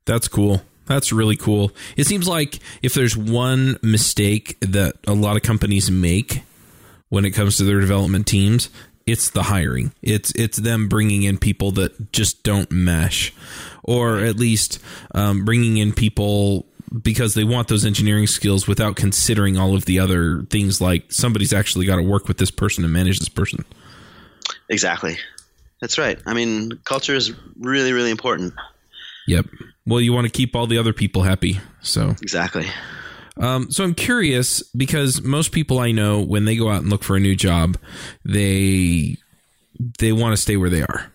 That's 0.04 0.28
cool. 0.28 0.62
That's 0.86 1.12
really 1.12 1.36
cool. 1.36 1.70
It 1.98 2.06
seems 2.06 2.26
like 2.26 2.60
if 2.80 2.94
there's 2.94 3.14
one 3.14 3.78
mistake 3.82 4.56
that 4.60 4.94
a 5.06 5.12
lot 5.12 5.36
of 5.36 5.42
companies 5.42 5.90
make, 5.90 6.42
when 7.08 7.24
it 7.24 7.30
comes 7.30 7.56
to 7.56 7.64
their 7.64 7.80
development 7.80 8.26
teams 8.26 8.68
it's 9.08 9.30
the 9.30 9.44
hiring. 9.44 9.92
It's 10.02 10.32
it's 10.32 10.58
them 10.58 10.88
bringing 10.88 11.22
in 11.22 11.38
people 11.38 11.72
that 11.72 12.12
just 12.12 12.42
don't 12.42 12.70
mesh. 12.70 13.32
Or 13.82 14.18
at 14.18 14.36
least 14.36 14.78
um, 15.14 15.46
bringing 15.46 15.78
in 15.78 15.94
people 15.94 16.66
because 17.02 17.34
they 17.34 17.44
want 17.44 17.68
those 17.68 17.84
engineering 17.84 18.26
skills 18.26 18.68
without 18.68 18.96
considering 18.96 19.56
all 19.56 19.74
of 19.74 19.86
the 19.86 19.98
other 19.98 20.42
things 20.50 20.80
like 20.80 21.10
somebody's 21.10 21.52
actually 21.52 21.86
got 21.86 21.96
to 21.96 22.02
work 22.02 22.28
with 22.28 22.38
this 22.38 22.50
person 22.50 22.84
and 22.84 22.92
manage 22.92 23.18
this 23.18 23.28
person. 23.28 23.64
Exactly. 24.68 25.16
That's 25.80 25.96
right. 25.96 26.18
I 26.26 26.34
mean 26.34 26.72
culture 26.84 27.14
is 27.14 27.32
really 27.58 27.92
really 27.92 28.10
important. 28.10 28.52
Yep. 29.26 29.46
Well 29.86 30.00
you 30.02 30.12
want 30.12 30.26
to 30.26 30.30
keep 30.30 30.54
all 30.54 30.66
the 30.66 30.78
other 30.78 30.92
people 30.92 31.22
happy 31.22 31.60
so. 31.80 32.10
Exactly 32.22 32.66
um, 33.38 33.70
so 33.70 33.84
I'm 33.84 33.94
curious 33.94 34.62
because 34.76 35.22
most 35.22 35.52
people 35.52 35.78
I 35.78 35.92
know, 35.92 36.22
when 36.22 36.44
they 36.44 36.56
go 36.56 36.68
out 36.70 36.82
and 36.82 36.90
look 36.90 37.04
for 37.04 37.16
a 37.16 37.20
new 37.20 37.36
job, 37.36 37.76
they 38.24 39.16
they 39.98 40.12
want 40.12 40.34
to 40.34 40.42
stay 40.42 40.56
where 40.56 40.70
they 40.70 40.82
are. 40.82 41.12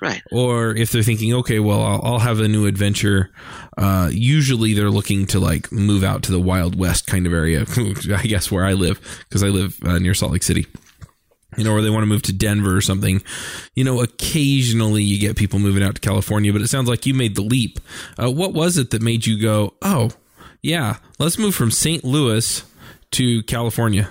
Right. 0.00 0.22
Or 0.32 0.74
if 0.74 0.92
they're 0.92 1.02
thinking, 1.02 1.34
okay, 1.34 1.58
well, 1.60 1.82
I'll, 1.82 2.00
I'll 2.02 2.18
have 2.20 2.40
a 2.40 2.48
new 2.48 2.66
adventure. 2.66 3.30
Uh, 3.76 4.08
usually 4.10 4.72
they're 4.72 4.90
looking 4.90 5.26
to 5.26 5.40
like 5.40 5.70
move 5.70 6.04
out 6.04 6.22
to 6.24 6.32
the 6.32 6.40
Wild 6.40 6.74
West 6.74 7.06
kind 7.06 7.26
of 7.26 7.32
area. 7.32 7.66
I 8.16 8.22
guess 8.22 8.50
where 8.50 8.64
I 8.64 8.72
live 8.72 9.00
because 9.28 9.42
I 9.42 9.48
live 9.48 9.78
uh, 9.84 9.98
near 9.98 10.14
Salt 10.14 10.32
Lake 10.32 10.42
City. 10.42 10.66
You 11.56 11.64
know, 11.64 11.72
or 11.72 11.82
they 11.82 11.90
want 11.90 12.02
to 12.02 12.06
move 12.06 12.22
to 12.22 12.32
Denver 12.32 12.76
or 12.76 12.80
something. 12.80 13.22
You 13.74 13.82
know, 13.82 14.00
occasionally 14.00 15.02
you 15.02 15.18
get 15.18 15.36
people 15.36 15.58
moving 15.58 15.82
out 15.82 15.96
to 15.96 16.00
California, 16.00 16.52
but 16.52 16.62
it 16.62 16.68
sounds 16.68 16.88
like 16.88 17.06
you 17.06 17.12
made 17.12 17.34
the 17.34 17.42
leap. 17.42 17.80
Uh, 18.22 18.30
what 18.30 18.54
was 18.54 18.78
it 18.78 18.90
that 18.90 19.02
made 19.02 19.26
you 19.26 19.38
go, 19.38 19.74
oh, 19.82 20.10
yeah, 20.62 20.96
let's 21.18 21.38
move 21.38 21.54
from 21.54 21.70
St. 21.70 22.04
Louis 22.04 22.64
to 23.12 23.42
California. 23.44 24.08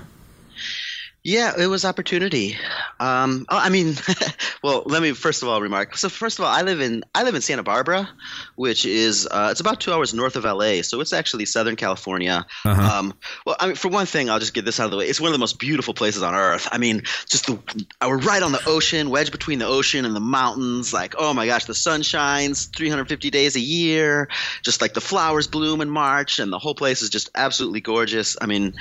Yeah, 1.29 1.53
it 1.59 1.67
was 1.67 1.85
opportunity. 1.85 2.57
Um, 2.99 3.45
oh, 3.49 3.57
I 3.57 3.69
mean, 3.69 3.93
well, 4.63 4.81
let 4.87 4.99
me 4.99 5.11
first 5.11 5.43
of 5.43 5.47
all 5.47 5.61
remark. 5.61 5.95
So 5.95 6.09
first 6.09 6.39
of 6.39 6.45
all, 6.45 6.51
I 6.51 6.63
live 6.63 6.81
in 6.81 7.03
I 7.13 7.21
live 7.21 7.35
in 7.35 7.41
Santa 7.41 7.61
Barbara, 7.61 8.09
which 8.55 8.83
is 8.83 9.27
uh, 9.29 9.49
it's 9.51 9.59
about 9.59 9.79
two 9.79 9.93
hours 9.93 10.11
north 10.11 10.35
of 10.37 10.43
LA, 10.43 10.81
so 10.81 10.99
it's 11.01 11.13
actually 11.13 11.45
Southern 11.45 11.75
California. 11.75 12.47
Uh-huh. 12.65 12.99
Um, 12.99 13.13
well, 13.45 13.55
I 13.59 13.67
mean, 13.67 13.75
for 13.75 13.89
one 13.89 14.07
thing, 14.07 14.31
I'll 14.31 14.39
just 14.39 14.55
get 14.55 14.65
this 14.65 14.79
out 14.79 14.85
of 14.85 14.91
the 14.91 14.97
way. 14.97 15.05
It's 15.05 15.21
one 15.21 15.27
of 15.27 15.33
the 15.33 15.39
most 15.39 15.59
beautiful 15.59 15.93
places 15.93 16.23
on 16.23 16.33
earth. 16.33 16.67
I 16.71 16.79
mean, 16.79 17.03
just 17.27 17.45
the 17.45 17.59
we're 18.01 18.17
right 18.17 18.41
on 18.41 18.51
the 18.51 18.63
ocean, 18.65 19.11
wedged 19.11 19.31
between 19.31 19.59
the 19.59 19.67
ocean 19.67 20.05
and 20.05 20.15
the 20.15 20.19
mountains. 20.19 20.93
Like, 20.93 21.13
oh 21.15 21.35
my 21.35 21.45
gosh, 21.45 21.65
the 21.65 21.75
sun 21.75 22.01
shines 22.01 22.65
350 22.65 23.29
days 23.29 23.55
a 23.55 23.59
year. 23.59 24.29
Just 24.63 24.81
like 24.81 24.95
the 24.95 25.01
flowers 25.01 25.45
bloom 25.45 25.81
in 25.81 25.91
March, 25.91 26.39
and 26.39 26.51
the 26.51 26.57
whole 26.57 26.73
place 26.73 27.03
is 27.03 27.11
just 27.11 27.29
absolutely 27.35 27.81
gorgeous. 27.81 28.35
I 28.41 28.47
mean. 28.47 28.73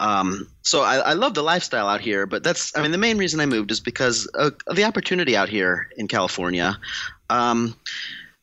Um, 0.00 0.48
so 0.62 0.80
I, 0.80 0.96
I, 0.96 1.12
love 1.12 1.34
the 1.34 1.42
lifestyle 1.42 1.86
out 1.86 2.00
here, 2.00 2.24
but 2.24 2.42
that's 2.42 2.74
I 2.74 2.80
mean 2.80 2.90
the 2.90 2.98
main 2.98 3.18
reason 3.18 3.38
I 3.38 3.44
moved 3.44 3.70
is 3.70 3.80
because 3.80 4.24
of 4.28 4.54
the 4.74 4.84
opportunity 4.84 5.36
out 5.36 5.50
here 5.50 5.90
in 5.98 6.08
California. 6.08 6.78
Um, 7.28 7.76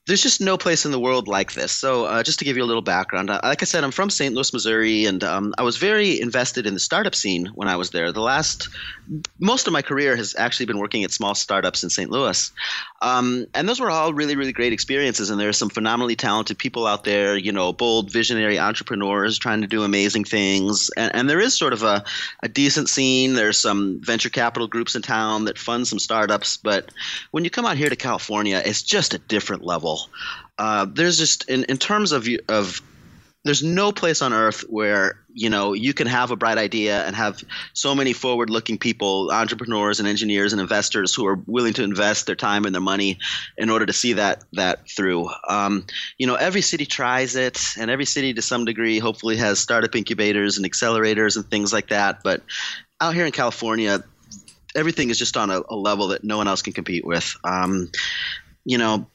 there's 0.08 0.24
just 0.24 0.40
no 0.40 0.58
place 0.58 0.86
in 0.86 0.92
the 0.92 1.00
world 1.00 1.28
like 1.28 1.54
this. 1.54 1.72
So, 1.72 2.06
uh, 2.06 2.24
just 2.24 2.40
to 2.40 2.46
give 2.46 2.56
you 2.56 2.64
a 2.64 2.66
little 2.66 2.82
background, 2.82 3.30
uh, 3.30 3.42
like 3.44 3.62
I 3.62 3.66
said, 3.66 3.84
I'm 3.84 3.92
from 3.92 4.10
St. 4.10 4.34
Louis, 4.34 4.54
Missouri, 4.54 5.06
and 5.06 5.22
um, 5.24 5.54
I 5.58 5.64
was 5.64 5.78
very 5.78 6.20
invested 6.20 6.66
in 6.66 6.74
the 6.74 6.80
startup 6.80 7.14
scene 7.14 7.48
when 7.48 7.68
I 7.68 7.76
was 7.76 7.90
there. 7.92 8.12
The 8.14 8.22
last, 8.22 8.70
most 9.40 9.68
of 9.68 9.74
my 9.74 9.82
career 9.82 10.16
has 10.16 10.34
actually 10.38 10.66
been 10.66 10.78
working 10.78 11.04
at 11.04 11.12
small 11.12 11.36
startups 11.36 11.84
in 11.84 11.90
St. 11.90 12.10
Louis, 12.10 12.52
um, 13.02 13.48
and 13.54 13.68
those 13.68 13.82
were 13.82 13.92
all 13.92 14.14
really, 14.14 14.36
really 14.36 14.54
great 14.54 14.72
experiences. 14.72 15.30
And 15.30 15.40
there 15.40 15.50
are 15.50 15.54
some 15.54 15.70
phenomenally 15.70 16.16
talented 16.16 16.58
people 16.58 16.88
out 16.88 17.04
there, 17.04 17.36
you 17.36 17.52
know, 17.52 17.74
bold, 17.74 18.10
visionary 18.10 18.58
entrepreneurs 18.58 19.38
trying 19.38 19.62
to 19.62 19.68
do 19.68 19.84
amazing 19.84 20.24
things. 20.24 20.90
And, 20.96 21.14
and 21.14 21.30
there 21.30 21.42
is 21.42 21.58
sort 21.58 21.74
of 21.74 21.84
a, 21.84 22.04
a 22.42 22.48
decent 22.48 22.88
scene. 22.88 23.34
There's 23.34 23.60
some 23.60 24.00
venture 24.02 24.30
capital 24.30 24.68
groups 24.68 24.96
in 24.96 25.02
town 25.02 25.46
that 25.46 25.58
fund 25.58 25.86
some 25.86 26.00
startups, 26.00 26.56
but 26.56 26.92
when 27.32 27.44
you 27.44 27.50
come 27.50 27.66
out 27.66 27.78
here 27.78 27.90
to 27.90 27.96
California, 27.96 28.62
it's 28.64 28.82
just 28.82 29.14
a 29.14 29.20
different 29.20 29.64
level. 29.64 29.97
Uh, 30.58 30.86
there's 30.90 31.18
just 31.18 31.50
in, 31.50 31.64
in 31.66 31.78
terms 31.78 32.12
of 32.12 32.28
of 32.50 32.82
there's 33.48 33.64
no 33.64 33.92
place 33.94 34.22
on 34.22 34.34
earth 34.34 34.62
where 34.68 35.20
you 35.34 35.50
know 35.50 35.74
you 35.74 35.94
can 35.94 36.06
have 36.06 36.32
a 36.32 36.36
bright 36.36 36.58
idea 36.58 37.06
and 37.06 37.16
have 37.16 37.42
so 37.74 37.96
many 37.96 38.12
forward-looking 38.12 38.78
people, 38.78 39.32
entrepreneurs 39.32 40.00
and 40.00 40.08
engineers 40.08 40.52
and 40.52 40.62
investors 40.62 41.16
who 41.16 41.26
are 41.26 41.40
willing 41.46 41.74
to 41.74 41.84
invest 41.84 42.26
their 42.26 42.36
time 42.36 42.66
and 42.66 42.76
their 42.76 42.82
money 42.82 43.18
in 43.58 43.70
order 43.70 43.86
to 43.86 43.94
see 43.94 44.14
that 44.14 44.44
that 44.54 44.90
through. 44.90 45.30
Um, 45.48 45.86
you 46.18 46.28
know, 46.28 46.36
every 46.36 46.62
city 46.62 46.86
tries 46.86 47.36
it, 47.36 47.60
and 47.80 47.90
every 47.90 48.06
city 48.06 48.34
to 48.34 48.42
some 48.42 48.66
degree 48.66 49.00
hopefully 49.00 49.38
has 49.38 49.60
startup 49.60 49.96
incubators 49.96 50.58
and 50.58 50.66
accelerators 50.66 51.36
and 51.38 51.50
things 51.50 51.72
like 51.72 51.90
that. 51.90 52.24
But 52.24 52.42
out 53.00 53.14
here 53.14 53.26
in 53.26 53.32
California, 53.32 54.04
everything 54.76 55.10
is 55.10 55.18
just 55.18 55.38
on 55.38 55.50
a, 55.50 55.62
a 55.70 55.76
level 55.76 56.10
that 56.10 56.24
no 56.24 56.38
one 56.38 56.48
else 56.48 56.62
can 56.62 56.74
compete 56.74 57.06
with. 57.06 57.36
Um, 57.44 57.90
you 58.66 58.78
know, 58.78 59.08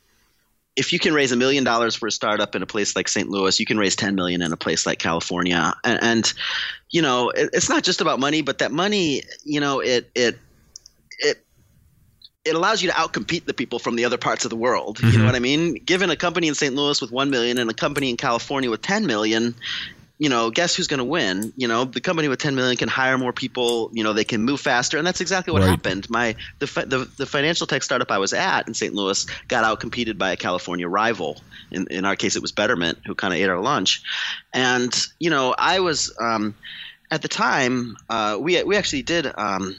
if 0.77 0.93
you 0.93 0.99
can 0.99 1.13
raise 1.13 1.33
a 1.33 1.37
million 1.37 1.65
dollars 1.65 1.95
for 1.95 2.07
a 2.07 2.13
startup 2.13 2.55
in 2.55 2.63
a 2.63 2.67
place 2.67 2.97
like 2.97 3.09
St. 3.09 3.29
Louis, 3.29 3.59
you 3.61 3.67
can 3.67 3.79
raise 3.79 3.95
10 3.95 4.15
million 4.15 4.41
in 4.41 4.53
a 4.53 4.57
place 4.57 4.87
like 4.87 4.99
California. 4.99 5.75
And, 5.85 6.03
and 6.03 6.33
you 6.91 7.03
know, 7.03 7.31
it, 7.31 7.51
it's 7.53 7.69
not 7.69 7.83
just 7.83 8.01
about 8.01 8.19
money, 8.19 8.43
but 8.43 8.59
that 8.59 8.73
money, 8.73 9.23
you 9.45 9.61
know, 9.61 9.81
it, 9.81 10.11
it, 10.15 10.39
it, 11.19 11.45
it 12.45 12.55
allows 12.55 12.83
you 12.83 12.91
to 12.91 12.95
outcompete 12.95 13.45
the 13.45 13.55
people 13.55 13.79
from 13.79 13.97
the 13.97 14.05
other 14.05 14.19
parts 14.19 14.45
of 14.45 14.51
the 14.51 14.57
world. 14.57 14.97
Mm-hmm. 14.97 15.07
You 15.07 15.13
know 15.13 15.19
mm-hmm. 15.19 15.27
what 15.27 15.37
I 15.37 15.41
mean? 15.41 15.75
Given 15.75 16.09
a 16.09 16.17
company 16.17 16.49
in 16.49 16.55
St. 16.55 16.75
Louis 16.75 17.01
with 17.01 17.13
1 17.13 17.31
million 17.31 17.59
and 17.59 17.71
a 17.71 17.75
company 17.75 18.09
in 18.09 18.17
California 18.17 18.71
with 18.71 18.81
10 18.81 19.07
million, 19.07 19.55
you 20.23 20.29
know, 20.29 20.53
guess 20.53 20.77
who's 20.77 20.87
going 20.87 20.99
to 20.99 21.05
win? 21.05 21.53
You 21.57 21.67
know, 21.67 21.85
the 21.85 22.01
company 22.01 22.29
with 22.29 22.39
10 22.39 22.55
million 22.55 22.77
can 22.77 22.89
hire 22.89 23.19
more 23.19 23.33
people. 23.33 23.91
You 23.93 24.05
know, 24.05 24.13
they 24.13 24.23
can 24.23 24.41
move 24.41 24.61
faster, 24.61 24.97
and 24.97 25.05
that's 25.05 25.21
exactly 25.21 25.53
what 25.53 25.63
right. 25.63 25.71
happened. 25.71 26.09
My 26.09 26.37
the, 26.61 26.67
the 26.67 27.11
the 27.17 27.27
financial 27.27 27.67
tech 27.67 27.83
startup 27.83 28.09
I 28.13 28.19
was 28.19 28.33
at 28.33 28.69
in 28.69 28.75
St. 28.75 28.95
Louis 28.95 29.27
got 29.49 29.65
out 29.65 29.81
competed 29.81 30.19
by 30.19 30.31
a 30.31 30.37
California 30.37 30.87
rival. 30.87 31.39
In 31.73 31.89
in 31.91 32.05
our 32.05 32.15
case, 32.15 32.37
it 32.37 32.43
was 32.43 32.53
Betterment, 32.53 32.99
who 33.05 33.17
kind 33.17 33.35
of 33.35 33.41
ate 33.41 33.49
our 33.49 33.59
lunch. 33.59 34.05
And 34.53 34.95
you 35.19 35.31
know, 35.31 35.57
I 35.59 35.81
was 35.81 36.17
um, 36.21 36.55
at 37.11 37.23
the 37.23 37.29
time 37.29 37.97
uh, 38.09 38.39
we 38.41 38.63
we 38.63 38.77
actually 38.77 39.03
did. 39.03 39.27
Um, 39.27 39.75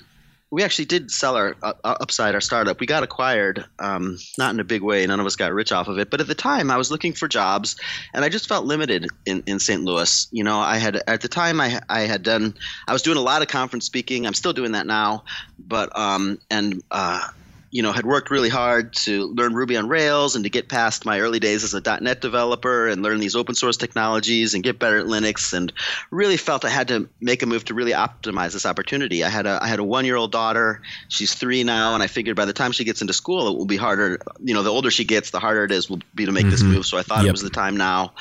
we 0.54 0.62
actually 0.62 0.86
did 0.86 1.10
sell 1.10 1.36
our 1.36 1.56
uh, 1.64 1.74
uh, 1.84 1.96
upside 2.00 2.36
our 2.36 2.42
startup. 2.42 2.80
We 2.80 2.86
got 2.86 3.02
acquired, 3.02 3.66
um, 3.80 4.20
not 4.38 4.54
in 4.54 4.60
a 4.60 4.64
big 4.64 4.84
way. 4.84 5.04
None 5.04 5.20
of 5.20 5.26
us 5.26 5.36
got 5.36 5.52
rich 5.52 5.72
off 5.72 5.88
of 5.88 5.98
it. 5.98 6.12
But 6.12 6.22
at 6.22 6.28
the 6.28 6.36
time, 6.36 6.70
I 6.70 6.78
was 6.78 6.92
looking 6.92 7.12
for 7.12 7.28
jobs, 7.28 7.76
and 8.14 8.24
I 8.24 8.30
just 8.30 8.48
felt 8.48 8.64
limited 8.64 9.08
in, 9.26 9.42
in 9.48 9.58
St. 9.58 9.84
Louis. 9.84 10.28
You 10.30 10.44
know, 10.44 10.60
I 10.60 10.78
had 10.78 11.02
at 11.08 11.22
the 11.22 11.28
time 11.28 11.60
I 11.60 11.82
I 11.90 12.02
had 12.02 12.22
done 12.22 12.54
I 12.88 12.94
was 12.94 13.02
doing 13.02 13.18
a 13.18 13.22
lot 13.22 13.42
of 13.42 13.48
conference 13.48 13.86
speaking. 13.86 14.28
I'm 14.28 14.36
still 14.36 14.54
doing 14.54 14.74
that 14.74 14.86
now, 14.86 15.24
but 15.58 15.98
um 15.98 16.38
and 16.52 16.84
uh, 16.92 17.28
you 17.74 17.82
know, 17.82 17.92
had 17.92 18.06
worked 18.06 18.30
really 18.30 18.50
hard 18.50 18.94
to 18.94 19.26
learn 19.34 19.56
Ruby 19.56 19.76
on 19.78 19.88
Rails 19.88 20.36
and 20.36 20.44
to 20.46 20.50
get 20.52 20.70
past 20.70 21.06
my 21.06 21.22
early 21.22 21.40
days 21.40 21.64
as 21.64 21.74
a 21.74 22.00
.NET 22.00 22.22
developer 22.22 22.88
and 22.88 23.02
learn 23.02 23.20
these 23.20 23.36
open 23.36 23.56
source 23.56 23.78
technologies 23.78 24.54
and 24.54 24.64
get 24.64 24.78
better 24.78 25.00
at 25.00 25.08
Linux 25.08 25.54
and 25.54 25.74
really 26.12 26.38
felt 26.38 26.66
I 26.66 26.70
had 26.70 26.90
to 26.90 27.10
make 27.20 27.42
a 27.42 27.48
move 27.48 27.66
to 27.66 27.74
really 27.74 27.94
optimize 27.94 28.54
this 28.54 28.68
opportunity. 28.68 29.24
I 29.24 29.30
had 29.30 29.48
a 29.48 29.58
I 29.60 29.66
had 29.66 29.80
a 29.80 29.84
one 29.84 30.06
year 30.06 30.18
old 30.18 30.32
daughter. 30.32 30.84
She's 31.08 31.34
three 31.34 31.64
now, 31.64 31.96
and 31.96 32.04
I 32.04 32.06
figured 32.06 32.36
by 32.36 32.46
the 32.46 32.54
time 32.54 32.74
she 32.74 32.84
gets 32.84 33.02
into 33.02 33.14
school, 33.14 33.48
it 33.48 33.58
will 33.58 33.66
be 33.66 33.78
harder. 33.78 34.22
You 34.44 34.54
know, 34.54 34.62
the 34.62 34.70
older 34.70 34.92
she 34.92 35.04
gets, 35.04 35.32
the 35.32 35.40
harder 35.40 35.64
it 35.64 35.72
is 35.72 35.90
will 35.90 36.00
be 36.14 36.28
to 36.28 36.32
make 36.32 36.44
mm-hmm. 36.44 36.52
this 36.52 36.62
move. 36.62 36.86
So 36.86 37.00
I 37.00 37.02
thought 37.02 37.22
yep. 37.22 37.30
it 37.30 37.32
was 37.32 37.42
the 37.42 37.50
time 37.50 37.76
now. 37.76 38.14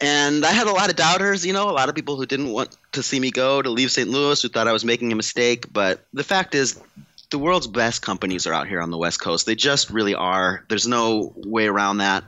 And 0.00 0.44
I 0.44 0.50
had 0.50 0.66
a 0.66 0.72
lot 0.72 0.90
of 0.90 0.96
doubters, 0.96 1.46
you 1.46 1.52
know, 1.52 1.70
a 1.70 1.72
lot 1.72 1.88
of 1.88 1.94
people 1.94 2.16
who 2.16 2.26
didn't 2.26 2.50
want 2.50 2.76
to 2.90 3.04
see 3.04 3.20
me 3.20 3.30
go, 3.30 3.62
to 3.62 3.70
leave 3.70 3.92
St. 3.92 4.08
Louis, 4.08 4.42
who 4.42 4.48
thought 4.48 4.66
I 4.66 4.72
was 4.72 4.84
making 4.84 5.12
a 5.12 5.14
mistake. 5.14 5.72
But 5.72 6.04
the 6.12 6.24
fact 6.24 6.56
is, 6.56 6.80
the 7.34 7.38
world's 7.40 7.66
best 7.66 8.00
companies 8.00 8.46
are 8.46 8.52
out 8.52 8.68
here 8.68 8.80
on 8.80 8.92
the 8.92 8.96
West 8.96 9.20
Coast. 9.20 9.44
They 9.44 9.56
just 9.56 9.90
really 9.90 10.14
are. 10.14 10.64
There's 10.68 10.86
no 10.86 11.32
way 11.34 11.66
around 11.66 11.96
that, 11.96 12.22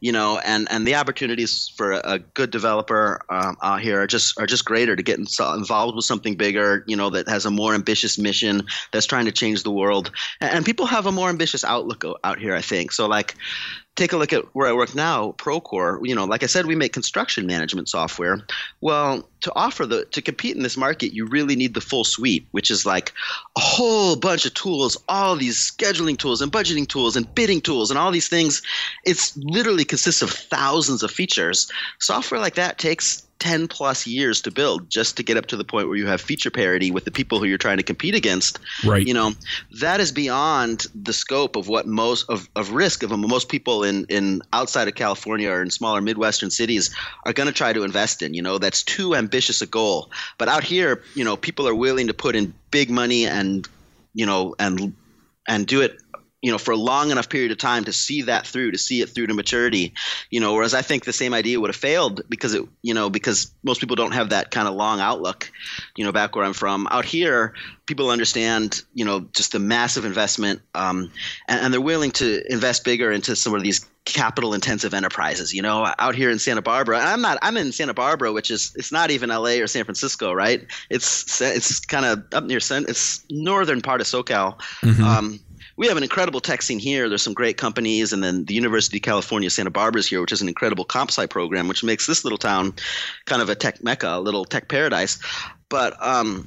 you 0.00 0.12
know. 0.12 0.38
And 0.38 0.68
and 0.70 0.86
the 0.86 0.96
opportunities 0.96 1.72
for 1.74 1.92
a, 1.92 2.00
a 2.04 2.18
good 2.18 2.50
developer 2.50 3.22
um, 3.30 3.56
out 3.62 3.80
here 3.80 4.02
are 4.02 4.06
just 4.06 4.38
are 4.38 4.44
just 4.44 4.66
greater 4.66 4.94
to 4.94 5.02
get 5.02 5.18
involved 5.18 5.96
with 5.96 6.04
something 6.04 6.34
bigger, 6.34 6.84
you 6.86 6.94
know, 6.94 7.08
that 7.08 7.26
has 7.26 7.46
a 7.46 7.50
more 7.50 7.72
ambitious 7.74 8.18
mission 8.18 8.66
that's 8.92 9.06
trying 9.06 9.24
to 9.24 9.32
change 9.32 9.62
the 9.62 9.70
world. 9.70 10.10
And, 10.42 10.52
and 10.52 10.66
people 10.66 10.84
have 10.84 11.06
a 11.06 11.12
more 11.12 11.30
ambitious 11.30 11.64
outlook 11.64 12.04
out 12.22 12.38
here, 12.38 12.54
I 12.54 12.60
think. 12.60 12.92
So 12.92 13.06
like 13.06 13.36
take 13.96 14.12
a 14.12 14.18
look 14.18 14.34
at 14.34 14.44
where 14.54 14.68
I 14.68 14.74
work 14.74 14.94
now, 14.94 15.32
Procore. 15.38 16.06
You 16.06 16.14
know, 16.14 16.26
like 16.26 16.42
I 16.42 16.46
said, 16.48 16.66
we 16.66 16.74
make 16.74 16.92
construction 16.92 17.46
management 17.46 17.88
software. 17.88 18.42
Well, 18.82 19.26
to 19.40 19.52
offer 19.54 19.86
the 19.86 20.04
to 20.06 20.22
compete 20.22 20.56
in 20.56 20.62
this 20.62 20.76
market, 20.76 21.14
you 21.14 21.26
really 21.26 21.56
need 21.56 21.74
the 21.74 21.80
full 21.80 22.04
suite, 22.04 22.46
which 22.50 22.70
is 22.70 22.84
like 22.86 23.12
a 23.56 23.60
whole 23.60 24.16
bunch 24.16 24.44
of 24.46 24.54
tools, 24.54 24.96
all 25.08 25.36
these 25.36 25.56
scheduling 25.56 26.18
tools 26.18 26.40
and 26.40 26.52
budgeting 26.52 26.86
tools 26.86 27.16
and 27.16 27.32
bidding 27.34 27.60
tools 27.60 27.90
and 27.90 27.98
all 27.98 28.10
these 28.10 28.28
things. 28.28 28.62
It's 29.04 29.36
literally 29.36 29.84
consists 29.84 30.22
of 30.22 30.30
thousands 30.30 31.02
of 31.02 31.10
features. 31.10 31.70
Software 31.98 32.40
like 32.40 32.54
that 32.54 32.78
takes 32.78 33.26
10 33.40 33.68
plus 33.68 34.06
years 34.06 34.42
to 34.42 34.50
build 34.50 34.88
just 34.88 35.16
to 35.16 35.22
get 35.22 35.36
up 35.36 35.46
to 35.46 35.56
the 35.56 35.64
point 35.64 35.88
where 35.88 35.96
you 35.96 36.06
have 36.06 36.20
feature 36.20 36.50
parity 36.50 36.90
with 36.90 37.04
the 37.04 37.10
people 37.10 37.38
who 37.38 37.46
you're 37.46 37.58
trying 37.58 37.78
to 37.78 37.82
compete 37.82 38.14
against. 38.14 38.58
Right. 38.84 39.06
You 39.06 39.14
know, 39.14 39.32
that 39.80 39.98
is 39.98 40.12
beyond 40.12 40.86
the 40.94 41.12
scope 41.12 41.56
of 41.56 41.66
what 41.66 41.86
most 41.86 42.28
of, 42.28 42.48
of 42.54 42.72
risk 42.72 43.02
of 43.02 43.10
most 43.18 43.48
people 43.48 43.82
in, 43.82 44.04
in 44.08 44.42
outside 44.52 44.88
of 44.88 44.94
California 44.94 45.50
or 45.50 45.62
in 45.62 45.70
smaller 45.70 46.00
Midwestern 46.00 46.50
cities 46.50 46.94
are 47.24 47.32
going 47.32 47.46
to 47.46 47.52
try 47.52 47.72
to 47.72 47.82
invest 47.82 48.22
in. 48.22 48.34
You 48.34 48.42
know, 48.42 48.58
that's 48.58 48.82
too 48.82 49.14
ambitious 49.14 49.29
a 49.34 49.66
goal. 49.66 50.10
But 50.38 50.48
out 50.48 50.64
here, 50.64 51.02
you 51.14 51.24
know, 51.24 51.36
people 51.36 51.66
are 51.68 51.74
willing 51.74 52.08
to 52.08 52.14
put 52.14 52.36
in 52.36 52.54
big 52.70 52.90
money 52.90 53.26
and, 53.26 53.68
you 54.14 54.26
know, 54.26 54.54
and 54.58 54.94
and 55.48 55.66
do 55.66 55.80
it 55.80 55.98
you 56.42 56.50
know 56.50 56.58
for 56.58 56.72
a 56.72 56.76
long 56.76 57.10
enough 57.10 57.28
period 57.28 57.50
of 57.52 57.58
time 57.58 57.84
to 57.84 57.92
see 57.92 58.22
that 58.22 58.46
through 58.46 58.72
to 58.72 58.78
see 58.78 59.02
it 59.02 59.10
through 59.10 59.26
to 59.26 59.34
maturity 59.34 59.92
you 60.30 60.40
know 60.40 60.54
whereas 60.54 60.74
i 60.74 60.82
think 60.82 61.04
the 61.04 61.12
same 61.12 61.34
idea 61.34 61.60
would 61.60 61.68
have 61.68 61.76
failed 61.76 62.22
because 62.28 62.54
it 62.54 62.66
you 62.82 62.94
know 62.94 63.10
because 63.10 63.52
most 63.62 63.80
people 63.80 63.96
don't 63.96 64.12
have 64.12 64.30
that 64.30 64.50
kind 64.50 64.66
of 64.66 64.74
long 64.74 65.00
outlook 65.00 65.50
you 65.96 66.04
know 66.04 66.12
back 66.12 66.34
where 66.34 66.44
i'm 66.44 66.52
from 66.52 66.86
out 66.90 67.04
here 67.04 67.54
people 67.86 68.10
understand 68.10 68.82
you 68.94 69.04
know 69.04 69.20
just 69.34 69.52
the 69.52 69.58
massive 69.58 70.04
investment 70.04 70.60
um, 70.74 71.10
and, 71.48 71.60
and 71.60 71.74
they're 71.74 71.80
willing 71.80 72.10
to 72.10 72.42
invest 72.50 72.84
bigger 72.84 73.10
into 73.10 73.36
some 73.36 73.54
of 73.54 73.62
these 73.62 73.86
capital 74.06 74.54
intensive 74.54 74.94
enterprises 74.94 75.52
you 75.52 75.60
know 75.62 75.92
out 75.98 76.14
here 76.14 76.30
in 76.30 76.38
santa 76.38 76.62
barbara 76.62 76.98
i'm 76.98 77.20
not 77.20 77.38
i'm 77.42 77.56
in 77.56 77.70
santa 77.70 77.94
barbara 77.94 78.32
which 78.32 78.50
is 78.50 78.72
it's 78.74 78.90
not 78.90 79.10
even 79.10 79.28
la 79.28 79.50
or 79.50 79.66
san 79.66 79.84
francisco 79.84 80.32
right 80.32 80.66
it's 80.88 81.40
it's 81.40 81.80
kind 81.80 82.06
of 82.06 82.24
up 82.32 82.44
near 82.44 82.58
it's 82.58 83.24
northern 83.30 83.80
part 83.80 84.00
of 84.00 84.06
socal 84.06 84.58
mm-hmm. 84.82 85.04
um, 85.04 85.38
we 85.80 85.86
have 85.88 85.96
an 85.96 86.02
incredible 86.02 86.40
tech 86.40 86.60
scene 86.60 86.78
here. 86.78 87.08
There's 87.08 87.22
some 87.22 87.32
great 87.32 87.56
companies, 87.56 88.12
and 88.12 88.22
then 88.22 88.44
the 88.44 88.52
University 88.52 88.98
of 88.98 89.02
California 89.02 89.48
Santa 89.48 89.70
Barbara 89.70 90.00
is 90.00 90.06
here, 90.06 90.20
which 90.20 90.30
is 90.30 90.42
an 90.42 90.48
incredible 90.48 90.84
comp 90.84 91.10
sci 91.10 91.24
program, 91.24 91.68
which 91.68 91.82
makes 91.82 92.06
this 92.06 92.22
little 92.22 92.36
town 92.36 92.74
kind 93.24 93.40
of 93.40 93.48
a 93.48 93.54
tech 93.54 93.82
mecca, 93.82 94.18
a 94.18 94.20
little 94.20 94.44
tech 94.44 94.68
paradise. 94.68 95.18
But 95.70 95.96
um, 96.04 96.46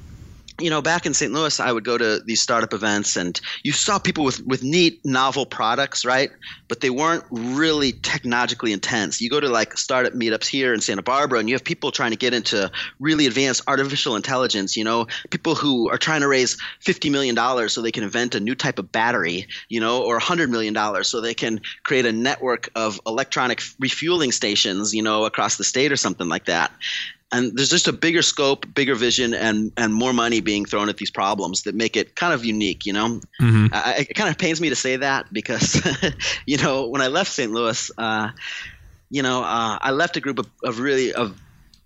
you 0.60 0.70
know, 0.70 0.80
back 0.80 1.04
in 1.04 1.14
St. 1.14 1.32
Louis, 1.32 1.58
I 1.58 1.72
would 1.72 1.84
go 1.84 1.98
to 1.98 2.20
these 2.24 2.40
startup 2.40 2.72
events, 2.72 3.16
and 3.16 3.40
you 3.64 3.72
saw 3.72 3.98
people 3.98 4.24
with 4.24 4.44
with 4.46 4.62
neat, 4.62 5.04
novel 5.04 5.46
products, 5.46 6.04
right? 6.04 6.30
But 6.68 6.80
they 6.80 6.90
weren't 6.90 7.24
really 7.30 7.92
technologically 7.92 8.72
intense. 8.72 9.20
You 9.20 9.30
go 9.30 9.40
to 9.40 9.48
like 9.48 9.76
startup 9.76 10.12
meetups 10.12 10.46
here 10.46 10.72
in 10.72 10.80
Santa 10.80 11.02
Barbara, 11.02 11.40
and 11.40 11.48
you 11.48 11.56
have 11.56 11.64
people 11.64 11.90
trying 11.90 12.12
to 12.12 12.16
get 12.16 12.34
into 12.34 12.70
really 13.00 13.26
advanced 13.26 13.62
artificial 13.66 14.14
intelligence. 14.14 14.76
You 14.76 14.84
know, 14.84 15.08
people 15.30 15.56
who 15.56 15.90
are 15.90 15.98
trying 15.98 16.20
to 16.20 16.28
raise 16.28 16.56
fifty 16.78 17.10
million 17.10 17.34
dollars 17.34 17.72
so 17.72 17.82
they 17.82 17.92
can 17.92 18.04
invent 18.04 18.36
a 18.36 18.40
new 18.40 18.54
type 18.54 18.78
of 18.78 18.92
battery, 18.92 19.48
you 19.68 19.80
know, 19.80 20.04
or 20.04 20.20
hundred 20.20 20.50
million 20.50 20.72
dollars 20.72 21.08
so 21.08 21.20
they 21.20 21.34
can 21.34 21.60
create 21.82 22.06
a 22.06 22.12
network 22.12 22.68
of 22.76 23.00
electronic 23.06 23.60
refueling 23.80 24.30
stations, 24.30 24.94
you 24.94 25.02
know, 25.02 25.24
across 25.24 25.56
the 25.56 25.64
state 25.64 25.90
or 25.90 25.96
something 25.96 26.28
like 26.28 26.44
that 26.44 26.70
and 27.34 27.56
there's 27.56 27.70
just 27.70 27.88
a 27.88 27.92
bigger 27.92 28.22
scope, 28.22 28.64
bigger 28.72 28.94
vision, 28.94 29.34
and 29.34 29.72
and 29.76 29.92
more 29.92 30.12
money 30.12 30.40
being 30.40 30.64
thrown 30.64 30.88
at 30.88 30.96
these 30.98 31.10
problems 31.10 31.62
that 31.62 31.74
make 31.74 31.96
it 31.96 32.14
kind 32.14 32.32
of 32.32 32.44
unique. 32.44 32.86
You 32.86 32.92
know, 32.92 33.20
mm-hmm. 33.40 33.66
I, 33.72 34.06
it 34.08 34.14
kind 34.14 34.30
of 34.30 34.38
pains 34.38 34.60
me 34.60 34.68
to 34.68 34.76
say 34.76 34.96
that 34.96 35.32
because, 35.32 35.82
you 36.46 36.58
know, 36.58 36.86
when 36.88 37.02
I 37.02 37.08
left 37.08 37.32
St. 37.32 37.50
Louis, 37.50 37.90
uh, 37.98 38.30
you 39.10 39.22
know, 39.22 39.42
uh, 39.42 39.78
I 39.80 39.90
left 39.90 40.16
a 40.16 40.20
group 40.20 40.38
of, 40.38 40.48
of 40.62 40.78
really 40.78 41.12
of 41.12 41.36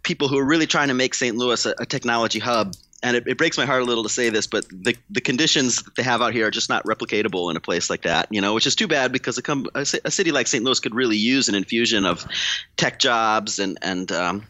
people 0.02 0.28
who 0.28 0.38
are 0.38 0.44
really 0.44 0.66
trying 0.66 0.88
to 0.88 0.94
make 0.94 1.14
St. 1.14 1.34
Louis 1.34 1.64
a, 1.64 1.74
a 1.78 1.86
technology 1.86 2.38
hub. 2.38 2.74
And 3.00 3.16
it, 3.16 3.28
it, 3.28 3.38
breaks 3.38 3.56
my 3.56 3.64
heart 3.64 3.82
a 3.82 3.84
little 3.84 4.02
to 4.02 4.08
say 4.08 4.28
this, 4.28 4.48
but 4.48 4.68
the 4.70 4.96
the 5.08 5.20
conditions 5.20 5.84
that 5.84 5.94
they 5.94 6.02
have 6.02 6.20
out 6.20 6.32
here 6.32 6.48
are 6.48 6.50
just 6.50 6.68
not 6.68 6.82
replicatable 6.82 7.48
in 7.48 7.56
a 7.56 7.60
place 7.60 7.88
like 7.88 8.02
that, 8.02 8.26
you 8.32 8.40
know, 8.40 8.54
which 8.54 8.66
is 8.66 8.74
too 8.74 8.88
bad 8.88 9.12
because 9.12 9.38
a, 9.38 9.42
com- 9.42 9.68
a, 9.76 9.86
a 10.04 10.10
city 10.10 10.32
like 10.32 10.48
St. 10.48 10.64
Louis 10.64 10.80
could 10.80 10.96
really 10.96 11.16
use 11.16 11.48
an 11.48 11.54
infusion 11.54 12.04
of 12.04 12.26
tech 12.76 12.98
jobs 12.98 13.60
and 13.60 13.78
and 13.82 14.10
um, 14.10 14.46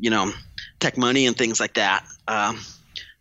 you 0.00 0.10
know, 0.10 0.32
tech 0.80 0.96
money 0.96 1.26
and 1.26 1.36
things 1.36 1.60
like 1.60 1.74
that. 1.74 2.04
Um, 2.26 2.60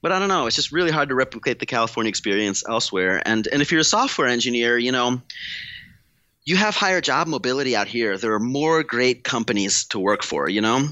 but 0.01 0.11
I 0.11 0.19
don't 0.19 0.29
know. 0.29 0.47
It's 0.47 0.55
just 0.55 0.71
really 0.71 0.91
hard 0.91 1.09
to 1.09 1.15
replicate 1.15 1.59
the 1.59 1.65
California 1.65 2.09
experience 2.09 2.63
elsewhere. 2.67 3.21
And 3.25 3.47
and 3.51 3.61
if 3.61 3.71
you're 3.71 3.81
a 3.81 3.85
software 3.85 4.27
engineer, 4.27 4.77
you 4.77 4.91
know, 4.91 5.21
you 6.45 6.55
have 6.55 6.75
higher 6.75 7.01
job 7.01 7.27
mobility 7.27 7.75
out 7.75 7.87
here. 7.87 8.17
There 8.17 8.33
are 8.33 8.39
more 8.39 8.83
great 8.83 9.23
companies 9.23 9.83
to 9.85 9.99
work 9.99 10.23
for. 10.23 10.49
You 10.49 10.61
know, 10.61 10.87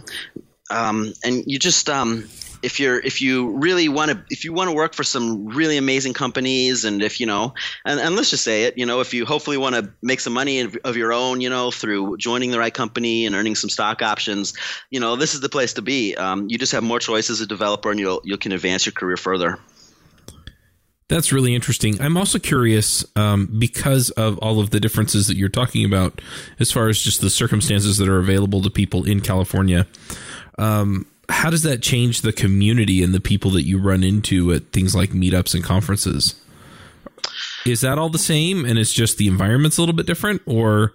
um, 0.70 1.14
and 1.24 1.44
you 1.48 1.58
just 1.58 1.90
um, 1.90 2.28
if 2.64 2.80
you're 2.80 3.00
if 3.00 3.22
you 3.22 3.50
really 3.58 3.88
want 3.90 4.12
to 4.12 4.24
if 4.30 4.44
you 4.44 4.54
want 4.54 4.70
to 4.70 4.76
work 4.76 4.94
for 4.94 5.04
some 5.04 5.46
really 5.48 5.78
amazing 5.78 6.14
companies 6.14 6.86
and 6.86 7.02
if 7.02 7.20
you 7.20 7.26
know 7.26 7.54
and, 7.86 8.00
and 8.00 8.16
let's 8.16 8.30
just 8.30 8.44
say 8.44 8.64
it 8.64 8.78
you 8.78 8.86
know 8.86 9.00
if 9.00 9.14
you 9.14 9.26
hopefully 9.26 9.58
want 9.58 9.76
to 9.76 9.92
make 10.02 10.20
some 10.20 10.34
money 10.34 10.60
of 10.60 10.98
your 10.98 11.14
own 11.14 11.42
you 11.42 11.50
know 11.50 11.72
through 11.72 12.18
joining 12.18 12.52
the 12.52 12.60
right 12.60 12.74
company 12.74 13.26
and 13.26 13.36
earning 13.36 13.56
some 13.56 13.70
stock 13.70 14.02
options 14.02 14.54
you 14.90 15.00
know 15.00 15.16
this 15.16 15.34
is 15.34 15.42
the 15.42 15.50
place 15.50 15.74
to 15.74 15.82
be 15.82 16.16
um, 16.16 16.48
you 16.50 16.58
just 16.58 16.72
have 16.72 16.84
more 16.84 17.00
choice 17.00 17.30
as 17.30 17.42
a 17.42 17.48
developer 17.48 17.92
and 17.92 18.00
you'll 18.00 18.22
you 18.24 18.38
can 18.38 18.52
advance 18.52 18.86
your 18.86 18.94
career 18.94 19.18
further 19.18 19.60
that's 21.10 21.32
really 21.32 21.56
interesting. 21.56 22.02
I'm 22.02 22.18
also 22.18 22.38
curious 22.38 23.06
um, 23.16 23.48
because 23.58 24.10
of 24.12 24.38
all 24.40 24.60
of 24.60 24.72
the 24.72 24.80
differences 24.82 25.28
that 25.28 25.38
you're 25.38 25.48
talking 25.48 25.86
about, 25.86 26.20
as 26.60 26.70
far 26.70 26.90
as 26.90 27.02
just 27.02 27.22
the 27.22 27.30
circumstances 27.30 27.98
that 27.98 28.10
are 28.10 28.20
available 28.20 28.62
to 28.62 28.70
people 28.70 29.06
in 29.06 29.22
California. 29.22 29.88
Um, 30.58 31.06
how 31.30 31.50
does 31.50 31.64
that 31.64 31.82
change 31.82 32.22
the 32.22 32.34
community 32.34 33.04
and 33.04 33.14
the 33.14 33.20
people 33.20 33.52
that 33.52 33.64
you 33.64 33.80
run 33.80 34.04
into 34.04 34.52
at 34.54 34.72
things 34.72 34.96
like 34.96 35.12
meetups 35.12 35.54
and 35.54 35.64
conferences? 35.64 36.36
Is 37.66 37.82
that 37.82 37.98
all 37.98 38.10
the 38.10 38.18
same 38.18 38.66
and 38.66 38.80
it's 38.80 38.94
just 38.94 39.18
the 39.18 39.28
environment's 39.28 39.78
a 39.78 39.82
little 39.82 39.96
bit 39.96 40.06
different 40.06 40.42
or 40.46 40.94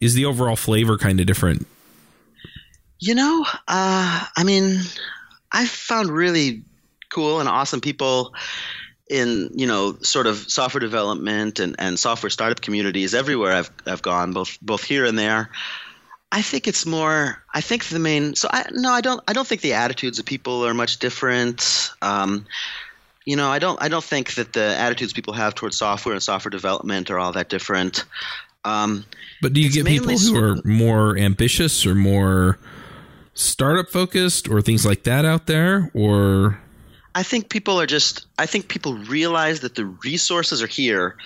is 0.00 0.14
the 0.14 0.24
overall 0.24 0.56
flavor 0.56 0.96
kind 0.96 1.18
of 1.20 1.26
different? 1.26 1.66
You 3.00 3.14
know, 3.14 3.44
uh, 3.66 4.24
I 4.36 4.44
mean, 4.44 4.80
I've 5.52 5.68
found 5.68 6.10
really 6.10 6.62
cool 7.10 7.40
and 7.40 7.48
awesome 7.48 7.80
people 7.80 8.34
in 9.08 9.50
you 9.54 9.66
know 9.66 9.96
sort 10.02 10.26
of 10.26 10.36
software 10.50 10.80
development 10.80 11.60
and, 11.60 11.74
and 11.78 11.98
software 11.98 12.28
startup 12.28 12.60
communities 12.60 13.14
everywhere 13.14 13.54
I've 13.54 13.70
I've 13.86 14.02
gone 14.02 14.32
both 14.32 14.58
both 14.60 14.84
here 14.84 15.04
and 15.04 15.18
there. 15.18 15.50
I 16.30 16.42
think 16.42 16.68
it's 16.68 16.84
more. 16.84 17.42
I 17.54 17.60
think 17.60 17.84
the 17.86 17.98
main. 17.98 18.34
So 18.34 18.48
I 18.52 18.66
no, 18.72 18.90
I 18.90 19.00
don't. 19.00 19.22
I 19.26 19.32
don't 19.32 19.46
think 19.46 19.62
the 19.62 19.72
attitudes 19.72 20.18
of 20.18 20.26
people 20.26 20.64
are 20.66 20.74
much 20.74 20.98
different. 20.98 21.90
Um, 22.02 22.46
you 23.24 23.36
know, 23.36 23.48
I 23.50 23.58
don't. 23.58 23.80
I 23.82 23.88
don't 23.88 24.04
think 24.04 24.34
that 24.34 24.52
the 24.52 24.76
attitudes 24.78 25.12
people 25.12 25.32
have 25.32 25.54
towards 25.54 25.78
software 25.78 26.14
and 26.14 26.22
software 26.22 26.50
development 26.50 27.10
are 27.10 27.18
all 27.18 27.32
that 27.32 27.48
different. 27.48 28.04
Um, 28.64 29.06
but 29.40 29.54
do 29.54 29.60
you 29.60 29.70
get 29.70 29.86
people 29.86 30.18
who 30.18 30.36
are 30.36 30.56
more 30.64 31.16
ambitious 31.16 31.86
or 31.86 31.94
more 31.94 32.58
startup 33.32 33.88
focused 33.88 34.48
or 34.48 34.60
things 34.60 34.84
like 34.84 35.04
that 35.04 35.24
out 35.24 35.46
there, 35.46 35.90
or? 35.94 36.60
I 37.14 37.22
think 37.22 37.48
people 37.48 37.80
are 37.80 37.86
just. 37.86 38.26
I 38.38 38.44
think 38.44 38.68
people 38.68 38.94
realize 38.94 39.60
that 39.60 39.76
the 39.76 39.86
resources 39.86 40.62
are 40.62 40.66
here 40.66 41.16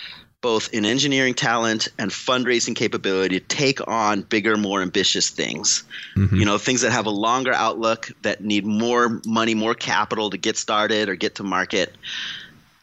both 0.42 0.74
in 0.74 0.85
engineering 0.85 1.33
talent 1.33 1.88
and 1.98 2.11
fundraising 2.11 2.76
capability 2.76 3.40
to 3.40 3.46
take 3.46 3.87
on 3.88 4.22
bigger, 4.22 4.57
more 4.57 4.83
ambitious 4.83 5.31
things. 5.31 5.85
Mm-hmm. 6.16 6.37
You 6.37 6.44
know, 6.44 6.59
things 6.59 6.83
that 6.83 6.92
have 6.92 7.07
a 7.07 7.11
longer 7.11 7.55
outlook, 7.55 8.11
that 8.22 8.42
need 8.42 8.66
more 8.66 9.20
money, 9.24 9.55
more 9.55 9.74
capital 9.74 10.31
to 10.31 10.37
get 10.37 10.57
started 10.57 11.09
or 11.09 11.14
get 11.14 11.37
to 11.37 11.44
market. 11.44 11.94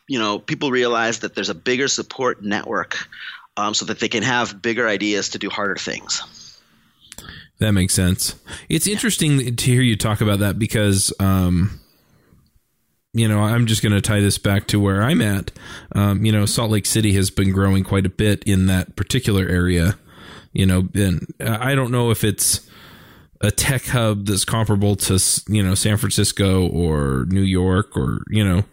You 0.07 0.17
know, 0.17 0.39
people 0.39 0.71
realize 0.71 1.19
that 1.19 1.35
there's 1.35 1.49
a 1.49 1.55
bigger 1.55 1.87
support 1.87 2.41
network 2.41 2.97
um, 3.57 3.73
so 3.73 3.85
that 3.85 3.99
they 3.99 4.07
can 4.07 4.23
have 4.23 4.61
bigger 4.61 4.87
ideas 4.87 5.29
to 5.29 5.37
do 5.37 5.49
harder 5.49 5.75
things. 5.75 6.23
That 7.59 7.73
makes 7.73 7.93
sense. 7.93 8.35
It's 8.69 8.87
interesting 8.87 9.57
to 9.57 9.65
hear 9.65 9.81
you 9.81 9.97
talk 9.97 10.21
about 10.21 10.39
that 10.39 10.57
because 10.57 11.11
um, 11.19 11.81
you 13.13 13.27
know, 13.27 13.41
I'm 13.41 13.65
just 13.65 13.81
going 13.81 13.93
to 13.93 14.01
tie 14.01 14.19
this 14.19 14.37
back 14.37 14.67
to 14.67 14.79
where 14.79 15.01
I'm 15.01 15.21
at. 15.21 15.51
Um, 15.93 16.25
you 16.25 16.31
know, 16.31 16.45
Salt 16.45 16.71
Lake 16.71 16.85
City 16.85 17.13
has 17.13 17.31
been 17.31 17.51
growing 17.51 17.83
quite 17.83 18.05
a 18.05 18.09
bit 18.09 18.43
in 18.43 18.67
that 18.67 18.95
particular 18.95 19.47
area. 19.47 19.97
You 20.53 20.65
know, 20.65 20.87
and 20.93 21.27
I 21.39 21.75
don't 21.75 21.91
know 21.91 22.11
if 22.11 22.23
it's 22.23 22.68
a 23.41 23.51
tech 23.51 23.85
hub 23.85 24.25
that's 24.25 24.43
comparable 24.43 24.95
to 24.95 25.19
you 25.47 25.63
know 25.63 25.75
San 25.75 25.97
Francisco 25.97 26.67
or 26.67 27.25
New 27.29 27.41
York 27.41 27.95
or 27.95 28.21
you 28.29 28.43
know 28.43 28.63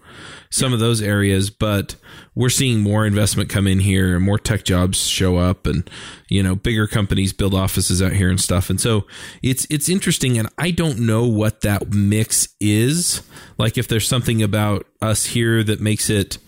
some 0.50 0.72
of 0.72 0.79
those 0.79 1.02
areas, 1.02 1.50
but 1.50 1.96
we're 2.35 2.48
seeing 2.48 2.81
more 2.81 3.05
investment 3.05 3.50
come 3.50 3.66
in 3.66 3.81
here 3.81 4.16
and 4.16 4.24
more 4.24 4.38
tech 4.38 4.64
jobs 4.64 5.07
show 5.07 5.37
up 5.37 5.66
and 5.66 5.88
you 6.29 6.42
know 6.42 6.55
bigger 6.55 6.87
companies 6.87 7.33
build 7.33 7.55
offices 7.55 8.02
out 8.02 8.12
here 8.12 8.31
and 8.31 8.40
stuff. 8.40 8.70
And 8.70 8.81
so 8.81 9.07
it's 9.42 9.66
it's 9.70 9.88
interesting 9.88 10.38
and 10.38 10.48
I 10.59 10.70
don't 10.70 11.00
know 11.00 11.26
what 11.26 11.61
that 11.61 11.92
mix 11.92 12.48
is. 12.61 13.22
Like 13.59 13.79
if 13.79 13.88
there's 13.88 14.09
something 14.09 14.42
about 14.42 14.87
us 15.00 15.26
here 15.26 15.62
that 15.62 15.81
makes 15.81 16.11
it 16.11 16.38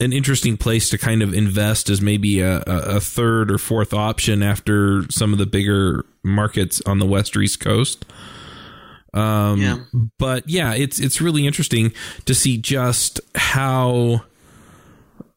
an 0.00 0.12
interesting 0.12 0.56
place 0.56 0.90
to 0.90 0.98
kind 0.98 1.22
of 1.22 1.34
invest 1.34 1.90
as 1.90 2.00
maybe 2.00 2.40
a, 2.40 2.62
a, 2.66 3.00
third 3.00 3.50
or 3.50 3.58
fourth 3.58 3.92
option 3.92 4.42
after 4.42 5.10
some 5.10 5.32
of 5.32 5.38
the 5.38 5.46
bigger 5.46 6.06
markets 6.22 6.80
on 6.86 7.00
the 7.00 7.06
west 7.06 7.36
or 7.36 7.40
east 7.40 7.58
coast. 7.58 8.04
Um, 9.12 9.60
yeah. 9.60 9.78
But 10.18 10.48
yeah, 10.48 10.74
it's 10.74 11.00
it's 11.00 11.20
really 11.20 11.46
interesting 11.46 11.92
to 12.26 12.34
see 12.34 12.58
just 12.58 13.20
how, 13.34 14.22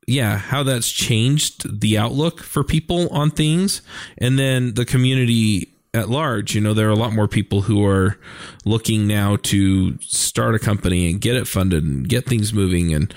yeah, 0.06 0.38
how 0.38 0.62
that's 0.62 0.91
changed 0.91 1.82
the 1.82 1.97
outlook 1.97 2.41
for 2.43 2.63
people 2.63 3.08
on 3.10 3.32
things, 3.32 3.82
and 4.17 4.38
then 4.38 4.76
the 4.76 4.86
community 4.86 5.70
at 5.93 6.10
large. 6.10 6.56
You 6.56 6.62
know, 6.62 6.73
there 6.73 6.88
are 6.88 6.91
a 6.91 6.95
lot 6.95 7.13
more 7.13 7.27
people 7.27 7.62
who 7.62 7.86
are 7.86 8.17
looking 8.65 9.08
now 9.08 9.38
to 9.38 9.97
start 9.99 10.56
a 10.56 10.60
company 10.60 11.10
and 11.10 11.19
get 11.19 11.36
it 11.36 11.47
funded 11.47 11.84
and 11.84 12.08
get 12.08 12.25
things 12.25 12.54
moving 12.54 12.93
and 12.93 13.13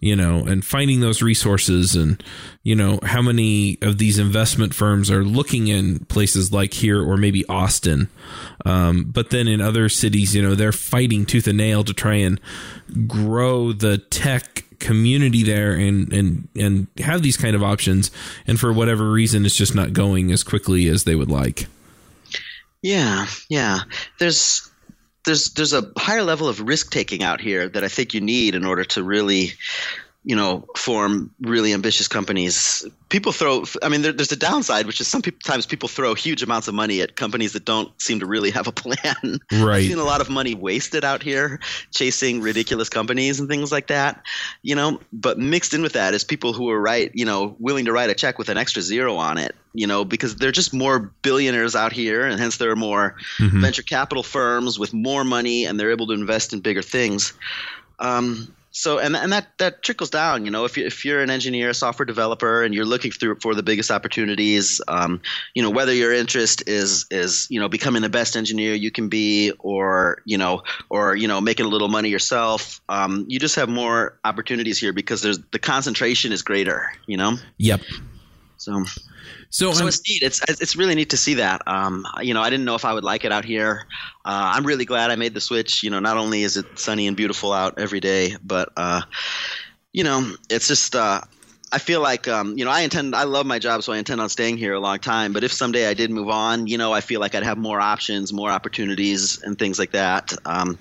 you 0.00 0.14
know, 0.14 0.44
and 0.44 0.64
finding 0.64 1.00
those 1.00 1.22
resources 1.22 1.96
and, 1.96 2.22
you 2.62 2.76
know, 2.76 3.00
how 3.02 3.20
many 3.20 3.78
of 3.82 3.98
these 3.98 4.18
investment 4.18 4.72
firms 4.72 5.10
are 5.10 5.24
looking 5.24 5.66
in 5.66 6.04
places 6.04 6.52
like 6.52 6.72
here 6.72 7.02
or 7.02 7.16
maybe 7.16 7.44
Austin. 7.48 8.08
Um, 8.64 9.04
but 9.04 9.30
then 9.30 9.48
in 9.48 9.60
other 9.60 9.88
cities, 9.88 10.36
you 10.36 10.42
know, 10.42 10.54
they're 10.54 10.72
fighting 10.72 11.26
tooth 11.26 11.48
and 11.48 11.58
nail 11.58 11.82
to 11.82 11.92
try 11.92 12.14
and 12.14 12.40
grow 13.08 13.72
the 13.72 13.98
tech 13.98 14.64
community 14.78 15.42
there 15.42 15.72
and, 15.72 16.12
and, 16.12 16.48
and 16.54 16.86
have 16.98 17.22
these 17.22 17.36
kind 17.36 17.56
of 17.56 17.64
options. 17.64 18.12
And 18.46 18.60
for 18.60 18.72
whatever 18.72 19.10
reason, 19.10 19.44
it's 19.44 19.56
just 19.56 19.74
not 19.74 19.92
going 19.92 20.30
as 20.30 20.44
quickly 20.44 20.86
as 20.86 21.02
they 21.02 21.16
would 21.16 21.30
like. 21.30 21.66
Yeah, 22.82 23.26
yeah. 23.48 23.80
There's 24.18 24.70
there's 25.24 25.52
there's 25.54 25.72
a 25.72 25.90
higher 25.96 26.22
level 26.22 26.48
of 26.48 26.60
risk 26.60 26.90
taking 26.90 27.22
out 27.22 27.40
here 27.40 27.68
that 27.68 27.84
I 27.84 27.88
think 27.88 28.14
you 28.14 28.20
need 28.20 28.54
in 28.54 28.64
order 28.64 28.84
to 28.84 29.02
really 29.02 29.52
you 30.28 30.36
know, 30.36 30.62
form 30.76 31.30
really 31.40 31.72
ambitious 31.72 32.06
companies. 32.06 32.84
People 33.08 33.32
throw, 33.32 33.64
I 33.82 33.88
mean, 33.88 34.02
there, 34.02 34.12
there's 34.12 34.30
a 34.30 34.36
downside, 34.36 34.84
which 34.86 35.00
is 35.00 35.08
sometimes 35.08 35.64
people 35.64 35.88
throw 35.88 36.12
huge 36.12 36.42
amounts 36.42 36.68
of 36.68 36.74
money 36.74 37.00
at 37.00 37.16
companies 37.16 37.54
that 37.54 37.64
don't 37.64 37.90
seem 37.98 38.20
to 38.20 38.26
really 38.26 38.50
have 38.50 38.66
a 38.66 38.72
plan. 38.72 38.98
Right. 39.50 39.76
I've 39.76 39.84
seen 39.84 39.98
a 39.98 40.04
lot 40.04 40.20
of 40.20 40.28
money 40.28 40.54
wasted 40.54 41.04
out 41.04 41.22
here 41.22 41.58
chasing 41.90 42.42
ridiculous 42.42 42.90
companies 42.90 43.40
and 43.40 43.48
things 43.48 43.72
like 43.72 43.86
that, 43.86 44.22
you 44.62 44.74
know, 44.74 45.00
but 45.12 45.38
mixed 45.38 45.72
in 45.72 45.80
with 45.80 45.94
that 45.94 46.12
is 46.12 46.22
people 46.22 46.52
who 46.52 46.68
are 46.68 46.80
right, 46.80 47.10
you 47.14 47.24
know, 47.24 47.56
willing 47.58 47.86
to 47.86 47.92
write 47.92 48.10
a 48.10 48.14
check 48.14 48.38
with 48.38 48.50
an 48.50 48.58
extra 48.58 48.82
zero 48.82 49.16
on 49.16 49.38
it, 49.38 49.56
you 49.72 49.86
know, 49.86 50.04
because 50.04 50.36
there 50.36 50.50
are 50.50 50.52
just 50.52 50.74
more 50.74 51.10
billionaires 51.22 51.74
out 51.74 51.92
here 51.92 52.26
and 52.26 52.38
hence 52.38 52.58
there 52.58 52.70
are 52.70 52.76
more 52.76 53.16
mm-hmm. 53.38 53.62
venture 53.62 53.82
capital 53.82 54.22
firms 54.22 54.78
with 54.78 54.92
more 54.92 55.24
money 55.24 55.64
and 55.64 55.80
they're 55.80 55.90
able 55.90 56.06
to 56.06 56.12
invest 56.12 56.52
in 56.52 56.60
bigger 56.60 56.82
things. 56.82 57.32
Um, 57.98 58.54
so 58.70 58.98
and 58.98 59.16
and 59.16 59.32
that 59.32 59.46
that 59.58 59.82
trickles 59.82 60.10
down 60.10 60.44
you 60.44 60.50
know 60.50 60.64
if 60.64 60.76
you 60.76 60.84
if 60.84 61.04
you're 61.04 61.20
an 61.20 61.30
engineer 61.30 61.70
a 61.70 61.74
software 61.74 62.06
developer 62.06 62.62
and 62.62 62.74
you're 62.74 62.84
looking 62.84 63.10
through 63.10 63.34
for 63.36 63.54
the 63.54 63.62
biggest 63.62 63.90
opportunities 63.90 64.80
um, 64.88 65.20
you 65.54 65.62
know 65.62 65.70
whether 65.70 65.92
your 65.92 66.12
interest 66.12 66.68
is 66.68 67.06
is 67.10 67.46
you 67.50 67.60
know 67.60 67.68
becoming 67.68 68.02
the 68.02 68.08
best 68.08 68.36
engineer 68.36 68.74
you 68.74 68.90
can 68.90 69.08
be 69.08 69.52
or 69.58 70.22
you 70.24 70.38
know 70.38 70.62
or 70.90 71.16
you 71.16 71.28
know 71.28 71.40
making 71.40 71.66
a 71.66 71.68
little 71.68 71.88
money 71.88 72.08
yourself 72.08 72.80
um, 72.88 73.24
you 73.28 73.38
just 73.38 73.56
have 73.56 73.68
more 73.68 74.18
opportunities 74.24 74.78
here 74.78 74.92
because 74.92 75.22
there's 75.22 75.38
the 75.52 75.58
concentration 75.58 76.32
is 76.32 76.42
greater 76.42 76.92
you 77.06 77.16
know? 77.16 77.36
Yep 77.58 77.80
so 78.58 78.84
so, 79.50 79.72
so 79.72 79.86
it's 79.86 80.06
neat. 80.08 80.22
It's 80.22 80.40
it's 80.48 80.76
really 80.76 80.94
neat 80.94 81.10
to 81.10 81.16
see 81.16 81.34
that. 81.34 81.62
Um, 81.66 82.06
you 82.20 82.34
know, 82.34 82.42
I 82.42 82.50
didn't 82.50 82.66
know 82.66 82.74
if 82.74 82.84
I 82.84 82.92
would 82.92 83.04
like 83.04 83.24
it 83.24 83.32
out 83.32 83.44
here. 83.44 83.86
Uh, 84.24 84.52
I'm 84.54 84.66
really 84.66 84.84
glad 84.84 85.10
I 85.10 85.16
made 85.16 85.32
the 85.32 85.40
switch. 85.40 85.82
You 85.82 85.90
know, 85.90 86.00
not 86.00 86.16
only 86.16 86.42
is 86.42 86.56
it 86.56 86.78
sunny 86.78 87.06
and 87.06 87.16
beautiful 87.16 87.52
out 87.52 87.78
every 87.78 88.00
day, 88.00 88.36
but 88.44 88.70
uh, 88.76 89.02
you 89.92 90.04
know, 90.04 90.34
it's 90.50 90.68
just. 90.68 90.94
Uh, 90.94 91.22
I 91.70 91.78
feel 91.78 92.00
like 92.00 92.26
um, 92.28 92.56
you 92.56 92.64
know 92.64 92.70
I 92.70 92.80
intend 92.80 93.14
I 93.14 93.24
love 93.24 93.44
my 93.44 93.58
job 93.58 93.82
so 93.82 93.92
I 93.92 93.98
intend 93.98 94.22
on 94.22 94.30
staying 94.30 94.56
here 94.56 94.72
a 94.72 94.80
long 94.80 94.98
time. 95.00 95.34
But 95.34 95.44
if 95.44 95.52
someday 95.52 95.86
I 95.86 95.92
did 95.92 96.10
move 96.10 96.30
on, 96.30 96.66
you 96.66 96.78
know 96.78 96.94
I 96.94 97.02
feel 97.02 97.20
like 97.20 97.34
I'd 97.34 97.42
have 97.42 97.58
more 97.58 97.78
options, 97.78 98.32
more 98.32 98.50
opportunities, 98.50 99.42
and 99.42 99.58
things 99.58 99.78
like 99.78 99.92
that. 99.92 100.32
Um, 100.46 100.78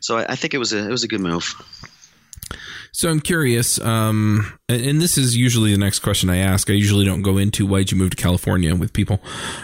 so 0.00 0.18
I, 0.18 0.32
I 0.32 0.36
think 0.36 0.52
it 0.52 0.58
was 0.58 0.72
a 0.72 0.78
it 0.78 0.90
was 0.90 1.04
a 1.04 1.08
good 1.08 1.20
move. 1.20 1.54
So 2.96 3.10
I'm 3.10 3.20
curious, 3.20 3.78
um, 3.80 4.58
and 4.70 5.02
this 5.02 5.18
is 5.18 5.36
usually 5.36 5.70
the 5.70 5.76
next 5.76 5.98
question 5.98 6.30
I 6.30 6.38
ask. 6.38 6.70
I 6.70 6.72
usually 6.72 7.04
don't 7.04 7.20
go 7.20 7.36
into 7.36 7.66
why'd 7.66 7.90
you 7.90 7.98
move 7.98 8.08
to 8.08 8.16
California 8.16 8.74
with 8.74 8.94
people, 8.94 9.20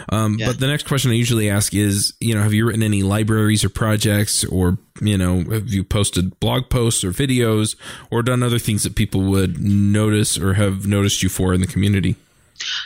um, 0.09 0.37
yeah. 0.37 0.45
but 0.45 0.59
the 0.59 0.67
next 0.67 0.85
question 0.85 1.09
I 1.09 1.15
usually 1.15 1.49
ask 1.49 1.73
is, 1.73 2.13
you 2.19 2.35
know, 2.35 2.43
have 2.43 2.53
you 2.53 2.67
written 2.67 2.83
any 2.83 3.01
libraries 3.01 3.63
or 3.63 3.69
projects, 3.69 4.43
or 4.43 4.77
you 5.01 5.17
know, 5.17 5.41
have 5.45 5.69
you 5.69 5.83
posted 5.83 6.39
blog 6.39 6.69
posts 6.69 7.03
or 7.03 7.09
videos, 7.09 7.75
or 8.11 8.21
done 8.21 8.43
other 8.43 8.59
things 8.59 8.83
that 8.83 8.95
people 8.95 9.23
would 9.23 9.59
notice 9.59 10.37
or 10.37 10.53
have 10.53 10.85
noticed 10.85 11.23
you 11.23 11.29
for 11.29 11.55
in 11.55 11.61
the 11.61 11.65
community? 11.65 12.15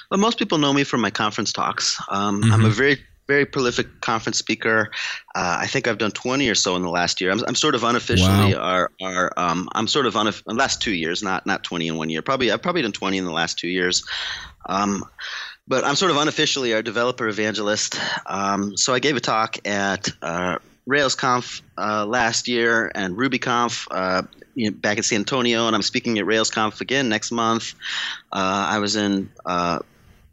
Well, 0.10 0.22
most 0.22 0.40
people 0.40 0.60
know 0.60 0.72
me 0.72 0.86
from 0.86 1.02
my 1.02 1.12
conference 1.12 1.52
talks. 1.52 2.02
Um, 2.10 2.42
mm-hmm. 2.42 2.54
I'm 2.54 2.64
a 2.64 2.70
very 2.70 3.04
very 3.28 3.46
prolific 3.46 4.02
conference 4.02 4.38
speaker. 4.38 4.90
Uh, 5.36 5.58
I 5.60 5.68
think 5.68 5.88
I've 5.88 5.98
done 5.98 6.12
20 6.12 6.50
or 6.50 6.56
so 6.56 6.76
in 6.76 6.82
the 6.82 6.90
last 6.90 7.20
year. 7.22 7.32
I'm, 7.32 7.44
I'm 7.48 7.56
sort 7.56 7.76
of 7.76 7.84
unofficially 7.84 8.56
wow. 8.56 8.60
our, 8.60 8.92
our 9.02 9.34
um, 9.38 9.70
I'm 9.74 9.88
sort 9.88 10.06
of 10.06 10.16
on 10.16 10.26
the 10.26 10.54
last 10.54 10.82
two 10.82 10.94
years, 10.94 11.22
not 11.22 11.46
not 11.46 11.64
20 11.64 11.88
in 11.88 11.98
one 11.98 12.10
year. 12.10 12.22
Probably 12.22 12.52
I've 12.52 12.62
probably 12.62 12.82
done 12.82 12.94
20 12.94 13.18
in 13.18 13.26
the 13.26 13.32
last 13.32 13.60
two 13.60 13.68
years. 13.68 14.04
Um, 14.68 15.04
but 15.68 15.84
I'm 15.84 15.96
sort 15.96 16.12
of 16.12 16.18
unofficially 16.18 16.74
our 16.74 16.82
developer 16.82 17.28
evangelist. 17.28 18.00
Um, 18.26 18.78
so 18.78 18.94
I 18.94 19.00
gave 19.00 19.18
a 19.18 19.20
talk 19.20 19.58
at 19.68 20.10
uh, 20.22 20.60
RailsConf 20.88 21.62
uh, 21.78 22.06
last 22.06 22.48
year 22.48 22.90
and 22.96 23.18
RubyConf 23.18 23.88
uh, 23.92 24.22
you 24.56 24.72
know, 24.72 24.78
back 24.78 24.98
in 24.98 25.04
San 25.04 25.20
Antonio, 25.20 25.68
and 25.68 25.76
I'm 25.76 25.82
speaking 25.82 26.18
at 26.20 26.26
RailsConf 26.26 26.80
again 26.82 27.10
next 27.10 27.32
month. 27.32 27.76
Uh, 28.32 28.66
I 28.70 28.80
was 28.80 28.96
in 28.96 29.30
uh, 29.46 29.80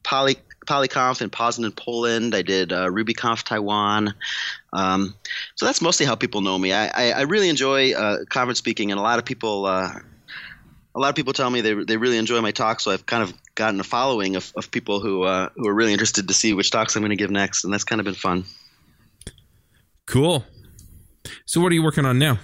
Poly 0.04 0.36
PolyConf 0.64 1.22
in 1.22 1.30
Poznan, 1.30 1.74
Poland. 1.74 2.34
I 2.34 2.42
did 2.42 2.72
uh, 2.72 2.88
RubyConf 2.88 3.44
Taiwan. 3.44 4.14
Um, 4.72 5.14
so 5.54 5.66
that's 5.66 5.80
mostly 5.80 6.06
how 6.06 6.14
people 6.14 6.40
know 6.40 6.58
me. 6.58 6.72
I, 6.72 6.86
I, 6.86 7.10
I 7.12 7.20
really 7.22 7.48
enjoy 7.48 7.92
uh, 7.92 8.24
conference 8.28 8.58
speaking, 8.58 8.90
and 8.90 8.98
a 8.98 9.02
lot 9.02 9.18
of 9.18 9.24
people 9.24 9.66
uh, 9.66 9.98
a 10.94 11.00
lot 11.00 11.08
of 11.08 11.16
people 11.16 11.32
tell 11.32 11.50
me 11.50 11.60
they, 11.60 11.74
they 11.74 11.96
really 11.96 12.18
enjoy 12.18 12.40
my 12.40 12.52
talk. 12.52 12.80
So 12.80 12.90
I've 12.90 13.06
kind 13.06 13.22
of 13.22 13.34
gotten 13.54 13.80
a 13.80 13.84
following 13.84 14.36
of, 14.36 14.52
of 14.56 14.70
people 14.70 15.00
who 15.00 15.22
uh, 15.22 15.48
who 15.56 15.68
are 15.68 15.74
really 15.74 15.92
interested 15.92 16.28
to 16.28 16.34
see 16.34 16.52
which 16.52 16.70
talks 16.70 16.96
I'm 16.96 17.02
going 17.02 17.10
to 17.10 17.16
give 17.16 17.30
next, 17.30 17.64
and 17.64 17.72
that's 17.72 17.84
kind 17.84 18.00
of 18.00 18.04
been 18.04 18.14
fun. 18.14 18.44
Cool. 20.06 20.44
So 21.46 21.60
what 21.60 21.72
are 21.72 21.74
you 21.74 21.82
working 21.82 22.04
on 22.04 22.18
now? 22.18 22.38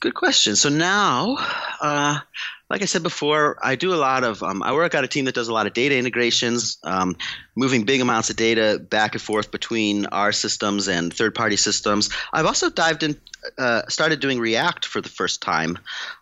Good 0.00 0.14
question. 0.14 0.56
So 0.56 0.70
now, 0.70 1.36
uh, 1.80 2.20
like 2.70 2.82
I 2.82 2.84
said 2.84 3.02
before, 3.02 3.58
I 3.60 3.74
do 3.74 3.92
a 3.92 3.96
lot 3.96 4.22
of. 4.22 4.42
Um, 4.44 4.62
I 4.62 4.72
work 4.72 4.94
on 4.94 5.02
a 5.02 5.08
team 5.08 5.24
that 5.24 5.34
does 5.34 5.48
a 5.48 5.52
lot 5.52 5.66
of 5.66 5.72
data 5.72 5.98
integrations, 5.98 6.78
um, 6.84 7.16
moving 7.56 7.84
big 7.84 8.00
amounts 8.00 8.30
of 8.30 8.36
data 8.36 8.78
back 8.78 9.14
and 9.14 9.20
forth 9.20 9.50
between 9.50 10.06
our 10.06 10.30
systems 10.30 10.86
and 10.86 11.12
third-party 11.12 11.56
systems. 11.56 12.10
I've 12.32 12.46
also 12.46 12.70
dived 12.70 13.02
in, 13.02 13.20
uh, 13.58 13.82
started 13.88 14.20
doing 14.20 14.38
React 14.38 14.86
for 14.86 15.00
the 15.00 15.08
first 15.08 15.42
time. 15.42 15.78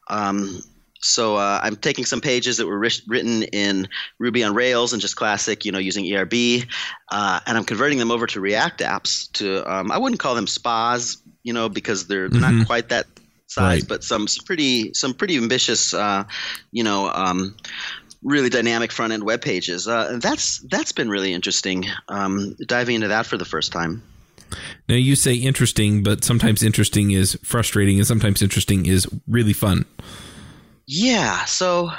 Um, 0.08 0.62
so 1.00 1.36
uh, 1.36 1.60
I'm 1.62 1.76
taking 1.76 2.06
some 2.06 2.22
pages 2.22 2.56
that 2.56 2.66
were 2.66 2.78
written 2.78 3.42
in 3.44 3.88
Ruby 4.18 4.42
on 4.42 4.54
Rails 4.54 4.94
and 4.94 5.02
just 5.02 5.16
classic, 5.16 5.66
you 5.66 5.70
know, 5.70 5.78
using 5.78 6.12
ERB, 6.12 6.64
uh, 7.10 7.40
and 7.46 7.58
I'm 7.58 7.64
converting 7.64 7.98
them 7.98 8.10
over 8.10 8.26
to 8.26 8.40
React 8.40 8.80
apps. 8.80 9.30
To 9.34 9.70
um, 9.70 9.92
I 9.92 9.98
wouldn't 9.98 10.18
call 10.18 10.34
them 10.34 10.46
spas, 10.46 11.18
you 11.42 11.52
know, 11.52 11.68
because 11.68 12.06
they're, 12.06 12.28
they're 12.30 12.40
mm-hmm. 12.40 12.58
not 12.58 12.66
quite 12.66 12.88
that 12.88 13.06
size, 13.48 13.80
right. 13.80 13.88
but 13.88 14.04
some, 14.04 14.28
some 14.28 14.44
pretty 14.44 14.94
some 14.94 15.14
pretty 15.14 15.36
ambitious, 15.36 15.92
uh, 15.92 16.24
you 16.70 16.84
know. 16.84 17.10
Um, 17.10 17.56
really 18.24 18.50
dynamic 18.50 18.90
front 18.90 19.12
end 19.12 19.22
web 19.22 19.40
pages. 19.40 19.86
Uh, 19.86 20.18
that's 20.20 20.58
that's 20.70 20.90
been 20.90 21.08
really 21.08 21.32
interesting. 21.32 21.84
Um, 22.08 22.56
diving 22.66 22.96
into 22.96 23.08
that 23.08 23.26
for 23.26 23.36
the 23.36 23.44
first 23.44 23.72
time. 23.72 24.02
Now 24.88 24.96
you 24.96 25.14
say 25.14 25.34
interesting, 25.34 26.02
but 26.02 26.24
sometimes 26.24 26.62
interesting 26.62 27.10
is 27.10 27.38
frustrating, 27.44 27.98
and 27.98 28.06
sometimes 28.06 28.42
interesting 28.42 28.86
is 28.86 29.06
really 29.28 29.52
fun. 29.52 29.84
Yeah. 30.86 31.44
So 31.44 31.90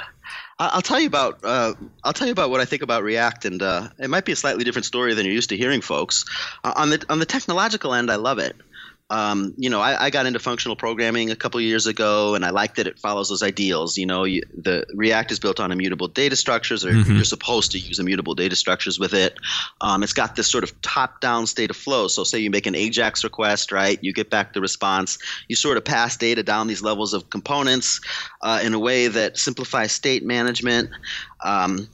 I'll 0.58 0.82
tell 0.82 1.00
you 1.00 1.06
about 1.06 1.40
uh, 1.42 1.74
I'll 2.04 2.12
tell 2.12 2.26
you 2.26 2.32
about 2.32 2.50
what 2.50 2.60
I 2.60 2.64
think 2.64 2.82
about 2.82 3.02
React, 3.02 3.44
and 3.46 3.62
uh, 3.62 3.88
it 3.98 4.10
might 4.10 4.24
be 4.24 4.32
a 4.32 4.36
slightly 4.36 4.62
different 4.64 4.84
story 4.84 5.14
than 5.14 5.24
you're 5.24 5.34
used 5.34 5.48
to 5.50 5.56
hearing, 5.56 5.80
folks. 5.80 6.24
Uh, 6.64 6.74
on 6.76 6.90
the 6.90 7.04
on 7.08 7.18
the 7.18 7.26
technological 7.26 7.94
end, 7.94 8.10
I 8.10 8.16
love 8.16 8.38
it. 8.38 8.56
Um, 9.10 9.54
you 9.56 9.68
know, 9.68 9.80
I, 9.80 10.04
I, 10.04 10.10
got 10.10 10.26
into 10.26 10.38
functional 10.38 10.76
programming 10.76 11.32
a 11.32 11.36
couple 11.36 11.60
years 11.60 11.88
ago, 11.88 12.36
and 12.36 12.44
I 12.44 12.50
like 12.50 12.76
that 12.76 12.86
it 12.86 12.96
follows 12.96 13.28
those 13.28 13.42
ideals. 13.42 13.98
You 13.98 14.06
know, 14.06 14.22
you, 14.22 14.42
the 14.56 14.86
React 14.94 15.32
is 15.32 15.40
built 15.40 15.58
on 15.58 15.72
immutable 15.72 16.06
data 16.06 16.36
structures, 16.36 16.84
or 16.84 16.92
mm-hmm. 16.92 17.16
you're 17.16 17.24
supposed 17.24 17.72
to 17.72 17.78
use 17.78 17.98
immutable 17.98 18.36
data 18.36 18.54
structures 18.54 19.00
with 19.00 19.12
it. 19.12 19.36
Um, 19.80 20.04
it's 20.04 20.12
got 20.12 20.36
this 20.36 20.48
sort 20.48 20.62
of 20.62 20.80
top-down 20.80 21.48
state 21.48 21.70
of 21.70 21.76
flow. 21.76 22.06
So, 22.06 22.22
say 22.22 22.38
you 22.38 22.50
make 22.50 22.66
an 22.66 22.74
AJAX 22.74 23.24
request, 23.24 23.72
right? 23.72 23.98
You 24.00 24.12
get 24.12 24.30
back 24.30 24.52
the 24.52 24.60
response. 24.60 25.18
You 25.48 25.56
sort 25.56 25.76
of 25.76 25.84
pass 25.84 26.16
data 26.16 26.44
down 26.44 26.68
these 26.68 26.82
levels 26.82 27.12
of 27.12 27.28
components 27.30 28.00
uh, 28.42 28.60
in 28.62 28.74
a 28.74 28.78
way 28.78 29.08
that 29.08 29.38
simplifies 29.38 29.90
state 29.90 30.24
management. 30.24 30.88
Um, 31.44 31.88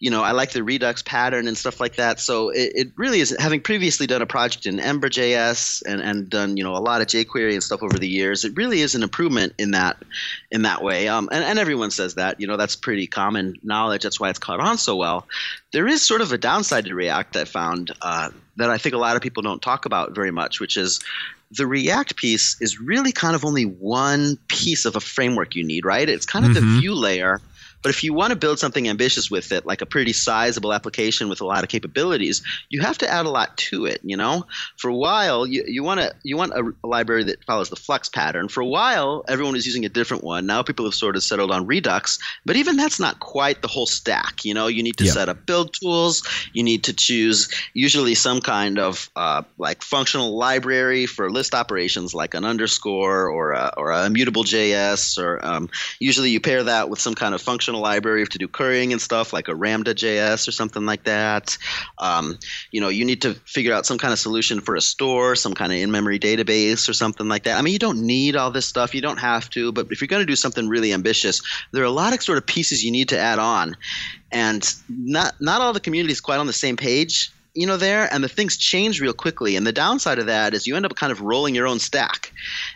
you 0.00 0.10
know, 0.10 0.22
I 0.22 0.32
like 0.32 0.52
the 0.52 0.64
Redux 0.64 1.02
pattern 1.02 1.46
and 1.46 1.56
stuff 1.56 1.78
like 1.78 1.96
that. 1.96 2.18
So 2.20 2.48
it, 2.48 2.72
it 2.74 2.92
really 2.96 3.20
is 3.20 3.36
having 3.38 3.60
previously 3.60 4.06
done 4.06 4.22
a 4.22 4.26
project 4.26 4.64
in 4.64 4.80
Ember.js 4.80 5.82
and, 5.86 6.00
and 6.00 6.28
done, 6.28 6.56
you 6.56 6.64
know, 6.64 6.74
a 6.74 6.80
lot 6.80 7.02
of 7.02 7.06
jQuery 7.06 7.52
and 7.52 7.62
stuff 7.62 7.82
over 7.82 7.98
the 7.98 8.08
years. 8.08 8.46
It 8.46 8.56
really 8.56 8.80
is 8.80 8.94
an 8.94 9.02
improvement 9.02 9.52
in 9.58 9.72
that 9.72 9.98
in 10.50 10.62
that 10.62 10.82
way. 10.82 11.06
Um, 11.06 11.28
and, 11.30 11.44
and 11.44 11.58
everyone 11.58 11.90
says 11.90 12.14
that, 12.14 12.40
you 12.40 12.46
know, 12.46 12.56
that's 12.56 12.76
pretty 12.76 13.06
common 13.06 13.56
knowledge. 13.62 14.02
That's 14.02 14.18
why 14.18 14.30
it's 14.30 14.38
caught 14.38 14.58
on 14.58 14.78
so 14.78 14.96
well. 14.96 15.26
There 15.72 15.86
is 15.86 16.02
sort 16.02 16.22
of 16.22 16.32
a 16.32 16.38
downside 16.38 16.86
to 16.86 16.94
React 16.94 17.36
I 17.36 17.44
found 17.44 17.92
uh, 18.00 18.30
that 18.56 18.70
I 18.70 18.78
think 18.78 18.94
a 18.94 18.98
lot 18.98 19.16
of 19.16 19.22
people 19.22 19.42
don't 19.42 19.60
talk 19.60 19.84
about 19.84 20.14
very 20.14 20.30
much, 20.30 20.60
which 20.60 20.78
is 20.78 21.00
the 21.50 21.66
React 21.66 22.16
piece 22.16 22.56
is 22.62 22.80
really 22.80 23.12
kind 23.12 23.34
of 23.34 23.44
only 23.44 23.64
one 23.64 24.38
piece 24.48 24.86
of 24.86 24.96
a 24.96 25.00
framework 25.00 25.56
you 25.56 25.64
need, 25.64 25.84
right? 25.84 26.08
It's 26.08 26.24
kind 26.24 26.46
of 26.46 26.52
mm-hmm. 26.52 26.74
the 26.74 26.80
view 26.80 26.94
layer 26.94 27.42
but 27.82 27.90
if 27.90 28.04
you 28.04 28.12
want 28.12 28.30
to 28.30 28.36
build 28.36 28.58
something 28.58 28.88
ambitious 28.88 29.30
with 29.30 29.52
it, 29.52 29.66
like 29.66 29.80
a 29.80 29.86
pretty 29.86 30.12
sizable 30.12 30.72
application 30.72 31.28
with 31.28 31.40
a 31.40 31.46
lot 31.46 31.62
of 31.62 31.70
capabilities, 31.70 32.42
you 32.68 32.80
have 32.82 32.98
to 32.98 33.10
add 33.10 33.26
a 33.26 33.30
lot 33.30 33.56
to 33.56 33.86
it. 33.86 34.00
You 34.02 34.16
know, 34.16 34.46
for 34.76 34.88
a 34.88 34.96
while 34.96 35.46
you, 35.46 35.64
you 35.66 35.82
want 35.82 36.00
to 36.00 36.14
you 36.22 36.36
want 36.36 36.52
a, 36.52 36.72
a, 36.84 36.86
library 36.86 37.24
that 37.24 37.44
follows 37.44 37.70
the 37.70 37.76
Flux 37.76 38.08
pattern. 38.08 38.48
For 38.48 38.60
a 38.60 38.66
while, 38.66 39.24
everyone 39.28 39.54
was 39.54 39.66
using 39.66 39.84
a 39.84 39.88
different 39.88 40.24
one. 40.24 40.46
Now 40.46 40.62
people 40.62 40.84
have 40.84 40.94
sort 40.94 41.16
of 41.16 41.22
settled 41.22 41.50
on 41.50 41.66
Redux, 41.66 42.18
but 42.44 42.56
even 42.56 42.76
that's 42.76 43.00
not 43.00 43.20
quite 43.20 43.62
the 43.62 43.68
whole 43.68 43.86
stack. 43.86 44.44
You 44.44 44.54
know, 44.54 44.66
you 44.66 44.82
need 44.82 44.96
to 44.98 45.04
yeah. 45.04 45.12
set 45.12 45.28
up 45.28 45.46
build 45.46 45.74
tools. 45.74 46.22
You 46.52 46.62
need 46.62 46.84
to 46.84 46.92
choose 46.92 47.48
usually 47.74 48.14
some 48.14 48.40
kind 48.40 48.78
of 48.78 49.10
uh, 49.16 49.42
like 49.58 49.82
functional 49.82 50.36
library 50.36 51.06
for 51.06 51.30
list 51.30 51.54
operations, 51.54 52.14
like 52.14 52.34
an 52.34 52.44
underscore 52.44 53.28
or 53.28 53.52
a, 53.52 53.72
or 53.76 53.90
a 53.90 54.06
immutable 54.06 54.44
JS, 54.44 55.18
or 55.18 55.44
um, 55.44 55.70
usually 55.98 56.30
you 56.30 56.40
pair 56.40 56.64
that 56.64 56.90
with 56.90 57.00
some 57.00 57.14
kind 57.14 57.34
of 57.34 57.40
functional 57.40 57.69
library 57.78 58.26
to 58.26 58.38
do 58.38 58.48
currying 58.48 58.92
and 58.92 59.00
stuff 59.00 59.32
like 59.32 59.48
a 59.48 59.54
Ramda.js 59.54 60.46
or 60.48 60.52
something 60.52 60.86
like 60.86 61.04
that. 61.04 61.56
Um, 61.98 62.38
you 62.70 62.80
know, 62.80 62.88
you 62.88 63.04
need 63.04 63.22
to 63.22 63.34
figure 63.46 63.72
out 63.72 63.86
some 63.86 63.98
kind 63.98 64.12
of 64.12 64.18
solution 64.18 64.60
for 64.60 64.76
a 64.76 64.80
store, 64.80 65.36
some 65.36 65.54
kind 65.54 65.72
of 65.72 65.78
in-memory 65.78 66.18
database 66.18 66.88
or 66.88 66.92
something 66.92 67.28
like 67.28 67.44
that. 67.44 67.58
I 67.58 67.62
mean, 67.62 67.72
you 67.72 67.78
don't 67.78 68.02
need 68.02 68.36
all 68.36 68.50
this 68.50 68.66
stuff. 68.66 68.94
You 68.94 69.00
don't 69.00 69.18
have 69.18 69.50
to, 69.50 69.72
but 69.72 69.86
if 69.90 70.00
you're 70.00 70.08
going 70.08 70.22
to 70.22 70.26
do 70.26 70.36
something 70.36 70.68
really 70.68 70.92
ambitious, 70.92 71.42
there 71.72 71.82
are 71.82 71.86
a 71.86 71.90
lot 71.90 72.12
of 72.12 72.22
sort 72.22 72.38
of 72.38 72.46
pieces 72.46 72.84
you 72.84 72.90
need 72.90 73.08
to 73.10 73.18
add 73.18 73.38
on. 73.38 73.76
And 74.32 74.62
not 74.88 75.40
not 75.40 75.60
all 75.60 75.72
the 75.72 75.80
community 75.80 76.12
is 76.12 76.20
quite 76.20 76.38
on 76.38 76.46
the 76.46 76.52
same 76.52 76.76
page 76.76 77.32
you 77.54 77.66
know 77.66 77.76
there 77.76 78.12
and 78.12 78.22
the 78.22 78.28
things 78.28 78.56
change 78.56 79.00
real 79.00 79.12
quickly. 79.12 79.56
And 79.56 79.66
the 79.66 79.72
downside 79.72 80.18
of 80.18 80.26
that 80.26 80.54
is 80.54 80.66
you 80.66 80.76
end 80.76 80.86
up 80.86 80.94
kind 80.94 81.12
of 81.12 81.20
rolling 81.20 81.54
your 81.54 81.66
own 81.66 81.78
stack. 81.78 82.32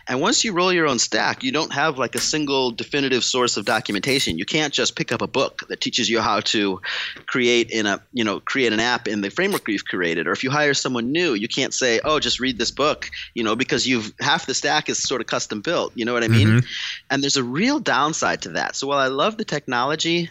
And 0.07 0.21
once 0.21 0.43
you 0.43 0.53
roll 0.53 0.73
your 0.73 0.87
own 0.87 0.99
stack 0.99 1.43
you 1.43 1.51
don't 1.51 1.73
have 1.73 1.97
like 1.97 2.15
a 2.15 2.19
single 2.19 2.71
definitive 2.71 3.23
source 3.23 3.57
of 3.57 3.65
documentation. 3.65 4.37
You 4.37 4.45
can't 4.45 4.73
just 4.73 4.95
pick 4.95 5.11
up 5.11 5.21
a 5.21 5.27
book 5.27 5.63
that 5.69 5.81
teaches 5.81 6.09
you 6.09 6.19
how 6.19 6.41
to 6.41 6.81
create 7.25 7.71
in 7.71 7.85
a 7.85 8.01
you 8.13 8.23
know 8.23 8.39
create 8.39 8.73
an 8.73 8.79
app 8.79 9.07
in 9.07 9.21
the 9.21 9.29
framework 9.29 9.67
you've 9.67 9.85
created. 9.85 10.27
Or 10.27 10.31
if 10.31 10.43
you 10.43 10.51
hire 10.51 10.73
someone 10.73 11.11
new 11.11 11.33
you 11.33 11.47
can't 11.47 11.73
say 11.73 11.99
oh 12.03 12.19
just 12.19 12.39
read 12.39 12.57
this 12.57 12.71
book 12.71 13.09
you 13.33 13.43
know 13.43 13.55
because 13.55 13.87
you've 13.87 14.13
half 14.19 14.45
the 14.45 14.53
stack 14.53 14.89
is 14.89 15.01
sort 15.01 15.21
of 15.21 15.27
custom 15.27 15.61
built. 15.61 15.93
You 15.95 16.05
know 16.05 16.13
what 16.13 16.23
i 16.23 16.27
mean? 16.27 16.47
Mm-hmm. 16.47 16.67
and 17.09 17.23
there's 17.23 17.37
a 17.37 17.43
real 17.43 17.79
downside 17.79 18.41
to 18.43 18.49
that. 18.49 18.75
So 18.75 18.87
while 18.87 18.99
i 18.99 19.07
love 19.07 19.37
the 19.37 19.45
technology 19.45 20.29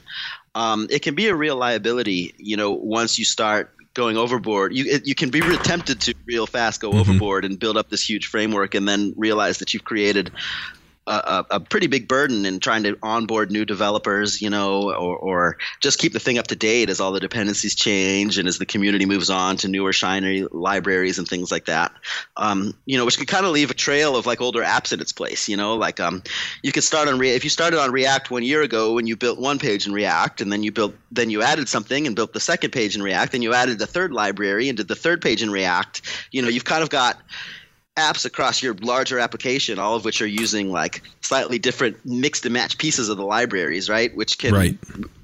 um, 0.55 0.87
it 0.89 1.03
can 1.03 1.15
be 1.15 1.27
a 1.27 1.35
real 1.35 1.57
liability, 1.57 2.35
you 2.39 2.57
know, 2.57 2.73
once 2.73 3.19
you 3.19 3.25
start 3.25 3.74
going 3.95 4.17
overboard. 4.17 4.75
You 4.75 5.01
you 5.05 5.15
can 5.15 5.31
be 5.31 5.41
tempted 5.41 6.01
to 6.03 6.15
real 6.27 6.47
fast 6.47 6.81
go 6.81 6.91
mm-hmm. 6.91 7.01
overboard 7.01 7.45
and 7.45 7.59
build 7.59 7.77
up 7.77 7.89
this 7.89 8.09
huge 8.09 8.27
framework, 8.27 8.75
and 8.75 8.87
then 8.87 9.15
realize 9.17 9.59
that 9.59 9.73
you've 9.73 9.85
created 9.85 10.33
a, 11.07 11.45
a, 11.51 11.61
pretty 11.61 11.87
big 11.87 12.09
burden 12.09 12.47
in 12.47 12.61
trying 12.61 12.83
to 12.83 12.97
onboard 13.03 13.51
new 13.51 13.65
developers, 13.65 14.41
you 14.41 14.49
know, 14.49 14.91
or, 14.91 15.17
or 15.17 15.59
just 15.81 15.99
keep 15.99 16.13
the 16.13 16.21
thing 16.21 16.39
up 16.39 16.47
to 16.47 16.57
date 16.57 16.89
as 16.89 17.01
all 17.01 17.13
the 17.13 17.21
dependencies 17.21 17.75
change 17.75 18.39
and 18.39 18.49
as 18.49 18.59
the 18.59 18.65
community 18.65 19.05
moves 19.05 19.29
on 19.29 19.57
to 19.59 19.69
newer, 19.69 19.93
shiny 19.93 20.45
libraries 20.51 21.19
and 21.19 21.29
things 21.29 21.53
like 21.53 21.67
that. 21.67 21.93
Um, 22.37 22.75
you 22.87 22.97
know, 22.97 23.05
which 23.05 23.19
could 23.19 23.29
kind 23.29 23.45
of 23.45 23.53
leave 23.53 23.71
a 23.71 23.75
trail 23.75 24.17
of 24.17 24.25
like 24.25 24.41
older 24.41 24.63
apps 24.63 24.93
in 24.93 25.01
its 25.01 25.13
place. 25.13 25.49
You 25.49 25.57
know, 25.57 25.77
like 25.77 26.01
um, 26.01 26.23
you 26.63 26.73
could 26.73 26.85
start 26.85 27.09
on 27.09 27.19
Re- 27.19 27.35
if 27.35 27.45
you 27.45 27.51
started 27.51 27.81
on 27.81 27.93
React 27.93 28.31
one 28.31 28.43
year 28.43 28.63
ago 28.63 28.95
when 28.95 29.07
you 29.07 29.17
built 29.17 29.39
one 29.39 29.59
page 29.59 29.87
in 29.87 29.93
React, 29.93 30.41
and 30.41 30.53
then 30.53 30.63
you 30.63 30.73
built 30.73 30.95
then 31.13 31.29
you 31.29 31.43
added 31.43 31.69
something 31.69 32.07
and 32.07 32.17
built 32.17 32.33
the 32.33 32.41
second 32.41 32.71
page 32.71 32.97
in 32.97 33.03
React, 33.03 33.35
and 33.35 33.43
you 33.43 33.53
added 33.53 33.79
the 33.79 33.87
third 33.87 34.13
library 34.13 34.69
and 34.69 34.77
did 34.79 34.89
the 34.89 34.95
third 34.95 35.21
page 35.21 35.43
in 35.43 35.51
React. 35.51 36.01
You 36.31 36.41
know, 36.41 36.49
you've 36.49 36.65
kind 36.65 36.83
of 36.83 36.89
got 36.89 37.21
apps 37.97 38.25
across 38.25 38.63
your 38.63 38.75
larger 38.75 39.19
application, 39.19 39.79
all 39.79 39.95
of 39.95 40.05
which 40.05 40.21
are 40.21 40.27
using 40.27 40.71
like 40.71 41.03
slightly 41.21 41.59
different 41.59 42.05
mixed 42.05 42.45
and 42.45 42.53
match 42.53 42.79
pieces 42.79 43.09
of 43.09 43.17
the 43.17 43.25
libraries, 43.25 43.89
right? 43.89 44.15
Which 44.17 44.39
can, 44.39 44.55
right. 44.55 44.79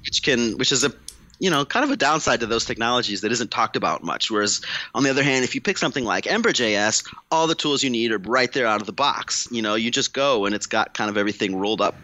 which 0.05 0.23
can, 0.23 0.57
which 0.57 0.71
is 0.71 0.83
a, 0.83 0.93
you 1.39 1.49
know, 1.49 1.65
kind 1.65 1.83
of 1.83 1.91
a 1.91 1.97
downside 1.97 2.39
to 2.41 2.45
those 2.45 2.65
technologies 2.65 3.21
that 3.21 3.31
isn't 3.31 3.51
talked 3.51 3.75
about 3.75 4.03
much. 4.03 4.31
Whereas 4.31 4.61
on 4.95 5.03
the 5.03 5.09
other 5.09 5.23
hand, 5.23 5.43
if 5.43 5.53
you 5.55 5.59
pick 5.59 5.77
something 5.77 6.05
like 6.05 6.27
Ember.js, 6.27 7.13
all 7.29 7.47
the 7.47 7.55
tools 7.55 7.83
you 7.83 7.89
need 7.89 8.11
are 8.11 8.19
right 8.19 8.51
there 8.53 8.67
out 8.67 8.79
of 8.79 8.87
the 8.87 8.93
box. 8.93 9.47
You 9.51 9.61
know, 9.61 9.75
you 9.75 9.91
just 9.91 10.13
go 10.13 10.45
and 10.45 10.55
it's 10.55 10.67
got 10.67 10.93
kind 10.93 11.09
of 11.09 11.17
everything 11.17 11.55
rolled 11.55 11.81
up. 11.81 11.95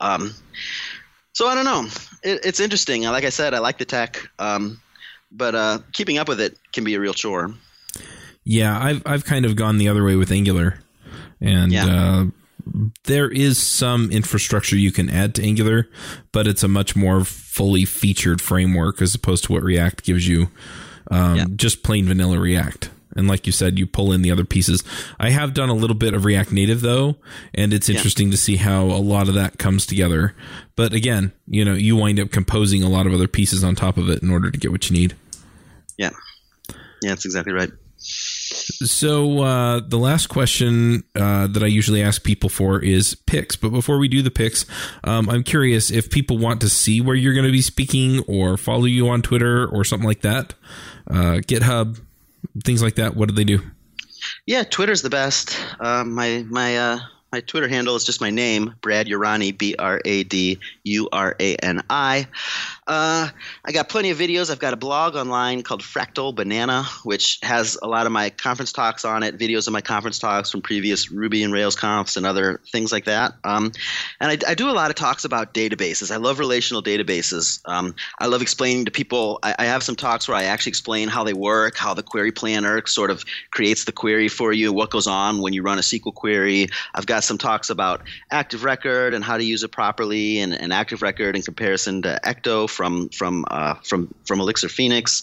Um, 0.00 0.34
so 1.32 1.48
I 1.48 1.54
don't 1.54 1.64
know. 1.64 1.86
It, 2.22 2.44
it's 2.44 2.60
interesting. 2.60 3.02
Like 3.02 3.24
I 3.24 3.30
said, 3.30 3.54
I 3.54 3.58
like 3.58 3.78
the 3.78 3.86
tech, 3.86 4.28
um, 4.38 4.80
but 5.32 5.54
uh, 5.54 5.78
keeping 5.92 6.18
up 6.18 6.28
with 6.28 6.40
it 6.40 6.58
can 6.72 6.84
be 6.84 6.94
a 6.94 7.00
real 7.00 7.14
chore. 7.14 7.54
Yeah, 8.44 8.78
I've 8.78 9.02
I've 9.06 9.24
kind 9.24 9.44
of 9.44 9.56
gone 9.56 9.78
the 9.78 9.88
other 9.88 10.04
way 10.04 10.16
with 10.16 10.32
Angular, 10.32 10.80
and 11.40 11.72
yeah. 11.72 11.86
uh, 11.86 12.24
there 13.04 13.30
is 13.30 13.58
some 13.58 14.10
infrastructure 14.10 14.76
you 14.76 14.92
can 14.92 15.08
add 15.10 15.34
to 15.36 15.42
Angular, 15.42 15.88
but 16.32 16.46
it's 16.46 16.62
a 16.62 16.68
much 16.68 16.96
more 16.96 17.24
fully 17.24 17.84
featured 17.84 18.40
framework 18.40 19.00
as 19.00 19.14
opposed 19.14 19.44
to 19.44 19.52
what 19.52 19.62
React 19.62 20.04
gives 20.04 20.26
you. 20.26 20.48
Um, 21.10 21.36
yeah. 21.36 21.44
Just 21.54 21.82
plain 21.82 22.06
vanilla 22.06 22.38
React. 22.38 22.90
And 23.14 23.28
like 23.28 23.46
you 23.46 23.52
said, 23.52 23.78
you 23.78 23.86
pull 23.86 24.12
in 24.12 24.22
the 24.22 24.30
other 24.30 24.44
pieces. 24.44 24.82
I 25.20 25.30
have 25.30 25.52
done 25.52 25.68
a 25.68 25.74
little 25.74 25.96
bit 25.96 26.14
of 26.14 26.24
React 26.24 26.52
Native 26.52 26.80
though, 26.80 27.16
and 27.52 27.72
it's 27.74 27.88
interesting 27.88 28.28
yeah. 28.28 28.32
to 28.32 28.36
see 28.38 28.56
how 28.56 28.84
a 28.84 29.02
lot 29.02 29.28
of 29.28 29.34
that 29.34 29.58
comes 29.58 29.84
together. 29.84 30.34
But 30.76 30.94
again, 30.94 31.32
you 31.46 31.64
know, 31.64 31.74
you 31.74 31.96
wind 31.96 32.18
up 32.18 32.30
composing 32.30 32.82
a 32.82 32.88
lot 32.88 33.06
of 33.06 33.12
other 33.12 33.28
pieces 33.28 33.62
on 33.62 33.74
top 33.74 33.98
of 33.98 34.08
it 34.08 34.22
in 34.22 34.30
order 34.30 34.50
to 34.50 34.58
get 34.58 34.72
what 34.72 34.88
you 34.88 34.96
need. 34.96 35.14
Yeah. 35.98 36.10
Yeah, 37.02 37.10
that's 37.10 37.26
exactly 37.26 37.52
right. 37.52 37.70
So 38.72 39.40
uh, 39.40 39.80
the 39.80 39.98
last 39.98 40.28
question 40.28 41.04
uh, 41.14 41.46
that 41.48 41.62
I 41.62 41.66
usually 41.66 42.02
ask 42.02 42.22
people 42.22 42.48
for 42.48 42.80
is 42.80 43.14
picks. 43.14 43.56
But 43.56 43.70
before 43.70 43.98
we 43.98 44.08
do 44.08 44.22
the 44.22 44.30
picks, 44.30 44.66
um, 45.04 45.28
I'm 45.28 45.42
curious 45.42 45.90
if 45.90 46.10
people 46.10 46.38
want 46.38 46.60
to 46.62 46.68
see 46.68 47.00
where 47.00 47.16
you're 47.16 47.34
going 47.34 47.46
to 47.46 47.52
be 47.52 47.62
speaking 47.62 48.20
or 48.26 48.56
follow 48.56 48.84
you 48.84 49.08
on 49.08 49.22
Twitter 49.22 49.66
or 49.66 49.84
something 49.84 50.08
like 50.08 50.22
that, 50.22 50.54
uh, 51.08 51.40
GitHub, 51.46 52.00
things 52.64 52.82
like 52.82 52.96
that. 52.96 53.16
What 53.16 53.28
do 53.28 53.34
they 53.34 53.44
do? 53.44 53.60
Yeah, 54.46 54.64
Twitter's 54.64 55.02
the 55.02 55.10
best. 55.10 55.58
Uh, 55.80 56.04
my 56.04 56.44
my 56.48 56.76
uh, 56.76 56.98
my 57.32 57.40
Twitter 57.40 57.68
handle 57.68 57.96
is 57.96 58.04
just 58.04 58.20
my 58.20 58.30
name, 58.30 58.74
Brad 58.82 59.06
Urani, 59.06 59.56
B 59.56 59.74
R 59.78 60.00
A 60.04 60.22
D 60.24 60.58
U 60.84 61.08
R 61.10 61.34
A 61.40 61.56
N 61.56 61.82
I. 61.88 62.28
Uh, 62.84 63.28
I 63.64 63.70
got 63.70 63.88
plenty 63.88 64.10
of 64.10 64.18
videos. 64.18 64.50
I've 64.50 64.58
got 64.58 64.72
a 64.72 64.76
blog 64.76 65.14
online 65.14 65.62
called 65.62 65.82
Fractal 65.82 66.34
Banana, 66.34 66.82
which 67.04 67.38
has 67.42 67.78
a 67.80 67.86
lot 67.86 68.06
of 68.06 68.12
my 68.12 68.30
conference 68.30 68.72
talks 68.72 69.04
on 69.04 69.22
it, 69.22 69.38
videos 69.38 69.68
of 69.68 69.72
my 69.72 69.80
conference 69.80 70.18
talks 70.18 70.50
from 70.50 70.62
previous 70.62 71.08
Ruby 71.08 71.44
and 71.44 71.52
Rails 71.52 71.76
confs 71.76 72.16
and 72.16 72.26
other 72.26 72.60
things 72.72 72.90
like 72.90 73.04
that. 73.04 73.34
Um, 73.44 73.70
and 74.18 74.32
I, 74.32 74.50
I, 74.50 74.54
do 74.54 74.68
a 74.68 74.72
lot 74.72 74.90
of 74.90 74.96
talks 74.96 75.24
about 75.24 75.54
databases. 75.54 76.10
I 76.10 76.16
love 76.16 76.40
relational 76.40 76.82
databases. 76.82 77.60
Um, 77.66 77.94
I 78.18 78.26
love 78.26 78.42
explaining 78.42 78.86
to 78.86 78.90
people. 78.90 79.38
I, 79.44 79.54
I, 79.60 79.64
have 79.66 79.84
some 79.84 79.94
talks 79.94 80.26
where 80.26 80.36
I 80.36 80.44
actually 80.44 80.70
explain 80.70 81.08
how 81.08 81.22
they 81.22 81.34
work, 81.34 81.76
how 81.76 81.94
the 81.94 82.02
query 82.02 82.32
planner 82.32 82.84
sort 82.86 83.12
of 83.12 83.24
creates 83.52 83.84
the 83.84 83.92
query 83.92 84.26
for 84.26 84.52
you, 84.52 84.72
what 84.72 84.90
goes 84.90 85.06
on 85.06 85.40
when 85.40 85.52
you 85.52 85.62
run 85.62 85.78
a 85.78 85.82
SQL 85.82 86.12
query. 86.12 86.66
I've 86.94 87.06
got 87.06 87.22
some 87.22 87.38
talks 87.38 87.70
about 87.70 88.02
Active 88.32 88.64
Record 88.64 89.14
and 89.14 89.22
how 89.22 89.36
to 89.36 89.44
use 89.44 89.62
it 89.62 89.70
properly, 89.70 90.40
and, 90.40 90.52
and 90.52 90.72
Active 90.72 91.00
Record 91.00 91.36
in 91.36 91.42
comparison 91.42 92.02
to 92.02 92.18
Ecto 92.24 92.68
from 92.72 93.08
from 93.10 93.44
uh, 93.50 93.74
from 93.84 94.12
from 94.24 94.40
Elixir 94.40 94.68
Phoenix. 94.68 95.22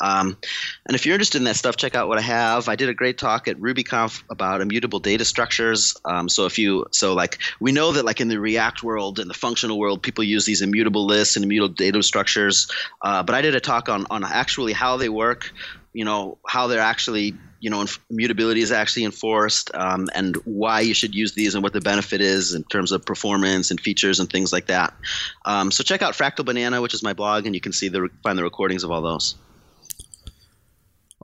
Um, 0.00 0.36
and 0.86 0.94
if 0.94 1.06
you're 1.06 1.14
interested 1.14 1.38
in 1.38 1.44
that 1.44 1.56
stuff, 1.56 1.76
check 1.76 1.94
out 1.94 2.08
what 2.08 2.18
I 2.18 2.22
have. 2.22 2.68
I 2.68 2.76
did 2.76 2.88
a 2.88 2.94
great 2.94 3.18
talk 3.18 3.48
at 3.48 3.58
RubyConf 3.58 4.22
about 4.30 4.60
immutable 4.60 5.00
data 5.00 5.24
structures. 5.24 5.96
Um, 6.04 6.28
so 6.28 6.46
if 6.46 6.58
you 6.58 6.86
so 6.90 7.14
like 7.14 7.38
we 7.60 7.72
know 7.72 7.92
that 7.92 8.04
like 8.04 8.20
in 8.20 8.28
the 8.28 8.38
React 8.38 8.82
world 8.82 9.18
and 9.18 9.30
the 9.30 9.34
functional 9.34 9.78
world, 9.78 10.02
people 10.02 10.24
use 10.24 10.44
these 10.44 10.62
immutable 10.62 11.06
lists 11.06 11.36
and 11.36 11.44
immutable 11.44 11.74
data 11.74 12.02
structures. 12.02 12.68
Uh, 13.02 13.22
but 13.22 13.34
I 13.34 13.42
did 13.42 13.54
a 13.54 13.60
talk 13.60 13.88
on 13.88 14.06
on 14.10 14.24
actually 14.24 14.72
how 14.72 14.96
they 14.96 15.08
work. 15.08 15.52
You 15.92 16.04
know 16.04 16.38
how 16.46 16.66
they're 16.66 16.80
actually 16.80 17.34
you 17.60 17.70
know 17.70 17.84
immutability 18.10 18.60
is 18.60 18.72
actually 18.72 19.04
enforced, 19.04 19.74
um, 19.74 20.08
and 20.14 20.36
why 20.44 20.80
you 20.80 20.94
should 20.94 21.14
use 21.14 21.32
these 21.32 21.54
and 21.54 21.62
what 21.62 21.72
the 21.72 21.80
benefit 21.80 22.20
is 22.20 22.54
in 22.54 22.64
terms 22.64 22.92
of 22.92 23.04
performance 23.04 23.70
and 23.70 23.80
features 23.80 24.20
and 24.20 24.30
things 24.30 24.52
like 24.52 24.66
that. 24.66 24.94
Um, 25.44 25.70
so 25.70 25.82
check 25.82 26.02
out 26.02 26.14
Fractal 26.14 26.44
Banana, 26.44 26.80
which 26.80 26.94
is 26.94 27.02
my 27.02 27.12
blog, 27.12 27.46
and 27.46 27.54
you 27.54 27.60
can 27.60 27.72
see 27.72 27.88
the 27.88 28.08
find 28.22 28.38
the 28.38 28.44
recordings 28.44 28.84
of 28.84 28.90
all 28.90 29.02
those. 29.02 29.34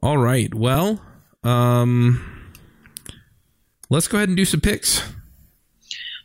All 0.02 0.18
right. 0.18 0.52
Well, 0.54 1.00
um, 1.44 2.52
let's 3.88 4.08
go 4.08 4.18
ahead 4.18 4.28
and 4.28 4.36
do 4.36 4.44
some 4.44 4.60
picks. 4.60 5.02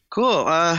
Cool. 0.10 0.46
Uh, 0.48 0.78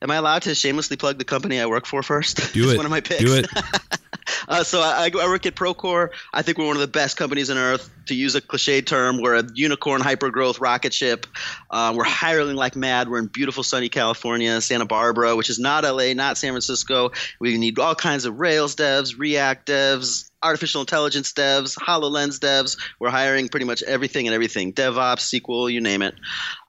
am 0.00 0.10
I 0.10 0.16
allowed 0.16 0.42
to 0.42 0.54
shamelessly 0.54 0.96
plug 0.96 1.18
the 1.18 1.24
company 1.24 1.60
I 1.60 1.66
work 1.66 1.86
for 1.86 2.02
first? 2.02 2.52
Do 2.52 2.70
it. 2.72 2.76
one 2.76 2.86
of 2.86 2.90
my 2.90 3.00
picks. 3.00 3.22
Do 3.22 3.36
it. 3.36 3.46
uh, 4.48 4.64
so 4.64 4.80
I, 4.80 5.10
I, 5.12 5.26
work 5.26 5.46
at 5.46 5.54
Procore. 5.54 6.10
I 6.32 6.42
think 6.42 6.58
we're 6.58 6.66
one 6.66 6.76
of 6.76 6.80
the 6.80 6.88
best 6.88 7.16
companies 7.16 7.50
on 7.50 7.58
earth. 7.58 7.90
To 8.06 8.14
use 8.16 8.34
a 8.34 8.40
cliche 8.40 8.82
term, 8.82 9.22
we're 9.22 9.36
a 9.36 9.44
unicorn 9.54 10.02
hypergrowth 10.02 10.60
rocket 10.60 10.92
ship. 10.92 11.26
Uh, 11.70 11.94
we're 11.96 12.02
hiring 12.02 12.56
like 12.56 12.74
mad. 12.74 13.08
We're 13.08 13.20
in 13.20 13.26
beautiful 13.26 13.62
sunny 13.62 13.88
California, 13.88 14.60
Santa 14.60 14.86
Barbara, 14.86 15.36
which 15.36 15.50
is 15.50 15.60
not 15.60 15.84
LA, 15.84 16.12
not 16.12 16.36
San 16.36 16.52
Francisco. 16.52 17.12
We 17.38 17.56
need 17.58 17.78
all 17.78 17.94
kinds 17.94 18.24
of 18.24 18.40
Rails 18.40 18.74
devs, 18.74 19.16
React 19.16 19.68
devs, 19.68 20.30
artificial 20.42 20.80
intelligence 20.80 21.32
devs, 21.32 21.78
HoloLens 21.78 22.40
devs. 22.40 22.76
We're 22.98 23.10
hiring 23.10 23.48
pretty 23.48 23.66
much 23.66 23.82
everything 23.84 24.26
and 24.26 24.34
everything 24.34 24.72
DevOps, 24.72 25.40
SQL, 25.40 25.72
you 25.72 25.80
name 25.80 26.02
it. 26.02 26.14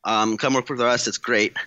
Um, 0.04 0.38
come 0.38 0.54
work 0.54 0.70
with 0.70 0.82
us. 0.82 1.08
It's 1.08 1.18
great. 1.18 1.58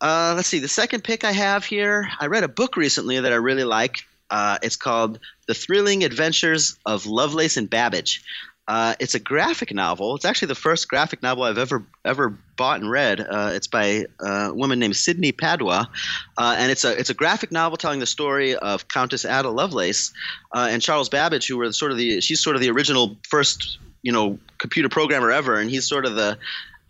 Uh, 0.00 0.34
let's 0.36 0.48
see. 0.48 0.60
The 0.60 0.68
second 0.68 1.02
pick 1.02 1.24
I 1.24 1.32
have 1.32 1.64
here, 1.64 2.08
I 2.20 2.26
read 2.26 2.44
a 2.44 2.48
book 2.48 2.76
recently 2.76 3.20
that 3.20 3.32
I 3.32 3.36
really 3.36 3.64
like. 3.64 4.06
Uh, 4.30 4.58
it's 4.62 4.76
called 4.76 5.18
The 5.46 5.54
Thrilling 5.54 6.04
Adventures 6.04 6.76
of 6.84 7.06
Lovelace 7.06 7.56
and 7.56 7.68
Babbage. 7.68 8.22
Uh, 8.68 8.94
it's 9.00 9.14
a 9.14 9.18
graphic 9.18 9.72
novel. 9.72 10.14
It's 10.14 10.26
actually 10.26 10.48
the 10.48 10.54
first 10.54 10.88
graphic 10.88 11.22
novel 11.22 11.44
I've 11.44 11.56
ever 11.56 11.86
ever 12.04 12.36
bought 12.58 12.80
and 12.80 12.90
read. 12.90 13.18
Uh, 13.18 13.52
it's 13.54 13.66
by 13.66 14.04
a 14.20 14.52
woman 14.52 14.78
named 14.78 14.94
Sydney 14.94 15.32
Padua, 15.32 15.88
uh, 16.36 16.56
and 16.58 16.70
it's 16.70 16.84
a 16.84 16.98
it's 16.98 17.08
a 17.08 17.14
graphic 17.14 17.50
novel 17.50 17.78
telling 17.78 17.98
the 17.98 18.06
story 18.06 18.54
of 18.56 18.86
Countess 18.86 19.24
Ada 19.24 19.48
Lovelace 19.48 20.12
uh, 20.54 20.68
and 20.70 20.82
Charles 20.82 21.08
Babbage, 21.08 21.48
who 21.48 21.56
were 21.56 21.72
sort 21.72 21.92
of 21.92 21.96
the 21.96 22.20
she's 22.20 22.42
sort 22.42 22.56
of 22.56 22.60
the 22.60 22.68
original 22.70 23.16
first 23.26 23.78
you 24.02 24.12
know 24.12 24.38
computer 24.58 24.90
programmer 24.90 25.30
ever, 25.30 25.58
and 25.58 25.70
he's 25.70 25.88
sort 25.88 26.04
of 26.04 26.14
the 26.14 26.36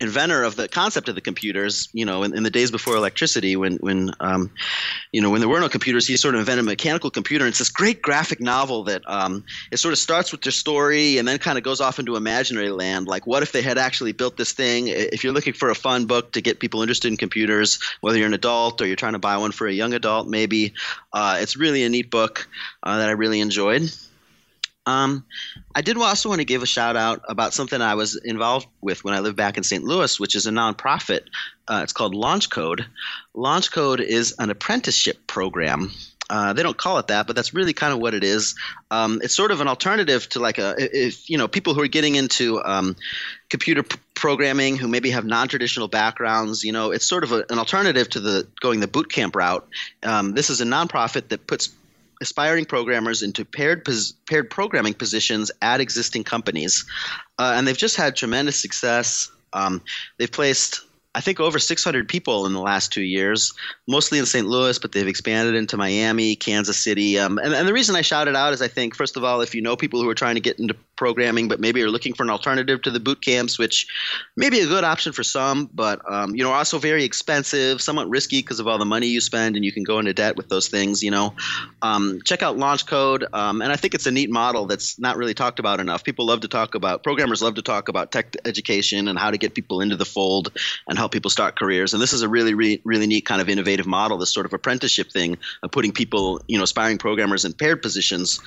inventor 0.01 0.43
of 0.43 0.55
the 0.55 0.67
concept 0.67 1.09
of 1.09 1.15
the 1.15 1.21
computers, 1.21 1.89
you 1.93 2.05
know, 2.05 2.23
in, 2.23 2.35
in 2.35 2.43
the 2.43 2.49
days 2.49 2.71
before 2.71 2.95
electricity, 2.95 3.55
when 3.55 3.77
when 3.77 4.11
um, 4.19 4.51
you 5.11 5.21
know 5.21 5.29
when 5.29 5.41
there 5.41 5.49
were 5.49 5.59
no 5.59 5.69
computers, 5.69 6.07
he 6.07 6.17
sort 6.17 6.35
of 6.35 6.39
invented 6.39 6.65
a 6.65 6.67
mechanical 6.67 7.09
computer. 7.09 7.45
And 7.45 7.51
it's 7.51 7.59
this 7.59 7.69
great 7.69 8.01
graphic 8.01 8.39
novel 8.39 8.83
that 8.85 9.01
um, 9.07 9.43
it 9.71 9.77
sort 9.77 9.91
of 9.91 9.97
starts 9.97 10.31
with 10.31 10.41
their 10.41 10.51
story 10.51 11.17
and 11.17 11.27
then 11.27 11.37
kind 11.37 11.57
of 11.57 11.63
goes 11.63 11.81
off 11.81 11.99
into 11.99 12.15
imaginary 12.15 12.69
land. 12.69 13.07
Like, 13.07 13.27
what 13.27 13.43
if 13.43 13.51
they 13.51 13.61
had 13.61 13.77
actually 13.77 14.11
built 14.11 14.37
this 14.37 14.53
thing? 14.53 14.87
If 14.87 15.23
you're 15.23 15.33
looking 15.33 15.53
for 15.53 15.69
a 15.69 15.75
fun 15.75 16.05
book 16.05 16.31
to 16.33 16.41
get 16.41 16.59
people 16.59 16.81
interested 16.81 17.09
in 17.09 17.17
computers, 17.17 17.79
whether 18.01 18.17
you're 18.17 18.27
an 18.27 18.33
adult 18.33 18.81
or 18.81 18.87
you're 18.87 18.95
trying 18.95 19.13
to 19.13 19.19
buy 19.19 19.37
one 19.37 19.51
for 19.51 19.67
a 19.67 19.73
young 19.73 19.93
adult, 19.93 20.27
maybe 20.27 20.73
uh, 21.13 21.37
it's 21.41 21.57
really 21.57 21.83
a 21.83 21.89
neat 21.89 22.09
book 22.09 22.47
uh, 22.83 22.97
that 22.97 23.09
I 23.09 23.13
really 23.13 23.39
enjoyed. 23.39 23.89
Um, 24.89 25.23
I 25.75 25.81
did 25.81 25.97
also 25.97 26.29
want 26.29 26.39
to 26.39 26.45
give 26.45 26.63
a 26.63 26.65
shout 26.65 26.95
out 26.95 27.21
about 27.29 27.53
something 27.53 27.79
I 27.79 27.93
was 27.93 28.15
involved 28.15 28.67
with 28.81 29.03
when 29.03 29.13
I 29.13 29.19
lived 29.19 29.35
back 29.35 29.55
in 29.55 29.63
St. 29.63 29.83
Louis, 29.83 30.19
which 30.19 30.35
is 30.35 30.47
a 30.47 30.51
nonprofit. 30.51 31.21
Uh, 31.67 31.81
it's 31.83 31.93
called 31.93 32.15
Launch 32.15 32.49
Code. 32.49 32.85
Launch 33.35 33.71
Code 33.71 33.99
is 33.99 34.33
an 34.39 34.49
apprenticeship 34.49 35.27
program. 35.27 35.91
Uh, 36.31 36.53
they 36.53 36.63
don't 36.63 36.77
call 36.77 36.97
it 36.97 37.07
that, 37.07 37.27
but 37.27 37.35
that's 37.35 37.53
really 37.53 37.73
kind 37.73 37.93
of 37.93 37.99
what 37.99 38.13
it 38.13 38.23
is. 38.23 38.55
Um, 38.89 39.19
it's 39.23 39.35
sort 39.35 39.51
of 39.51 39.61
an 39.61 39.67
alternative 39.67 40.27
to 40.29 40.39
like 40.39 40.59
a 40.59 40.75
if 40.77 41.27
you 41.29 41.37
know 41.39 41.47
people 41.47 41.73
who 41.73 41.81
are 41.81 41.87
getting 41.87 42.15
into 42.15 42.63
um, 42.63 42.95
computer 43.49 43.81
p- 43.81 43.97
programming 44.13 44.77
who 44.77 44.87
maybe 44.87 45.09
have 45.09 45.25
non-traditional 45.25 45.87
backgrounds. 45.87 46.63
You 46.63 46.71
know, 46.71 46.91
it's 46.91 47.05
sort 47.05 47.23
of 47.23 47.31
a, 47.31 47.45
an 47.49 47.57
alternative 47.57 48.09
to 48.09 48.19
the 48.19 48.47
going 48.59 48.79
the 48.79 48.87
boot 48.87 49.11
camp 49.11 49.35
route. 49.35 49.67
Um, 50.03 50.33
this 50.33 50.51
is 50.51 50.61
a 50.61 50.65
nonprofit 50.65 51.29
that 51.29 51.47
puts 51.47 51.69
aspiring 52.21 52.65
programmers 52.65 53.23
into 53.23 53.45
paired 53.45 53.85
pos- 53.85 54.13
paired 54.27 54.49
programming 54.49 54.93
positions 54.93 55.51
at 55.61 55.81
existing 55.81 56.23
companies, 56.23 56.85
uh, 57.37 57.53
and 57.55 57.67
they've 57.67 57.77
just 57.77 57.95
had 57.95 58.15
tremendous 58.15 58.59
success. 58.59 59.31
Um, 59.53 59.81
they've 60.17 60.31
placed 60.31 60.81
I 61.15 61.21
think 61.21 61.39
over 61.39 61.57
600 61.57 62.07
people 62.07 62.45
in 62.45 62.53
the 62.53 62.61
last 62.61 62.93
two 62.93 63.01
years, 63.01 63.51
mostly 63.87 64.19
in 64.19 64.27
St. 64.27 64.45
Louis, 64.45 64.77
but 64.77 64.91
they've 64.91 65.07
expanded 65.07 65.55
into 65.55 65.75
Miami, 65.75 66.35
Kansas 66.35 66.77
City. 66.77 67.17
Um, 67.17 67.39
and, 67.39 67.51
and, 67.51 67.67
the 67.67 67.73
reason 67.73 67.95
I 67.95 68.01
shout 68.01 68.27
it 68.27 68.35
out 68.35 68.53
is 68.53 68.61
I 68.61 68.67
think, 68.67 68.95
first 68.95 69.17
of 69.17 69.23
all, 69.23 69.41
if 69.41 69.55
you 69.55 69.61
know 69.61 69.75
people 69.75 70.03
who 70.03 70.09
are 70.09 70.15
trying 70.15 70.35
to 70.35 70.41
get 70.41 70.59
into 70.59 70.75
programming, 70.97 71.47
but 71.47 71.59
maybe 71.59 71.81
are 71.81 71.89
looking 71.89 72.13
for 72.13 72.21
an 72.21 72.29
alternative 72.29 72.83
to 72.83 72.91
the 72.91 72.99
boot 72.99 73.23
camps, 73.23 73.57
which 73.57 73.87
may 74.37 74.51
be 74.51 74.59
a 74.59 74.67
good 74.67 74.83
option 74.83 75.11
for 75.11 75.23
some, 75.23 75.67
but 75.73 75.99
um, 76.07 76.35
you 76.35 76.43
know, 76.43 76.51
also 76.51 76.77
very 76.77 77.03
expensive, 77.03 77.81
somewhat 77.81 78.07
risky 78.07 78.41
because 78.41 78.59
of 78.59 78.67
all 78.67 78.77
the 78.77 78.85
money 78.85 79.07
you 79.07 79.19
spend, 79.19 79.55
and 79.55 79.65
you 79.65 79.71
can 79.71 79.83
go 79.83 79.97
into 79.97 80.13
debt 80.13 80.37
with 80.37 80.47
those 80.49 80.67
things. 80.67 81.01
You 81.01 81.09
know, 81.09 81.33
um, 81.81 82.19
check 82.23 82.43
out 82.43 82.57
Launch 82.57 82.85
Code, 82.85 83.25
um, 83.33 83.63
and 83.63 83.71
I 83.71 83.77
think 83.77 83.95
it's 83.95 84.05
a 84.05 84.11
neat 84.11 84.29
model 84.29 84.67
that's 84.67 84.99
not 84.99 85.17
really 85.17 85.33
talked 85.33 85.57
about 85.57 85.79
enough. 85.79 86.03
People 86.03 86.27
love 86.27 86.41
to 86.41 86.47
talk 86.47 86.75
about 86.75 87.01
programmers 87.01 87.41
love 87.41 87.55
to 87.55 87.63
talk 87.63 87.89
about 87.89 88.11
tech 88.11 88.35
education 88.45 89.07
and 89.07 89.17
how 89.17 89.31
to 89.31 89.39
get 89.39 89.55
people 89.55 89.81
into 89.81 89.95
the 89.95 90.05
fold 90.05 90.51
and 90.87 90.98
help 90.99 91.11
people 91.11 91.31
start 91.31 91.57
careers. 91.57 91.93
And 91.93 92.01
this 92.01 92.13
is 92.13 92.21
a 92.21 92.29
really, 92.29 92.53
really, 92.53 92.81
really 92.83 93.07
neat 93.07 93.25
kind 93.25 93.41
of 93.41 93.49
innovative 93.49 93.87
model, 93.87 94.17
this 94.17 94.33
sort 94.33 94.45
of 94.45 94.53
apprenticeship 94.53 95.11
thing 95.11 95.37
of 95.63 95.71
putting 95.71 95.91
people, 95.91 96.41
you 96.47 96.57
know, 96.57 96.63
aspiring 96.63 96.97
programmers 96.97 97.45
in 97.45 97.53
paired 97.53 97.81
positions. 97.81 98.39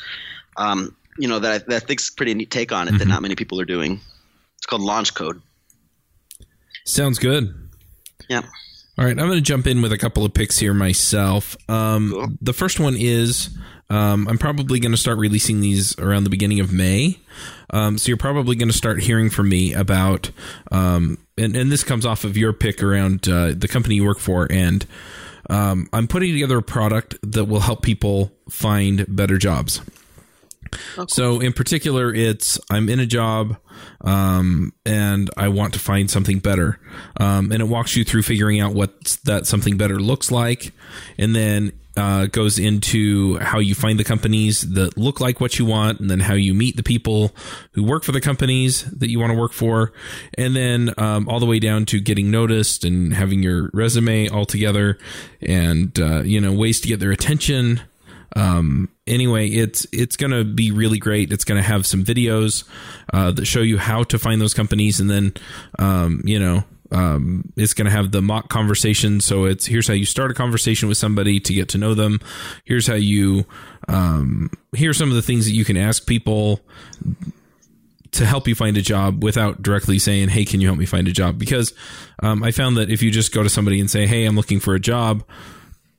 Um, 0.56 0.94
you 1.18 1.28
know, 1.28 1.38
that 1.38 1.52
I, 1.52 1.58
that 1.58 1.82
I 1.82 1.86
think's 1.86 2.10
pretty 2.10 2.34
neat 2.34 2.50
take 2.50 2.72
on 2.72 2.88
it 2.88 2.92
mm-hmm. 2.92 2.98
that 2.98 3.08
not 3.08 3.22
many 3.22 3.34
people 3.34 3.60
are 3.60 3.66
doing. 3.66 4.00
It's 4.56 4.66
called 4.66 4.82
Launch 4.82 5.14
Code. 5.14 5.42
Sounds 6.84 7.18
good. 7.18 7.54
Yeah. 8.28 8.42
All 8.98 9.06
right, 9.06 9.18
I'm 9.18 9.26
going 9.26 9.38
to 9.38 9.40
jump 9.40 9.66
in 9.66 9.80
with 9.80 9.92
a 9.92 9.98
couple 9.98 10.22
of 10.24 10.34
picks 10.34 10.58
here 10.58 10.74
myself. 10.74 11.56
Um, 11.68 12.10
cool. 12.10 12.28
The 12.42 12.52
first 12.52 12.78
one 12.78 12.94
is 12.94 13.48
um, 13.88 14.28
I'm 14.28 14.36
probably 14.36 14.80
going 14.80 14.92
to 14.92 14.98
start 14.98 15.16
releasing 15.16 15.60
these 15.60 15.98
around 15.98 16.24
the 16.24 16.30
beginning 16.30 16.60
of 16.60 16.74
May. 16.74 17.18
Um, 17.70 17.96
so 17.96 18.08
you're 18.08 18.18
probably 18.18 18.54
going 18.54 18.68
to 18.68 18.76
start 18.76 19.02
hearing 19.02 19.30
from 19.30 19.48
me 19.48 19.72
about, 19.72 20.30
um, 20.70 21.16
and, 21.38 21.56
and 21.56 21.72
this 21.72 21.82
comes 21.82 22.04
off 22.04 22.24
of 22.24 22.36
your 22.36 22.52
pick 22.52 22.82
around 22.82 23.26
uh, 23.28 23.54
the 23.56 23.66
company 23.66 23.94
you 23.94 24.04
work 24.04 24.18
for. 24.18 24.46
And 24.50 24.84
um, 25.48 25.88
I'm 25.94 26.06
putting 26.06 26.32
together 26.32 26.58
a 26.58 26.62
product 26.62 27.16
that 27.22 27.46
will 27.46 27.60
help 27.60 27.80
people 27.80 28.30
find 28.50 29.06
better 29.08 29.38
jobs. 29.38 29.80
Oh. 30.98 31.06
So 31.08 31.40
in 31.40 31.54
particular, 31.54 32.14
it's 32.14 32.58
I'm 32.70 32.88
in 32.90 33.00
a 33.00 33.06
job 33.06 33.56
um, 34.02 34.72
and 34.84 35.30
I 35.36 35.48
want 35.48 35.74
to 35.74 35.78
find 35.78 36.10
something 36.10 36.38
better, 36.38 36.78
um, 37.18 37.52
and 37.52 37.60
it 37.60 37.66
walks 37.68 37.96
you 37.96 38.04
through 38.04 38.22
figuring 38.22 38.60
out 38.60 38.74
what 38.74 39.18
that 39.24 39.46
something 39.46 39.76
better 39.76 39.98
looks 39.98 40.30
like, 40.30 40.72
and 41.18 41.34
then 41.34 41.72
uh, 41.96 42.26
goes 42.26 42.58
into 42.58 43.38
how 43.38 43.58
you 43.58 43.74
find 43.74 43.98
the 43.98 44.04
companies 44.04 44.62
that 44.72 44.96
look 44.96 45.20
like 45.20 45.40
what 45.40 45.58
you 45.58 45.66
want, 45.66 46.00
and 46.00 46.10
then 46.10 46.20
how 46.20 46.34
you 46.34 46.54
meet 46.54 46.76
the 46.76 46.82
people 46.82 47.34
who 47.72 47.82
work 47.82 48.02
for 48.02 48.12
the 48.12 48.20
companies 48.20 48.84
that 48.84 49.10
you 49.10 49.18
want 49.18 49.32
to 49.32 49.38
work 49.38 49.52
for, 49.52 49.92
and 50.38 50.56
then 50.56 50.92
um, 50.98 51.28
all 51.28 51.40
the 51.40 51.46
way 51.46 51.58
down 51.58 51.84
to 51.86 52.00
getting 52.00 52.30
noticed 52.30 52.84
and 52.84 53.14
having 53.14 53.42
your 53.42 53.70
resume 53.72 54.28
all 54.28 54.44
together, 54.44 54.98
and 55.40 55.98
uh, 56.00 56.22
you 56.22 56.40
know 56.40 56.52
ways 56.52 56.80
to 56.80 56.88
get 56.88 57.00
their 57.00 57.12
attention. 57.12 57.80
Um, 58.34 58.88
anyway, 59.06 59.48
it's 59.48 59.86
it's 59.92 60.16
going 60.16 60.32
to 60.32 60.44
be 60.44 60.70
really 60.70 60.98
great. 60.98 61.32
It's 61.32 61.44
going 61.44 61.60
to 61.60 61.66
have 61.66 61.86
some 61.86 62.04
videos 62.04 62.64
uh, 63.12 63.30
that 63.32 63.46
show 63.46 63.60
you 63.60 63.78
how 63.78 64.02
to 64.04 64.18
find 64.18 64.40
those 64.40 64.54
companies, 64.54 65.00
and 65.00 65.10
then 65.10 65.34
um, 65.78 66.22
you 66.24 66.38
know 66.38 66.64
um, 66.92 67.50
it's 67.56 67.74
going 67.74 67.86
to 67.86 67.90
have 67.90 68.12
the 68.12 68.22
mock 68.22 68.48
conversation. 68.48 69.20
So 69.20 69.44
it's 69.44 69.66
here's 69.66 69.88
how 69.88 69.94
you 69.94 70.04
start 70.04 70.30
a 70.30 70.34
conversation 70.34 70.88
with 70.88 70.98
somebody 70.98 71.40
to 71.40 71.54
get 71.54 71.68
to 71.70 71.78
know 71.78 71.94
them. 71.94 72.20
Here's 72.64 72.86
how 72.86 72.94
you 72.94 73.46
um, 73.88 74.50
here's 74.72 74.98
some 74.98 75.08
of 75.08 75.14
the 75.14 75.22
things 75.22 75.46
that 75.46 75.52
you 75.52 75.64
can 75.64 75.76
ask 75.76 76.06
people 76.06 76.60
to 78.12 78.26
help 78.26 78.46
you 78.46 78.54
find 78.54 78.76
a 78.76 78.82
job 78.82 79.24
without 79.24 79.62
directly 79.62 79.98
saying, 79.98 80.28
"Hey, 80.28 80.44
can 80.44 80.60
you 80.60 80.68
help 80.68 80.78
me 80.78 80.86
find 80.86 81.08
a 81.08 81.12
job?" 81.12 81.38
Because 81.38 81.72
um, 82.22 82.42
I 82.42 82.50
found 82.50 82.76
that 82.76 82.90
if 82.90 83.02
you 83.02 83.10
just 83.10 83.32
go 83.32 83.42
to 83.42 83.48
somebody 83.48 83.80
and 83.80 83.90
say, 83.90 84.06
"Hey, 84.06 84.24
I'm 84.24 84.36
looking 84.36 84.60
for 84.60 84.74
a 84.74 84.80
job," 84.80 85.24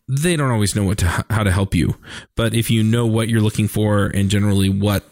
they 0.07 0.35
don't 0.35 0.51
always 0.51 0.75
know 0.75 0.83
what 0.83 0.97
to 0.99 1.25
how 1.29 1.43
to 1.43 1.51
help 1.51 1.73
you. 1.73 1.95
But 2.35 2.53
if 2.53 2.69
you 2.69 2.83
know 2.83 3.05
what 3.05 3.29
you're 3.29 3.41
looking 3.41 3.67
for 3.67 4.07
and 4.07 4.29
generally 4.29 4.69
what 4.69 5.03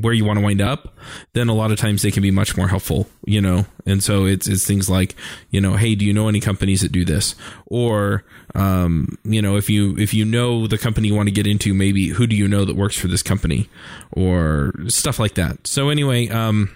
where 0.00 0.12
you 0.12 0.24
want 0.24 0.38
to 0.38 0.44
wind 0.44 0.60
up, 0.60 0.94
then 1.32 1.48
a 1.48 1.54
lot 1.54 1.70
of 1.70 1.78
times 1.78 2.02
they 2.02 2.10
can 2.10 2.22
be 2.22 2.30
much 2.30 2.56
more 2.56 2.68
helpful, 2.68 3.08
you 3.24 3.40
know. 3.40 3.66
And 3.86 4.02
so 4.02 4.26
it's 4.26 4.46
it's 4.46 4.66
things 4.66 4.90
like, 4.90 5.14
you 5.50 5.60
know, 5.60 5.76
hey, 5.76 5.94
do 5.94 6.04
you 6.04 6.12
know 6.12 6.28
any 6.28 6.40
companies 6.40 6.82
that 6.82 6.92
do 6.92 7.04
this? 7.04 7.34
Or 7.66 8.24
um, 8.54 9.18
you 9.24 9.40
know, 9.40 9.56
if 9.56 9.70
you 9.70 9.96
if 9.98 10.12
you 10.12 10.24
know 10.24 10.66
the 10.66 10.78
company 10.78 11.08
you 11.08 11.14
want 11.14 11.28
to 11.28 11.34
get 11.34 11.46
into, 11.46 11.74
maybe 11.74 12.08
who 12.08 12.26
do 12.26 12.36
you 12.36 12.46
know 12.46 12.64
that 12.64 12.76
works 12.76 12.96
for 12.96 13.08
this 13.08 13.22
company, 13.22 13.68
or 14.12 14.72
stuff 14.88 15.18
like 15.18 15.34
that. 15.34 15.66
So 15.66 15.88
anyway, 15.88 16.28
um, 16.28 16.74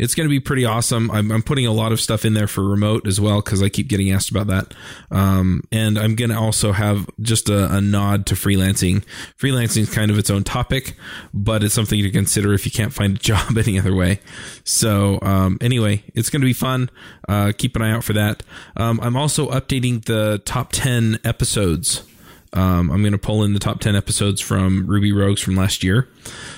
it's 0.00 0.14
going 0.14 0.26
to 0.26 0.30
be 0.30 0.40
pretty 0.40 0.64
awesome. 0.64 1.10
I'm, 1.10 1.30
I'm, 1.30 1.42
putting 1.42 1.66
a 1.66 1.72
lot 1.72 1.92
of 1.92 2.00
stuff 2.00 2.24
in 2.24 2.32
there 2.32 2.46
for 2.46 2.64
remote 2.64 3.06
as 3.06 3.20
well 3.20 3.42
because 3.42 3.62
I 3.62 3.68
keep 3.68 3.86
getting 3.86 4.10
asked 4.10 4.30
about 4.30 4.46
that. 4.46 4.74
Um, 5.10 5.62
and 5.70 5.98
I'm 5.98 6.14
going 6.14 6.30
to 6.30 6.38
also 6.38 6.72
have 6.72 7.08
just 7.20 7.50
a, 7.50 7.70
a, 7.74 7.80
nod 7.82 8.24
to 8.26 8.34
freelancing. 8.34 9.04
Freelancing 9.38 9.82
is 9.82 9.94
kind 9.94 10.10
of 10.10 10.18
its 10.18 10.30
own 10.30 10.42
topic, 10.42 10.96
but 11.34 11.62
it's 11.62 11.74
something 11.74 12.02
to 12.02 12.10
consider 12.10 12.54
if 12.54 12.64
you 12.64 12.72
can't 12.72 12.94
find 12.94 13.16
a 13.16 13.18
job 13.20 13.58
any 13.58 13.78
other 13.78 13.94
way. 13.94 14.20
So 14.64 15.18
um, 15.20 15.58
anyway, 15.60 16.02
it's 16.14 16.30
going 16.30 16.40
to 16.40 16.46
be 16.46 16.54
fun. 16.54 16.88
Uh, 17.28 17.52
keep 17.56 17.76
an 17.76 17.82
eye 17.82 17.92
out 17.92 18.02
for 18.02 18.14
that. 18.14 18.42
Um, 18.78 19.00
I'm 19.02 19.16
also 19.16 19.50
updating 19.50 20.02
the 20.06 20.40
top 20.46 20.72
10 20.72 21.18
episodes 21.24 22.04
um, 22.52 22.90
I'm 22.90 23.02
going 23.02 23.12
to 23.12 23.18
pull 23.18 23.44
in 23.44 23.52
the 23.52 23.60
top 23.60 23.80
10 23.80 23.94
episodes 23.94 24.40
from 24.40 24.86
Ruby 24.86 25.12
Rogues 25.12 25.40
from 25.40 25.56
last 25.56 25.84
year. 25.84 26.08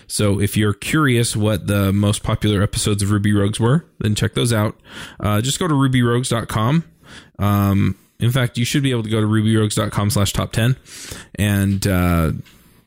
So 0.07 0.41
if 0.41 0.57
you're 0.57 0.73
curious 0.73 1.37
what 1.37 1.67
the 1.67 1.93
most 1.93 2.23
popular 2.23 2.63
episodes 2.63 3.03
of 3.03 3.11
Ruby 3.11 3.33
Rogues 3.33 3.61
were, 3.61 3.85
then 3.99 4.15
check 4.15 4.35
those 4.35 4.53
out. 4.53 4.79
Uh, 5.21 5.41
just 5.41 5.59
go 5.59 5.69
to 5.69 5.75
rubyrogues.com. 5.75 6.85
Um, 7.39 7.97
in 8.21 8.31
fact, 8.31 8.57
you 8.57 8.65
should 8.65 8.83
be 8.83 8.91
able 8.91 9.03
to 9.03 9.11
go 9.11 9.21
to 9.21 9.27
rubyrogues.com 9.27 10.11
slash 10.11 10.33
top 10.33 10.53
10. 10.53 10.77
And 11.35 11.87
uh, 11.87 12.33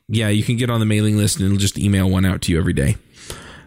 yeah, 0.08 0.28
you 0.28 0.42
can 0.42 0.56
get 0.56 0.70
on 0.70 0.80
the 0.80 0.86
mailing 0.86 1.16
list 1.16 1.36
and 1.36 1.46
it'll 1.46 1.58
just 1.58 1.78
email 1.78 2.08
one 2.10 2.24
out 2.24 2.42
to 2.42 2.52
you 2.52 2.58
every 2.58 2.72
day. 2.72 2.96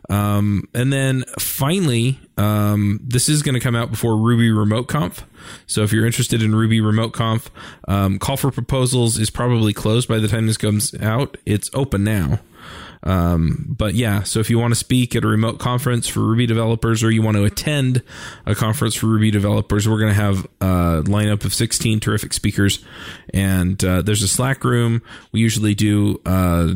Um, 0.09 0.67
and 0.73 0.91
then 0.91 1.23
finally, 1.39 2.19
um, 2.37 2.99
this 3.03 3.29
is 3.29 3.43
going 3.43 3.53
to 3.53 3.59
come 3.59 3.75
out 3.75 3.91
before 3.91 4.17
Ruby 4.17 4.51
Remote 4.51 4.87
Conf. 4.87 5.25
So 5.67 5.83
if 5.83 5.93
you're 5.93 6.05
interested 6.05 6.41
in 6.41 6.55
Ruby 6.55 6.81
Remote 6.81 7.13
Conf, 7.13 7.51
um, 7.87 8.17
call 8.17 8.37
for 8.37 8.51
proposals 8.51 9.17
is 9.17 9.29
probably 9.29 9.73
closed 9.73 10.07
by 10.07 10.17
the 10.17 10.27
time 10.27 10.47
this 10.47 10.57
comes 10.57 10.95
out. 10.99 11.37
It's 11.45 11.69
open 11.73 12.03
now. 12.03 12.39
Um, 13.03 13.65
but 13.77 13.93
yeah, 13.93 14.23
so 14.23 14.39
if 14.39 14.49
you 14.49 14.59
want 14.59 14.71
to 14.71 14.79
speak 14.79 15.15
at 15.15 15.23
a 15.23 15.27
remote 15.27 15.59
conference 15.59 16.07
for 16.07 16.19
Ruby 16.19 16.45
developers 16.45 17.03
or 17.03 17.11
you 17.11 17.21
want 17.21 17.37
to 17.37 17.45
attend 17.45 18.03
a 18.45 18.55
conference 18.55 18.95
for 18.95 19.07
Ruby 19.07 19.31
developers, 19.31 19.87
we're 19.87 19.99
going 19.99 20.13
to 20.13 20.21
have 20.21 20.45
a 20.59 21.03
lineup 21.05 21.45
of 21.45 21.53
16 21.53 21.99
terrific 21.99 22.33
speakers. 22.33 22.83
And 23.33 23.81
uh, 23.83 24.01
there's 24.01 24.23
a 24.23 24.27
Slack 24.27 24.63
room. 24.63 25.01
We 25.31 25.39
usually 25.39 25.75
do. 25.75 26.19
Uh, 26.25 26.73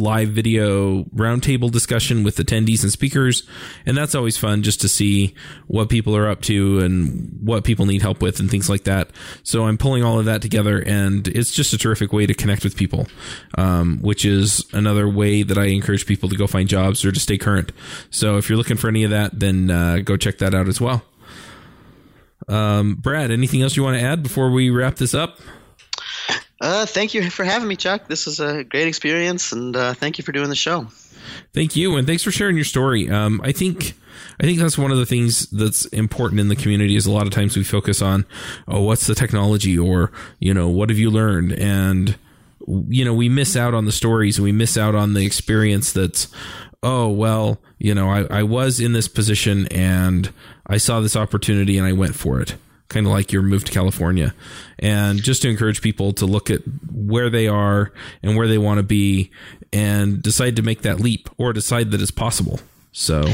live 0.00 0.30
video 0.30 1.04
roundtable 1.04 1.70
discussion 1.70 2.24
with 2.24 2.36
attendees 2.36 2.82
and 2.82 2.92
speakers. 2.92 3.46
And 3.86 3.96
that's 3.96 4.14
always 4.14 4.36
fun 4.36 4.62
just 4.62 4.80
to 4.82 4.88
see 4.88 5.34
what 5.66 5.88
people 5.88 6.16
are 6.16 6.28
up 6.28 6.42
to 6.42 6.80
and 6.80 7.38
what 7.42 7.64
people 7.64 7.86
need 7.86 8.02
help 8.02 8.22
with 8.22 8.40
and 8.40 8.50
things 8.50 8.68
like 8.68 8.84
that. 8.84 9.10
So 9.42 9.64
I'm 9.64 9.78
pulling 9.78 10.04
all 10.04 10.18
of 10.18 10.24
that 10.24 10.42
together 10.42 10.82
and 10.86 11.26
it's 11.28 11.50
just 11.50 11.72
a 11.72 11.78
terrific 11.78 12.12
way 12.12 12.26
to 12.26 12.34
connect 12.34 12.64
with 12.64 12.76
people, 12.76 13.06
um, 13.56 13.98
which 14.00 14.24
is 14.24 14.64
another 14.72 15.08
way 15.08 15.42
that 15.42 15.58
I 15.58 15.66
encourage 15.66 16.06
people 16.06 16.28
to 16.28 16.36
go 16.36 16.46
find 16.46 16.68
jobs 16.68 17.04
or 17.04 17.12
to 17.12 17.20
stay 17.20 17.38
current. 17.38 17.72
So 18.10 18.36
if 18.36 18.48
you're 18.48 18.58
looking 18.58 18.76
for 18.76 18.88
any 18.88 19.04
of 19.04 19.10
that, 19.10 19.38
then 19.38 19.70
uh, 19.70 19.98
go 20.04 20.16
check 20.16 20.38
that 20.38 20.54
out 20.54 20.68
as 20.68 20.80
well. 20.80 21.02
Um, 22.48 22.96
Brad, 22.96 23.30
anything 23.30 23.62
else 23.62 23.76
you 23.76 23.82
want 23.82 23.98
to 23.98 24.04
add 24.04 24.22
before 24.22 24.50
we 24.50 24.70
wrap 24.70 24.96
this 24.96 25.14
up? 25.14 25.38
Uh, 26.60 26.86
thank 26.86 27.14
you 27.14 27.30
for 27.30 27.44
having 27.44 27.68
me, 27.68 27.76
Chuck. 27.76 28.06
This 28.08 28.26
was 28.26 28.40
a 28.40 28.64
great 28.64 28.86
experience, 28.88 29.52
and 29.52 29.76
uh, 29.76 29.94
thank 29.94 30.18
you 30.18 30.24
for 30.24 30.32
doing 30.32 30.48
the 30.48 30.54
show. 30.54 30.88
Thank 31.52 31.76
you, 31.76 31.96
and 31.96 32.06
thanks 32.06 32.22
for 32.22 32.30
sharing 32.30 32.56
your 32.56 32.64
story. 32.64 33.10
Um, 33.10 33.40
I 33.44 33.52
think. 33.52 33.94
I 34.40 34.44
think 34.44 34.58
that's 34.58 34.78
one 34.78 34.90
of 34.90 34.98
the 34.98 35.06
things 35.06 35.48
that's 35.50 35.84
important 35.86 36.40
in 36.40 36.48
the 36.48 36.56
community 36.56 36.96
is 36.96 37.06
a 37.06 37.12
lot 37.12 37.26
of 37.26 37.32
times 37.32 37.56
we 37.56 37.62
focus 37.62 38.02
on, 38.02 38.24
oh, 38.66 38.82
what's 38.82 39.06
the 39.06 39.14
technology 39.14 39.78
or, 39.78 40.10
you 40.40 40.52
know, 40.52 40.68
what 40.68 40.88
have 40.88 40.98
you 40.98 41.10
learned? 41.10 41.52
And, 41.52 42.16
you 42.88 43.04
know, 43.04 43.14
we 43.14 43.28
miss 43.28 43.56
out 43.56 43.74
on 43.74 43.84
the 43.84 43.92
stories 43.92 44.38
and 44.38 44.44
we 44.44 44.50
miss 44.50 44.76
out 44.76 44.96
on 44.96 45.14
the 45.14 45.24
experience 45.24 45.92
that's, 45.92 46.28
oh, 46.82 47.08
well, 47.08 47.60
you 47.78 47.94
know, 47.94 48.08
I, 48.08 48.24
I 48.38 48.42
was 48.42 48.80
in 48.80 48.92
this 48.92 49.06
position 49.06 49.68
and 49.68 50.32
I 50.66 50.78
saw 50.78 51.00
this 51.00 51.16
opportunity 51.16 51.78
and 51.78 51.86
I 51.86 51.92
went 51.92 52.16
for 52.16 52.40
it 52.40 52.56
kind 52.88 53.06
of 53.06 53.12
like 53.12 53.32
your 53.32 53.42
move 53.42 53.64
to 53.64 53.72
California. 53.72 54.34
And 54.78 55.22
just 55.22 55.42
to 55.42 55.48
encourage 55.48 55.80
people 55.80 56.12
to 56.14 56.26
look 56.26 56.50
at 56.50 56.60
where 56.92 57.30
they 57.30 57.48
are 57.48 57.92
and 58.22 58.36
where 58.36 58.48
they 58.48 58.58
want 58.58 58.78
to 58.78 58.82
be 58.82 59.30
and 59.72 60.22
decide 60.22 60.56
to 60.56 60.62
make 60.62 60.82
that 60.82 61.00
leap 61.00 61.28
or 61.38 61.52
decide 61.52 61.90
that 61.90 62.00
it's 62.00 62.10
possible. 62.10 62.60
So 62.92 63.32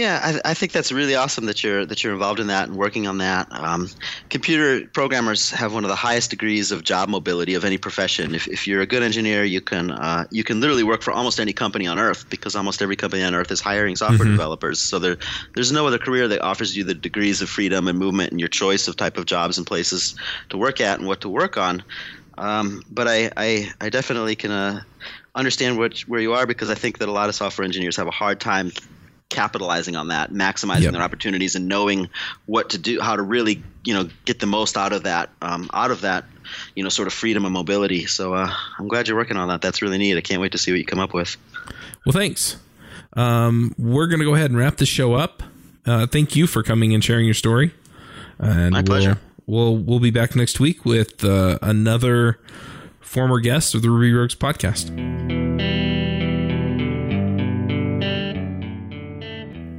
yeah, 0.00 0.40
I, 0.44 0.50
I, 0.52 0.54
think 0.54 0.72
that's 0.72 0.90
really 0.92 1.14
awesome 1.14 1.44
that 1.44 1.62
you're 1.62 1.84
that 1.84 2.02
you're 2.02 2.14
involved 2.14 2.40
in 2.40 2.46
that 2.46 2.68
and 2.68 2.76
working 2.76 3.06
on 3.06 3.18
that. 3.18 3.48
Um, 3.50 3.90
computer 4.30 4.86
programmers 4.86 5.50
have 5.50 5.74
one 5.74 5.84
of 5.84 5.90
the 5.90 5.96
highest 5.96 6.30
degrees 6.30 6.72
of 6.72 6.82
job 6.82 7.10
mobility 7.10 7.52
of 7.52 7.66
any 7.66 7.76
profession. 7.76 8.34
If, 8.34 8.48
if 8.48 8.66
you're 8.66 8.80
a 8.80 8.86
good 8.86 9.02
engineer, 9.02 9.44
you 9.44 9.60
can 9.60 9.90
uh, 9.90 10.24
you 10.30 10.42
can 10.42 10.60
literally 10.60 10.84
work 10.84 11.02
for 11.02 11.12
almost 11.12 11.38
any 11.38 11.52
company 11.52 11.86
on 11.86 11.98
earth 11.98 12.30
because 12.30 12.56
almost 12.56 12.80
every 12.80 12.96
company 12.96 13.22
on 13.22 13.34
earth 13.34 13.50
is 13.50 13.60
hiring 13.60 13.94
software 13.94 14.20
mm-hmm. 14.20 14.30
developers. 14.30 14.80
So 14.80 14.98
there 14.98 15.18
there's 15.54 15.70
no 15.70 15.86
other 15.86 15.98
career 15.98 16.28
that 16.28 16.40
offers 16.40 16.74
you 16.74 16.84
the 16.84 16.94
degrees 16.94 17.42
of 17.42 17.50
freedom 17.50 17.86
and 17.86 17.98
movement 17.98 18.30
and 18.30 18.40
your 18.40 18.48
choice 18.48 18.88
of 18.88 18.96
type 18.96 19.18
of 19.18 19.26
jobs 19.26 19.58
and 19.58 19.66
places 19.66 20.14
to 20.48 20.56
work 20.56 20.80
at 20.80 20.98
and 20.98 21.06
what 21.06 21.20
to 21.20 21.28
work 21.28 21.58
on. 21.58 21.82
Um, 22.38 22.82
but 22.90 23.06
I, 23.06 23.30
I, 23.36 23.70
I 23.82 23.90
definitely 23.90 24.34
can 24.34 24.50
uh, 24.50 24.82
understand 25.34 25.76
what, 25.76 25.98
where 26.00 26.20
you 26.20 26.32
are 26.32 26.46
because 26.46 26.70
I 26.70 26.74
think 26.74 26.96
that 26.98 27.08
a 27.10 27.12
lot 27.12 27.28
of 27.28 27.34
software 27.34 27.66
engineers 27.66 27.96
have 27.96 28.06
a 28.06 28.10
hard 28.12 28.40
time 28.40 28.72
capitalizing 29.30 29.96
on 29.96 30.08
that, 30.08 30.30
maximizing 30.30 30.82
yep. 30.82 30.92
their 30.92 31.02
opportunities, 31.02 31.54
and 31.54 31.66
knowing 31.68 32.10
what 32.44 32.70
to 32.70 32.78
do, 32.78 33.00
how 33.00 33.16
to 33.16 33.22
really 33.22 33.62
you 33.84 33.94
know 33.94 34.10
get 34.26 34.38
the 34.40 34.46
most 34.46 34.76
out 34.76 34.92
of 34.92 35.04
that, 35.04 35.30
um, 35.40 35.70
out 35.72 35.90
of 35.90 36.02
that 36.02 36.26
you 36.74 36.82
know 36.82 36.90
sort 36.90 37.08
of 37.08 37.14
freedom 37.14 37.46
and 37.46 37.54
mobility. 37.54 38.04
So 38.04 38.34
uh, 38.34 38.52
I'm 38.78 38.88
glad 38.88 39.08
you're 39.08 39.16
working 39.16 39.38
on 39.38 39.48
that. 39.48 39.62
That's 39.62 39.80
really 39.80 39.96
neat. 39.96 40.18
I 40.18 40.20
can't 40.20 40.42
wait 40.42 40.52
to 40.52 40.58
see 40.58 40.70
what 40.72 40.78
you 40.78 40.84
come 40.84 41.00
up 41.00 41.14
with. 41.14 41.36
Well, 42.04 42.12
thanks. 42.12 42.56
Um, 43.14 43.74
we're 43.78 44.06
going 44.06 44.20
to 44.20 44.26
go 44.26 44.34
ahead 44.34 44.50
and 44.50 44.58
wrap 44.58 44.76
the 44.76 44.86
show 44.86 45.14
up. 45.14 45.42
Uh, 45.86 46.06
thank 46.06 46.36
you 46.36 46.46
for 46.46 46.62
coming 46.62 46.94
and 46.94 47.02
sharing 47.02 47.24
your 47.24 47.34
story. 47.34 47.72
And 48.38 48.70
My 48.70 48.82
pleasure. 48.82 49.18
We'll, 49.46 49.74
we'll, 49.74 49.84
we'll 49.84 50.00
be 50.00 50.10
back 50.10 50.36
next 50.36 50.60
week 50.60 50.84
with 50.84 51.24
uh, 51.24 51.58
another 51.60 52.38
former 53.00 53.40
guest 53.40 53.74
of 53.74 53.82
the 53.82 53.90
Ruby 53.90 54.12
Rogues 54.12 54.36
podcast. 54.36 55.39